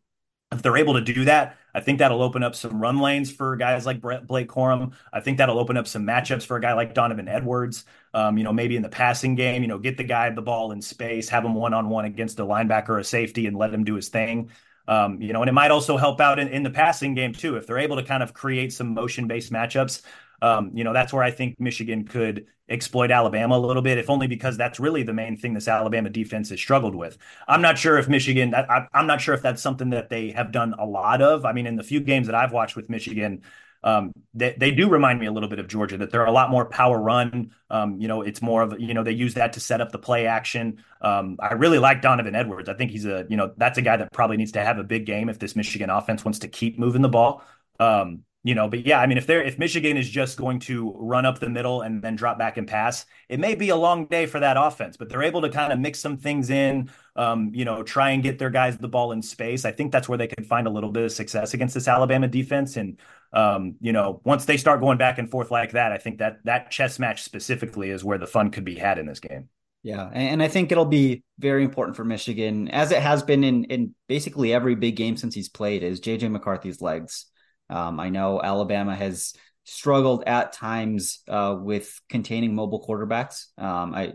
if 0.53 0.63
they're 0.63 0.77
able 0.77 0.95
to 0.95 1.01
do 1.01 1.25
that, 1.27 1.57
I 1.75 1.81
think 1.81 2.01
that'll 2.01 2.23
open 2.23 2.43
up 2.43 2.57
some 2.57 2.81
run 2.81 2.99
lanes 2.99 3.31
for 3.31 3.57
guys 3.57 3.87
like 3.87 4.01
Blake 4.01 4.49
Corum. 4.49 4.93
I 5.13 5.21
think 5.21 5.39
that'll 5.39 5.61
open 5.61 5.77
up 5.77 5.87
some 5.87 6.05
matchups 6.05 6.45
for 6.45 6.57
a 6.57 6.61
guy 6.61 6.73
like 6.73 6.93
Donovan 6.93 7.29
Edwards. 7.29 7.85
Um, 8.13 8.37
you 8.37 8.43
know, 8.43 8.53
maybe 8.53 8.75
in 8.75 8.83
the 8.83 8.89
passing 8.89 9.37
game, 9.37 9.63
you 9.63 9.69
know, 9.69 9.79
get 9.79 9.97
the 9.97 10.05
guy 10.05 10.29
the 10.31 10.43
ball 10.43 10.73
in 10.73 10.83
space, 10.83 11.29
have 11.29 11.45
him 11.45 11.55
one 11.55 11.73
on 11.73 11.89
one 11.89 12.05
against 12.05 12.41
a 12.41 12.45
linebacker 12.45 12.89
or 12.91 12.99
a 12.99 13.05
safety, 13.05 13.47
and 13.47 13.57
let 13.57 13.73
him 13.73 13.85
do 13.85 13.95
his 13.95 14.09
thing. 14.09 14.51
Um, 14.89 15.23
you 15.23 15.33
know, 15.33 15.41
and 15.43 15.49
it 15.49 15.53
might 15.53 15.71
also 15.71 15.97
help 15.97 16.21
out 16.21 16.41
in, 16.41 16.49
in 16.49 16.65
the 16.65 16.71
passing 16.71 17.15
game 17.15 17.33
too 17.33 17.57
if 17.57 17.67
they're 17.69 17.79
able 17.79 17.97
to 17.97 18.03
kind 18.03 18.25
of 18.25 18.35
create 18.35 18.73
some 18.73 18.93
motion 18.93 19.29
based 19.29 19.53
matchups. 19.53 20.03
Um, 20.43 20.71
you 20.75 20.85
know, 20.85 20.93
that's 20.93 21.13
where 21.13 21.23
I 21.23 21.31
think 21.31 21.59
Michigan 21.59 22.05
could 22.05 22.47
exploit 22.69 23.11
Alabama 23.11 23.57
a 23.57 23.59
little 23.59 23.83
bit, 23.83 23.99
if 23.99 24.09
only 24.09 24.27
because 24.27 24.57
that's 24.57 24.81
really 24.81 25.03
the 25.03 25.13
main 25.13 25.37
thing 25.37 25.55
this 25.55 25.69
Alabama 25.69 26.09
defense 26.09 26.51
has 26.51 26.61
struggled 26.61 26.95
with. 26.95 27.19
I'm 27.49 27.61
not 27.61 27.79
sure 27.79 27.99
if 27.99 28.09
Michigan, 28.09 28.55
I, 28.55 28.87
am 28.95 29.07
not 29.07 29.21
sure 29.21 29.35
if 29.35 29.43
that's 29.43 29.61
something 29.61 29.91
that 29.91 30.09
they 30.09 30.31
have 30.31 30.53
done 30.53 30.75
a 30.79 30.87
lot 30.87 31.21
of. 31.21 31.45
I 31.45 31.53
mean, 31.53 31.67
in 31.67 31.77
the 31.77 31.83
few 31.83 32.01
games 32.01 32.27
that 32.27 32.35
I've 32.35 32.53
watched 32.53 32.77
with 32.77 32.89
Michigan, 32.89 33.43
um, 33.83 34.13
they, 34.35 34.55
they 34.59 34.71
do 34.71 34.89
remind 34.89 35.21
me 35.21 35.27
a 35.27 35.33
little 35.33 35.49
bit 35.49 35.59
of 35.59 35.67
Georgia, 35.67 35.97
that 35.99 36.11
they're 36.11 36.25
a 36.25 36.33
lot 36.33 36.51
more 36.51 36.67
power 36.67 37.01
run. 37.01 37.51
Um, 37.71 38.01
you 38.01 38.09
know, 38.09 38.23
it's 38.23 38.43
more 38.43 38.63
of, 38.63 38.79
you 38.79 38.95
know, 38.95 39.03
they 39.03 39.13
use 39.13 39.35
that 39.35 39.55
to 39.55 39.61
set 39.61 39.81
up 39.81 39.91
the 39.91 39.99
play 39.99 40.27
action. 40.27 40.85
Um, 41.01 41.39
I 41.41 41.55
really 41.55 41.79
like 41.79 42.03
Donovan 42.03 42.35
Edwards. 42.35 42.69
I 42.69 42.75
think 42.75 42.91
he's 42.91 43.07
a, 43.07 43.27
you 43.29 43.37
know, 43.37 43.53
that's 43.57 43.79
a 43.79 43.83
guy 43.83 43.97
that 43.97 44.13
probably 44.13 44.37
needs 44.37 44.53
to 44.53 44.63
have 44.63 44.79
a 44.79 44.85
big 44.85 45.07
game 45.07 45.29
if 45.29 45.39
this 45.39 45.57
Michigan 45.57 45.91
offense 45.91 46.25
wants 46.25 46.41
to 46.41 46.49
keep 46.49 46.79
moving 46.79 47.03
the 47.03 47.09
ball. 47.09 47.43
Um, 47.79 48.25
you 48.43 48.55
know, 48.55 48.69
but 48.69 48.87
yeah, 48.87 49.01
I 49.01 49.07
mean, 49.07 49.19
if 49.19 49.27
they're 49.27 49.43
if 49.43 49.59
Michigan 49.59 49.99
is 49.99 50.09
just 50.09 50.39
going 50.39 50.61
to 50.61 50.95
run 50.97 51.27
up 51.27 51.41
the 51.41 51.51
middle 51.51 51.83
and 51.83 52.03
then 52.03 52.17
drop 52.17 52.39
back 52.39 52.57
and 52.57 52.67
pass, 52.67 53.05
it 53.29 53.39
may 53.39 53.55
be 53.55 53.69
a 53.69 53.77
long 53.77 54.07
day 54.07 54.25
for 54.25 54.41
that 54.41 54.57
offense. 54.57 54.97
But 54.97 55.11
they're 55.11 55.23
able 55.23 55.43
to 55.43 55.51
kind 55.51 55.75
of 55.75 55.79
mix 55.79 55.99
some 55.99 56.17
things 56.17 56.49
in, 56.49 56.91
um, 57.17 57.51
you 57.53 57.67
know, 57.67 57.83
try 57.83 58.11
and 58.11 58.23
get 58.23 58.39
their 58.39 58.49
guys 58.49 58.79
the 58.79 58.89
ball 58.89 59.13
in 59.13 59.21
space. 59.21 59.67
I 59.67 59.73
think 59.73 59.93
that's 59.93 60.09
where 60.09 60.17
they 60.17 60.27
can 60.27 60.45
find 60.45 60.67
a 60.67 60.71
little 60.71 60.91
bit 60.91 61.05
of 61.05 61.13
success 61.13 61.53
against 61.53 61.75
this 61.75 61.87
Alabama 61.87 62.29
defense. 62.29 62.79
And 62.79 62.99
um, 63.35 63.77
you 63.81 63.93
know, 63.93 64.23
once 64.25 64.47
they 64.47 64.57
start 64.57 64.81
going 64.81 64.97
back 64.97 65.19
and 65.19 65.31
forth 65.31 65.51
like 65.51 65.73
that, 65.73 65.93
I 65.93 65.99
think 65.99 66.19
that 66.19 66.39
that 66.45 66.71
chess 66.71 66.99
match 66.99 67.23
specifically 67.23 67.91
is 67.91 68.03
where 68.03 68.19
the 68.19 68.27
fun 68.27 68.51
could 68.51 68.65
be 68.65 68.77
had 68.77 68.99
in 68.99 69.05
this 69.05 69.21
game. 69.21 69.51
Yeah, 69.83 70.11
and 70.13 70.43
I 70.43 70.49
think 70.49 70.73
it'll 70.73 70.85
be 70.85 71.25
very 71.39 71.65
important 71.65 71.97
for 71.97 72.05
Michigan, 72.05 72.69
as 72.69 72.91
it 72.91 73.03
has 73.03 73.23
been 73.23 73.45
in 73.45 73.65
in 73.65 73.95
basically 74.09 74.53
every 74.53 74.75
big 74.75 74.97
game 74.97 75.17
since 75.17 75.35
he's 75.35 75.49
played, 75.49 75.83
is 75.83 76.01
JJ 76.01 76.31
McCarthy's 76.31 76.83
legs. 76.83 77.30
Um, 77.71 78.01
I 78.01 78.09
know 78.09 78.41
Alabama 78.43 78.95
has 78.95 79.35
struggled 79.65 80.25
at 80.27 80.53
times 80.53 81.21
uh, 81.29 81.57
with 81.59 82.01
containing 82.09 82.55
mobile 82.55 82.85
quarterbacks. 82.87 83.47
Um, 83.59 83.95
I 83.95 84.15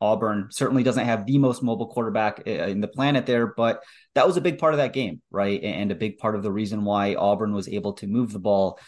Auburn 0.00 0.48
certainly 0.50 0.84
doesn't 0.84 1.06
have 1.06 1.26
the 1.26 1.38
most 1.38 1.60
mobile 1.60 1.88
quarterback 1.88 2.42
uh, 2.46 2.50
in 2.50 2.80
the 2.80 2.86
planet 2.86 3.26
there, 3.26 3.48
but 3.48 3.82
that 4.14 4.26
was 4.26 4.36
a 4.36 4.40
big 4.40 4.58
part 4.58 4.72
of 4.72 4.78
that 4.78 4.92
game, 4.92 5.20
right? 5.30 5.60
And 5.60 5.90
a 5.90 5.96
big 5.96 6.18
part 6.18 6.36
of 6.36 6.44
the 6.44 6.52
reason 6.52 6.84
why 6.84 7.16
Auburn 7.16 7.52
was 7.52 7.68
able 7.68 7.94
to 7.94 8.06
move 8.06 8.32
the 8.32 8.38
ball, 8.38 8.78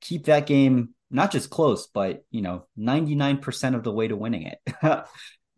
keep 0.00 0.26
that 0.26 0.46
game 0.46 0.90
not 1.10 1.32
just 1.32 1.50
close, 1.50 1.88
but 1.88 2.24
you 2.30 2.40
know, 2.40 2.66
99% 2.78 3.74
of 3.74 3.82
the 3.82 3.92
way 3.92 4.06
to 4.06 4.16
winning 4.16 4.42
it. 4.42 4.58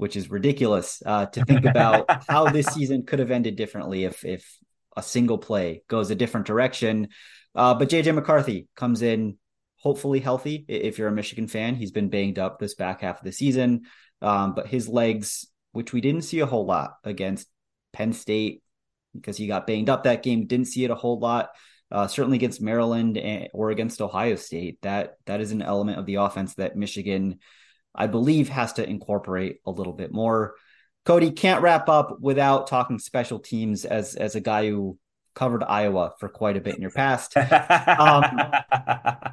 which 0.02 0.16
is 0.16 0.30
ridiculous 0.30 1.00
uh, 1.06 1.26
to 1.26 1.44
think 1.44 1.64
about 1.64 2.24
how 2.28 2.48
this 2.48 2.66
season 2.66 3.04
could 3.04 3.20
have 3.20 3.30
ended 3.30 3.54
differently 3.54 4.02
if 4.02 4.24
if 4.24 4.58
a 4.96 5.02
single 5.02 5.38
play 5.38 5.82
goes 5.86 6.10
a 6.10 6.16
different 6.16 6.44
direction. 6.44 7.06
Uh, 7.54 7.74
but 7.74 7.88
JJ 7.88 8.14
McCarthy 8.14 8.68
comes 8.76 9.02
in 9.02 9.36
hopefully 9.76 10.20
healthy. 10.20 10.64
If 10.68 10.98
you're 10.98 11.08
a 11.08 11.12
Michigan 11.12 11.48
fan, 11.48 11.74
he's 11.74 11.90
been 11.90 12.08
banged 12.08 12.38
up 12.38 12.58
this 12.58 12.74
back 12.74 13.00
half 13.00 13.18
of 13.18 13.24
the 13.24 13.32
season. 13.32 13.82
Um, 14.20 14.54
but 14.54 14.68
his 14.68 14.88
legs, 14.88 15.46
which 15.72 15.92
we 15.92 16.00
didn't 16.00 16.22
see 16.22 16.40
a 16.40 16.46
whole 16.46 16.64
lot 16.64 16.94
against 17.04 17.48
Penn 17.92 18.12
State, 18.12 18.62
because 19.14 19.36
he 19.36 19.46
got 19.46 19.66
banged 19.66 19.90
up 19.90 20.04
that 20.04 20.22
game, 20.22 20.46
didn't 20.46 20.68
see 20.68 20.84
it 20.84 20.90
a 20.90 20.94
whole 20.94 21.18
lot. 21.18 21.50
Uh, 21.90 22.06
certainly 22.06 22.36
against 22.36 22.62
Maryland 22.62 23.18
and, 23.18 23.48
or 23.52 23.70
against 23.70 24.00
Ohio 24.00 24.36
State, 24.36 24.78
that 24.80 25.16
that 25.26 25.42
is 25.42 25.52
an 25.52 25.60
element 25.60 25.98
of 25.98 26.06
the 26.06 26.14
offense 26.14 26.54
that 26.54 26.76
Michigan, 26.76 27.38
I 27.94 28.06
believe, 28.06 28.48
has 28.48 28.72
to 28.74 28.88
incorporate 28.88 29.58
a 29.66 29.70
little 29.70 29.92
bit 29.92 30.10
more. 30.10 30.54
Cody 31.04 31.32
can't 31.32 31.60
wrap 31.60 31.90
up 31.90 32.16
without 32.20 32.66
talking 32.66 32.98
special 32.98 33.40
teams 33.40 33.84
as 33.84 34.14
as 34.14 34.36
a 34.36 34.40
guy 34.40 34.70
who 34.70 34.96
covered 35.34 35.62
Iowa 35.64 36.12
for 36.18 36.28
quite 36.28 36.56
a 36.56 36.60
bit 36.60 36.74
in 36.74 36.82
your 36.82 36.90
past. 36.90 37.34
Um, 37.92 38.24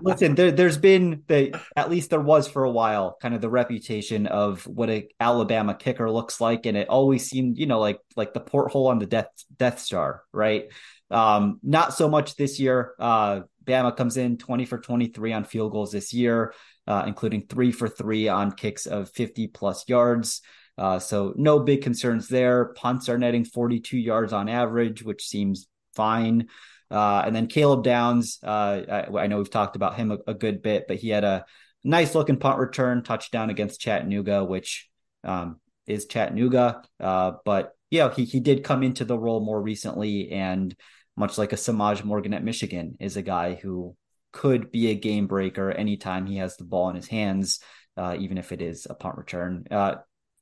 listen, 0.01 0.35
there, 0.35 0.51
has 0.51 0.77
been 0.77 1.23
the 1.27 1.59
at 1.75 1.89
least 1.89 2.09
there 2.09 2.21
was 2.21 2.47
for 2.47 2.63
a 2.63 2.71
while 2.71 3.17
kind 3.21 3.33
of 3.33 3.41
the 3.41 3.49
reputation 3.49 4.27
of 4.27 4.65
what 4.67 4.89
a 4.89 5.07
Alabama 5.19 5.73
kicker 5.73 6.09
looks 6.11 6.39
like, 6.41 6.65
and 6.65 6.77
it 6.77 6.89
always 6.89 7.27
seemed 7.27 7.57
you 7.57 7.65
know 7.65 7.79
like 7.79 7.99
like 8.15 8.33
the 8.33 8.39
porthole 8.39 8.87
on 8.87 8.99
the 8.99 9.05
Death 9.05 9.29
Death 9.57 9.79
Star, 9.79 10.23
right? 10.33 10.65
Um, 11.09 11.59
not 11.63 11.93
so 11.93 12.09
much 12.09 12.35
this 12.35 12.59
year. 12.59 12.93
Uh, 12.99 13.41
Bama 13.65 13.95
comes 13.95 14.17
in 14.17 14.37
20 14.37 14.65
for 14.65 14.79
23 14.79 15.33
on 15.33 15.43
field 15.43 15.71
goals 15.71 15.91
this 15.91 16.13
year, 16.13 16.53
uh, 16.87 17.03
including 17.07 17.45
three 17.47 17.71
for 17.71 17.87
three 17.87 18.27
on 18.27 18.51
kicks 18.51 18.85
of 18.85 19.09
50 19.11 19.47
plus 19.47 19.87
yards. 19.87 20.41
Uh, 20.77 20.97
so 20.97 21.33
no 21.35 21.59
big 21.59 21.83
concerns 21.83 22.27
there. 22.29 22.73
Punts 22.73 23.09
are 23.09 23.17
netting 23.17 23.43
42 23.43 23.97
yards 23.97 24.31
on 24.31 24.47
average, 24.47 25.03
which 25.03 25.27
seems 25.27 25.67
fine. 25.93 26.47
Uh, 26.91 27.23
and 27.25 27.35
then 27.35 27.47
Caleb 27.47 27.83
Downs, 27.83 28.39
uh, 28.43 28.81
I, 28.89 29.23
I, 29.23 29.27
know 29.27 29.37
we've 29.37 29.49
talked 29.49 29.75
about 29.75 29.95
him 29.95 30.11
a, 30.11 30.17
a, 30.25 30.33
good 30.33 30.63
bit, 30.63 30.85
but 30.87 30.97
he 30.97 31.09
had 31.09 31.23
a 31.23 31.45
nice 31.83 32.15
looking 32.15 32.37
punt 32.37 32.57
return 32.57 33.03
touchdown 33.03 33.51
against 33.51 33.79
Chattanooga, 33.79 34.43
which 34.43 34.89
um, 35.23 35.59
is 35.85 36.07
Chattanooga. 36.07 36.81
Uh, 36.99 37.33
but 37.45 37.73
yeah, 37.91 38.11
he 38.13 38.25
he 38.25 38.39
did 38.39 38.63
come 38.63 38.81
into 38.81 39.05
the 39.05 39.17
role 39.17 39.39
more 39.39 39.61
recently, 39.61 40.31
and 40.31 40.75
much 41.15 41.37
like 41.37 41.53
a 41.53 41.57
Semaj 41.57 42.03
Morgan 42.03 42.33
at 42.33 42.43
Michigan, 42.43 42.95
is 42.99 43.17
a 43.17 43.21
guy 43.21 43.53
who 43.53 43.95
could 44.31 44.71
be 44.71 44.89
a 44.89 44.95
game 44.95 45.27
breaker 45.27 45.71
anytime 45.71 46.25
he 46.25 46.37
has 46.37 46.57
the 46.57 46.63
ball 46.63 46.89
in 46.89 46.95
his 46.95 47.07
hands, 47.07 47.59
uh, 47.97 48.15
even 48.19 48.37
if 48.37 48.51
it 48.51 48.61
is 48.61 48.87
a 48.89 48.93
punt 48.93 49.17
return. 49.17 49.65
Uh, 49.69 49.95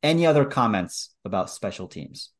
any 0.03 0.25
other 0.25 0.45
comments 0.45 1.15
about 1.25 1.49
special 1.49 1.87
teams? 1.87 2.31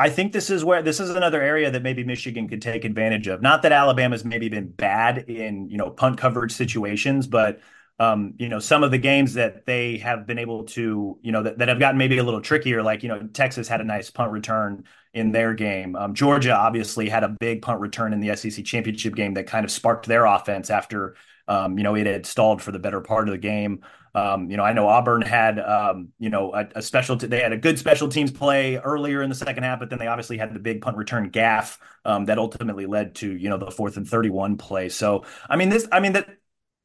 I 0.00 0.08
think 0.08 0.32
this 0.32 0.48
is 0.48 0.64
where 0.64 0.80
this 0.80 0.98
is 0.98 1.10
another 1.10 1.42
area 1.42 1.70
that 1.70 1.82
maybe 1.82 2.04
Michigan 2.04 2.48
could 2.48 2.62
take 2.62 2.86
advantage 2.86 3.26
of. 3.26 3.42
Not 3.42 3.60
that 3.62 3.72
Alabama's 3.72 4.24
maybe 4.24 4.48
been 4.48 4.68
bad 4.68 5.28
in 5.28 5.68
you 5.68 5.76
know 5.76 5.90
punt 5.90 6.16
coverage 6.16 6.52
situations, 6.52 7.26
but 7.26 7.60
um, 7.98 8.32
you 8.38 8.48
know 8.48 8.60
some 8.60 8.82
of 8.82 8.92
the 8.92 8.96
games 8.96 9.34
that 9.34 9.66
they 9.66 9.98
have 9.98 10.26
been 10.26 10.38
able 10.38 10.64
to 10.64 11.18
you 11.20 11.32
know 11.32 11.42
that, 11.42 11.58
that 11.58 11.68
have 11.68 11.78
gotten 11.78 11.98
maybe 11.98 12.16
a 12.16 12.24
little 12.24 12.40
trickier. 12.40 12.82
Like 12.82 13.02
you 13.02 13.10
know 13.10 13.28
Texas 13.34 13.68
had 13.68 13.82
a 13.82 13.84
nice 13.84 14.08
punt 14.08 14.32
return 14.32 14.84
in 15.12 15.32
their 15.32 15.52
game. 15.52 15.94
Um, 15.94 16.14
Georgia 16.14 16.56
obviously 16.56 17.10
had 17.10 17.22
a 17.22 17.28
big 17.28 17.60
punt 17.60 17.80
return 17.80 18.14
in 18.14 18.20
the 18.20 18.34
SEC 18.36 18.64
championship 18.64 19.14
game 19.14 19.34
that 19.34 19.48
kind 19.48 19.66
of 19.66 19.70
sparked 19.70 20.06
their 20.06 20.24
offense 20.24 20.70
after 20.70 21.14
um, 21.46 21.76
you 21.76 21.84
know 21.84 21.94
it 21.94 22.06
had 22.06 22.24
stalled 22.24 22.62
for 22.62 22.72
the 22.72 22.78
better 22.78 23.02
part 23.02 23.28
of 23.28 23.32
the 23.32 23.38
game. 23.38 23.82
Um, 24.14 24.50
you 24.50 24.56
know, 24.56 24.64
I 24.64 24.72
know 24.72 24.88
Auburn 24.88 25.22
had, 25.22 25.58
um, 25.60 26.08
you 26.18 26.30
know, 26.30 26.52
a, 26.52 26.66
a 26.76 26.82
special. 26.82 27.16
T- 27.16 27.28
they 27.28 27.40
had 27.40 27.52
a 27.52 27.56
good 27.56 27.78
special 27.78 28.08
teams 28.08 28.30
play 28.30 28.76
earlier 28.76 29.22
in 29.22 29.28
the 29.28 29.36
second 29.36 29.62
half, 29.62 29.78
but 29.78 29.90
then 29.90 29.98
they 29.98 30.08
obviously 30.08 30.36
had 30.36 30.52
the 30.52 30.58
big 30.58 30.82
punt 30.82 30.96
return 30.96 31.30
gaffe 31.30 31.78
um, 32.04 32.24
that 32.26 32.38
ultimately 32.38 32.86
led 32.86 33.14
to, 33.16 33.30
you 33.30 33.48
know, 33.48 33.56
the 33.56 33.70
fourth 33.70 33.96
and 33.96 34.08
thirty-one 34.08 34.56
play. 34.56 34.88
So, 34.88 35.24
I 35.48 35.56
mean, 35.56 35.68
this, 35.68 35.86
I 35.92 36.00
mean, 36.00 36.12
that 36.14 36.28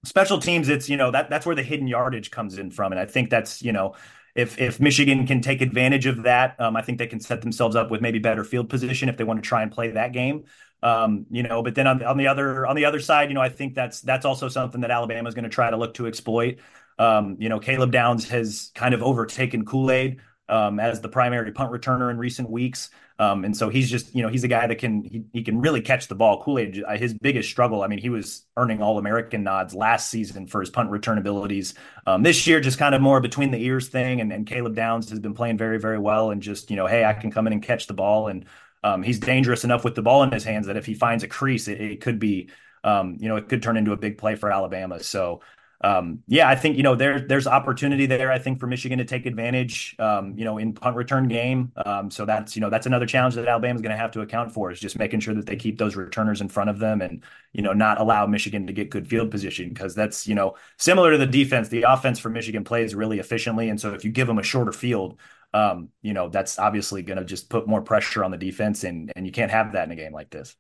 special 0.03 0.39
teams, 0.39 0.69
it's 0.69 0.87
you 0.87 0.97
know 0.97 1.11
that 1.11 1.29
that's 1.29 1.45
where 1.45 1.55
the 1.55 1.63
hidden 1.63 1.87
yardage 1.87 2.29
comes 2.29 2.57
in 2.57 2.69
from, 2.71 2.91
and 2.91 2.99
I 2.99 3.05
think 3.05 3.29
that's 3.29 3.61
you 3.61 3.71
know. 3.71 3.95
If, 4.35 4.59
if 4.59 4.81
Michigan 4.81 5.25
can 5.25 5.39
take 5.39 5.61
advantage 5.61 6.07
of 6.07 6.23
that, 6.23 6.59
um, 6.59 6.75
I 6.75 6.81
think 6.81 6.97
they 6.97 7.07
can 7.07 7.21
set 7.21 7.41
themselves 7.41 7.73
up 7.73 7.89
with 7.89 8.01
maybe 8.01 8.19
better 8.19 8.43
field 8.43 8.67
position 8.67 9.07
if 9.07 9.15
they 9.15 9.23
want 9.23 9.41
to 9.41 9.47
try 9.47 9.63
and 9.63 9.71
play 9.71 9.91
that 9.91 10.11
game. 10.11 10.43
Um, 10.83 11.25
you 11.31 11.41
know, 11.41 11.63
but 11.63 11.73
then 11.73 11.87
on, 11.87 12.03
on 12.03 12.17
the 12.17 12.27
other 12.27 12.67
on 12.67 12.75
the 12.75 12.83
other 12.83 12.99
side, 12.99 13.29
you 13.29 13.33
know, 13.33 13.39
I 13.39 13.47
think 13.47 13.75
that's 13.75 14.01
that's 14.01 14.25
also 14.25 14.49
something 14.49 14.81
that 14.81 14.91
Alabama 14.91 15.29
is 15.29 15.35
going 15.35 15.45
to 15.45 15.49
try 15.49 15.71
to 15.71 15.77
look 15.77 15.93
to 15.93 16.07
exploit. 16.07 16.59
Um, 16.97 17.37
you 17.39 17.49
know, 17.49 17.59
Caleb 17.59 17.91
Downs 17.91 18.29
has 18.29 18.71
kind 18.75 18.93
of 18.93 19.03
overtaken 19.03 19.65
Kool 19.65 19.91
Aid. 19.91 20.21
um, 20.47 20.79
as 20.79 21.01
the 21.01 21.09
primary 21.09 21.51
punt 21.51 21.71
returner 21.71 22.11
in 22.11 22.17
recent 22.17 22.49
weeks. 22.49 22.89
Um, 23.17 23.45
and 23.45 23.55
so 23.55 23.69
he's 23.69 23.89
just, 23.89 24.13
you 24.13 24.21
know, 24.21 24.27
he's 24.27 24.43
a 24.43 24.47
guy 24.47 24.67
that 24.67 24.75
can 24.75 25.03
he, 25.03 25.23
he 25.31 25.41
can 25.41 25.61
really 25.61 25.81
catch 25.81 26.07
the 26.07 26.15
ball. 26.15 26.43
Kool 26.43 26.59
Aid, 26.59 26.83
his 26.97 27.13
biggest 27.13 27.49
struggle. 27.49 27.81
I 27.81 27.87
mean, 27.87 27.99
he 27.99 28.09
was 28.09 28.43
earning 28.57 28.81
All 28.81 28.97
American 28.97 29.43
nods 29.43 29.73
last 29.73 30.09
season 30.09 30.47
for 30.47 30.59
his 30.59 30.69
punt 30.69 30.91
return 30.91 31.17
abilities. 31.17 31.75
Um, 32.05 32.23
this 32.23 32.45
year, 32.45 32.59
just 32.59 32.77
kind 32.77 32.93
of 32.93 33.01
more 33.01 33.21
between 33.21 33.51
the 33.51 33.63
ears 33.63 33.87
thing. 33.87 34.19
And, 34.19 34.33
and 34.33 34.45
Caleb 34.45 34.75
Downs 34.75 35.09
has 35.09 35.19
been 35.19 35.33
playing 35.33 35.57
very, 35.57 35.79
very 35.79 35.97
well. 35.97 36.31
And 36.31 36.41
just, 36.41 36.69
you 36.69 36.75
know, 36.75 36.87
hey, 36.87 37.05
I 37.05 37.13
can 37.13 37.31
come 37.31 37.47
in 37.47 37.53
and 37.53 37.63
catch 37.63 37.87
the 37.87 37.93
ball. 37.93 38.27
And 38.27 38.45
um, 38.83 39.01
he's 39.01 39.19
dangerous 39.19 39.63
enough 39.63 39.85
with 39.85 39.95
the 39.95 40.03
ball 40.03 40.23
in 40.23 40.31
his 40.31 40.43
hands 40.43 40.67
that 40.67 40.77
if 40.77 40.85
he 40.85 40.93
finds 40.93 41.23
a 41.23 41.27
crease, 41.27 41.69
it, 41.69 41.79
it 41.79 42.01
could 42.01 42.19
be, 42.19 42.49
um, 42.83 43.17
you 43.19 43.29
know, 43.29 43.37
it 43.37 43.47
could 43.47 43.63
turn 43.63 43.77
into 43.77 43.93
a 43.93 43.97
big 43.97 44.17
play 44.17 44.35
for 44.35 44.51
Alabama. 44.51 45.01
So 45.01 45.39
um, 45.81 46.23
yeah, 46.27 46.49
I 46.49 46.55
think 46.55 46.77
you 46.77 46.83
know 46.83 46.95
there 46.95 47.19
there's 47.19 47.47
opportunity 47.47 48.05
there. 48.05 48.31
I 48.31 48.39
think 48.39 48.59
for 48.59 48.67
Michigan 48.67 48.97
to 48.99 49.05
take 49.05 49.25
advantage, 49.25 49.95
um, 49.99 50.37
you 50.37 50.45
know, 50.45 50.57
in 50.57 50.73
punt 50.73 50.95
return 50.95 51.27
game. 51.27 51.71
Um, 51.85 52.09
so 52.09 52.25
that's 52.25 52.55
you 52.55 52.61
know 52.61 52.69
that's 52.69 52.85
another 52.85 53.05
challenge 53.05 53.35
that 53.35 53.47
Alabama's 53.47 53.81
going 53.81 53.91
to 53.91 53.97
have 53.97 54.11
to 54.11 54.21
account 54.21 54.53
for 54.53 54.71
is 54.71 54.79
just 54.79 54.97
making 54.97 55.19
sure 55.19 55.33
that 55.33 55.45
they 55.45 55.55
keep 55.55 55.77
those 55.77 55.95
returners 55.95 56.41
in 56.41 56.47
front 56.47 56.69
of 56.69 56.79
them 56.79 57.01
and 57.01 57.23
you 57.51 57.61
know 57.61 57.73
not 57.73 57.99
allow 57.99 58.25
Michigan 58.25 58.67
to 58.67 58.73
get 58.73 58.89
good 58.89 59.07
field 59.07 59.31
position 59.31 59.69
because 59.69 59.93
that's 59.95 60.27
you 60.27 60.35
know 60.35 60.55
similar 60.77 61.11
to 61.11 61.17
the 61.17 61.27
defense. 61.27 61.67
The 61.67 61.83
offense 61.83 62.19
for 62.19 62.29
Michigan 62.29 62.63
plays 62.63 62.95
really 62.95 63.19
efficiently, 63.19 63.69
and 63.69 63.79
so 63.79 63.93
if 63.93 64.05
you 64.05 64.11
give 64.11 64.27
them 64.27 64.39
a 64.39 64.43
shorter 64.43 64.71
field, 64.71 65.19
um, 65.53 65.89
you 66.01 66.13
know 66.13 66.29
that's 66.29 66.57
obviously 66.57 67.01
going 67.01 67.19
to 67.19 67.25
just 67.25 67.49
put 67.49 67.67
more 67.67 67.81
pressure 67.81 68.23
on 68.23 68.31
the 68.31 68.37
defense, 68.37 68.85
and 68.85 69.11
and 69.15 69.25
you 69.25 69.31
can't 69.31 69.51
have 69.51 69.73
that 69.73 69.85
in 69.85 69.91
a 69.91 69.95
game 69.95 70.13
like 70.13 70.29
this. 70.29 70.55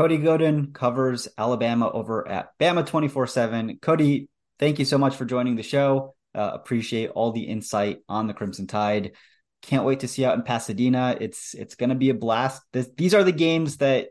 Cody 0.00 0.16
Goodwin 0.16 0.72
covers 0.72 1.28
Alabama 1.36 1.90
over 1.90 2.26
at 2.26 2.58
Bama 2.58 2.86
24 2.86 3.26
7. 3.26 3.78
Cody, 3.82 4.30
thank 4.58 4.78
you 4.78 4.86
so 4.86 4.96
much 4.96 5.14
for 5.14 5.26
joining 5.26 5.56
the 5.56 5.62
show. 5.62 6.14
Uh, 6.34 6.52
appreciate 6.54 7.10
all 7.10 7.32
the 7.32 7.42
insight 7.42 7.98
on 8.08 8.26
the 8.26 8.32
Crimson 8.32 8.66
Tide. 8.66 9.12
Can't 9.60 9.84
wait 9.84 10.00
to 10.00 10.08
see 10.08 10.22
you 10.22 10.28
out 10.28 10.38
in 10.38 10.42
Pasadena. 10.42 11.18
It's 11.20 11.52
it's 11.52 11.74
going 11.74 11.90
to 11.90 11.96
be 11.96 12.08
a 12.08 12.14
blast. 12.14 12.62
This, 12.72 12.88
these 12.96 13.12
are 13.12 13.22
the 13.22 13.30
games 13.30 13.76
that 13.76 14.08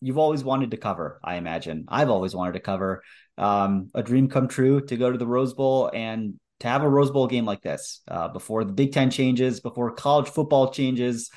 you've 0.00 0.18
always 0.18 0.42
wanted 0.42 0.72
to 0.72 0.76
cover. 0.76 1.20
I 1.22 1.36
imagine 1.36 1.84
I've 1.86 2.10
always 2.10 2.34
wanted 2.34 2.54
to 2.54 2.60
cover. 2.60 3.04
Um, 3.38 3.90
a 3.94 4.02
dream 4.02 4.28
come 4.28 4.48
true 4.48 4.80
to 4.86 4.96
go 4.96 5.12
to 5.12 5.18
the 5.18 5.26
Rose 5.28 5.54
Bowl 5.54 5.88
and 5.94 6.34
to 6.58 6.66
have 6.66 6.82
a 6.82 6.88
Rose 6.88 7.12
Bowl 7.12 7.28
game 7.28 7.44
like 7.44 7.62
this 7.62 8.00
uh, 8.08 8.26
before 8.26 8.64
the 8.64 8.72
Big 8.72 8.90
Ten 8.90 9.12
changes, 9.12 9.60
before 9.60 9.92
college 9.92 10.30
football 10.30 10.72
changes 10.72 11.30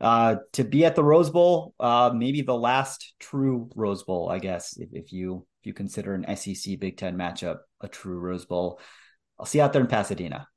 uh, 0.00 0.36
to 0.52 0.64
be 0.64 0.84
at 0.84 0.94
the 0.94 1.04
Rose 1.04 1.30
Bowl, 1.30 1.74
uh, 1.78 2.10
maybe 2.14 2.42
the 2.42 2.56
last 2.56 3.14
true 3.20 3.70
Rose 3.74 4.02
Bowl, 4.02 4.28
I 4.30 4.38
guess, 4.38 4.76
if, 4.78 4.88
if 4.92 5.12
you 5.12 5.46
if 5.60 5.66
you 5.66 5.74
consider 5.74 6.14
an 6.14 6.36
SEC 6.36 6.78
Big 6.78 6.96
Ten 6.96 7.16
matchup 7.16 7.58
a 7.80 7.88
true 7.88 8.18
Rose 8.18 8.46
Bowl. 8.46 8.80
I'll 9.38 9.46
see 9.46 9.58
you 9.58 9.64
out 9.64 9.72
there 9.72 9.82
in 9.82 9.88
Pasadena. 9.88 10.48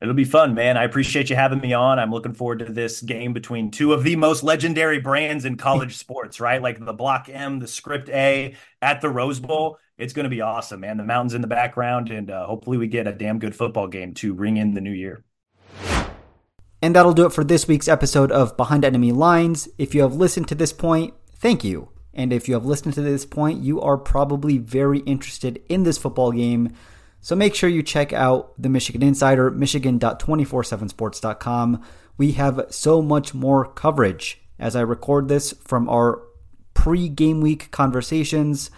It'll 0.00 0.14
be 0.14 0.24
fun, 0.24 0.54
man. 0.54 0.76
I 0.76 0.84
appreciate 0.84 1.30
you 1.30 1.36
having 1.36 1.60
me 1.60 1.72
on. 1.72 1.98
I'm 1.98 2.10
looking 2.10 2.34
forward 2.34 2.58
to 2.58 2.66
this 2.66 3.00
game 3.00 3.32
between 3.32 3.70
two 3.70 3.94
of 3.94 4.04
the 4.04 4.16
most 4.16 4.42
legendary 4.42 5.00
brands 5.00 5.46
in 5.46 5.56
college 5.56 5.96
sports, 5.98 6.38
right? 6.38 6.60
Like 6.60 6.84
the 6.84 6.92
Block 6.92 7.30
M, 7.30 7.60
the 7.60 7.66
Script 7.66 8.10
A 8.10 8.56
at 8.82 9.00
the 9.00 9.08
Rose 9.08 9.40
Bowl. 9.40 9.78
It's 9.96 10.12
going 10.12 10.24
to 10.24 10.30
be 10.30 10.42
awesome, 10.42 10.80
man. 10.80 10.98
The 10.98 11.04
mountains 11.04 11.32
in 11.32 11.40
the 11.40 11.46
background, 11.46 12.10
and 12.10 12.30
uh, 12.30 12.46
hopefully 12.46 12.76
we 12.76 12.88
get 12.88 13.06
a 13.06 13.12
damn 13.12 13.38
good 13.38 13.56
football 13.56 13.88
game 13.88 14.12
to 14.14 14.34
ring 14.34 14.58
in 14.58 14.74
the 14.74 14.82
new 14.82 14.92
year. 14.92 15.24
And 16.82 16.94
that'll 16.94 17.14
do 17.14 17.26
it 17.26 17.32
for 17.32 17.42
this 17.42 17.66
week's 17.66 17.88
episode 17.88 18.30
of 18.30 18.56
Behind 18.56 18.84
Enemy 18.84 19.10
Lines. 19.12 19.68
If 19.78 19.94
you 19.94 20.02
have 20.02 20.14
listened 20.14 20.48
to 20.48 20.54
this 20.54 20.72
point, 20.72 21.14
thank 21.34 21.64
you. 21.64 21.88
And 22.12 22.32
if 22.32 22.48
you 22.48 22.54
have 22.54 22.66
listened 22.66 22.94
to 22.94 23.02
this 23.02 23.26
point, 23.26 23.62
you 23.62 23.80
are 23.80 23.98
probably 23.98 24.58
very 24.58 24.98
interested 25.00 25.62
in 25.68 25.82
this 25.84 25.98
football 25.98 26.32
game. 26.32 26.72
So 27.20 27.36
make 27.36 27.54
sure 27.54 27.68
you 27.68 27.82
check 27.82 28.12
out 28.12 28.52
the 28.60 28.68
Michigan 28.68 29.02
Insider, 29.02 29.50
michigan.247sports.com. 29.50 31.82
We 32.16 32.32
have 32.32 32.66
so 32.70 33.02
much 33.02 33.34
more 33.34 33.66
coverage 33.66 34.40
as 34.58 34.74
I 34.76 34.80
record 34.80 35.28
this 35.28 35.52
from 35.64 35.88
our 35.88 36.22
pre 36.72 37.08
game 37.08 37.40
week 37.40 37.70
conversations 37.70 38.70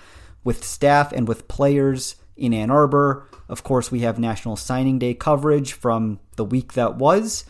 with 0.44 0.64
staff 0.64 1.12
and 1.12 1.28
with 1.28 1.48
players 1.48 2.16
in 2.36 2.54
Ann 2.54 2.70
Arbor. 2.70 3.26
Of 3.48 3.64
course, 3.64 3.90
we 3.90 4.00
have 4.00 4.18
National 4.18 4.56
Signing 4.56 4.98
Day 4.98 5.14
coverage 5.14 5.72
from 5.72 6.20
the 6.36 6.44
week 6.44 6.72
that 6.72 6.96
was. 6.96 7.44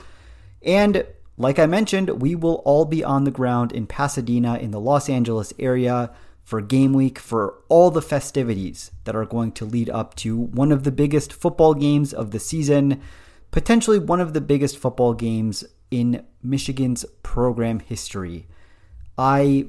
And 0.63 1.07
like 1.37 1.59
I 1.59 1.67
mentioned, 1.67 2.21
we 2.21 2.35
will 2.35 2.57
all 2.65 2.85
be 2.85 3.05
on 3.05 3.25
the 3.25 3.31
ground 3.31 3.73
in 3.73 3.87
Pasadena 3.87 4.57
in 4.59 4.73
the 4.73 4.81
Los 4.81 5.09
Angeles 5.09 5.53
area 5.59 6.11
for 6.43 6.61
game 6.61 6.93
week 6.93 7.19
for 7.19 7.55
all 7.69 7.91
the 7.91 8.03
festivities 8.03 8.91
that 9.05 9.15
are 9.15 9.27
going 9.27 9.53
to 9.53 9.65
lead 9.65 9.91
up 9.91 10.15
to 10.17 10.37
one 10.37 10.73
of 10.73 10.83
the 10.83 10.91
biggest 10.91 11.33
football 11.33 11.75
games 11.75 12.13
of 12.13 12.31
the 12.31 12.41
season, 12.41 13.01
potentially 13.51 13.99
one 13.99 14.21
of 14.21 14.33
the 14.33 14.41
biggest 14.41 14.79
football 14.79 15.15
games 15.15 15.63
in 15.91 16.25
Michigan's 16.43 17.05
program 17.23 17.81
history. 17.81 18.47
I 19.17 19.67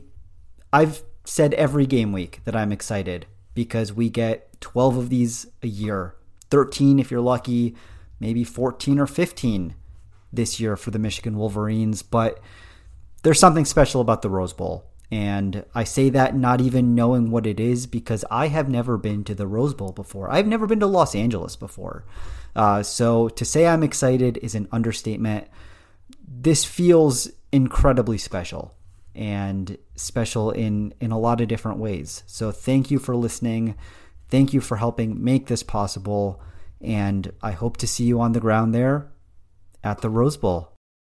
I've 0.72 1.04
said 1.26 1.54
every 1.56 1.86
game 1.86 2.12
week 2.12 2.42
that 2.46 2.56
I'm 2.56 2.72
excited 2.72 3.26
because 3.54 3.94
we 3.94 4.10
get 4.10 4.60
12 4.62 4.98
of 4.98 5.10
these 5.10 5.48
a 5.62 5.68
year. 5.68 6.16
13 6.50 6.98
if 6.98 7.12
you're 7.12 7.22
lucky, 7.22 7.76
maybe 8.20 8.44
14 8.44 9.00
or 9.00 9.08
15 9.08 9.76
this 10.32 10.60
year 10.60 10.76
for 10.76 10.92
the 10.92 11.00
Michigan 11.00 11.38
Wolverines, 11.38 12.02
but 12.02 12.40
there's 13.24 13.40
something 13.40 13.66
special 13.66 14.02
about 14.02 14.22
the 14.22 14.30
Rose 14.30 14.54
Bowl. 14.54 14.86
And 15.12 15.66
I 15.74 15.86
say 15.86 16.10
that 16.12 16.36
not 16.36 16.62
even 16.62 16.94
knowing 16.94 17.32
what 17.32 17.48
it 17.48 17.60
is 17.60 17.88
because 17.88 18.24
I 18.30 18.48
have 18.48 18.70
never 18.70 18.98
been 18.98 19.24
to 19.24 19.34
the 19.34 19.48
Rose 19.48 19.74
Bowl 19.74 19.92
before. 19.92 20.32
I've 20.32 20.46
never 20.46 20.68
been 20.68 20.80
to 20.82 20.88
Los 20.88 21.16
Angeles 21.16 21.56
before. 21.56 22.06
Uh, 22.56 22.84
so 22.84 23.30
to 23.30 23.44
say 23.44 23.66
I'm 23.66 23.84
excited 23.84 24.38
is 24.38 24.54
an 24.54 24.68
understatement. 24.72 25.48
This 26.28 26.64
feels 26.64 27.30
incredibly 27.52 28.20
special 28.20 28.76
and 29.16 29.78
special 29.96 30.52
in, 30.52 30.94
in 31.02 31.12
a 31.12 31.20
lot 31.20 31.42
of 31.42 31.48
different 31.48 31.80
ways. 31.80 32.22
So 32.28 32.52
thank 32.52 32.92
you 32.92 33.00
for 33.00 33.16
listening. 33.16 33.76
Thank 34.30 34.54
you 34.54 34.62
for 34.62 34.78
helping 34.78 35.24
make 35.24 35.48
this 35.48 35.64
possible. 35.64 36.40
And 36.82 37.34
I 37.42 37.52
hope 37.52 37.78
to 37.78 37.88
see 37.88 38.04
you 38.04 38.22
on 38.22 38.34
the 38.34 38.40
ground 38.40 38.76
there 38.76 39.10
at 39.84 40.02
the 40.02 40.10
Rose 40.10 40.38
Bowl. 40.38 40.79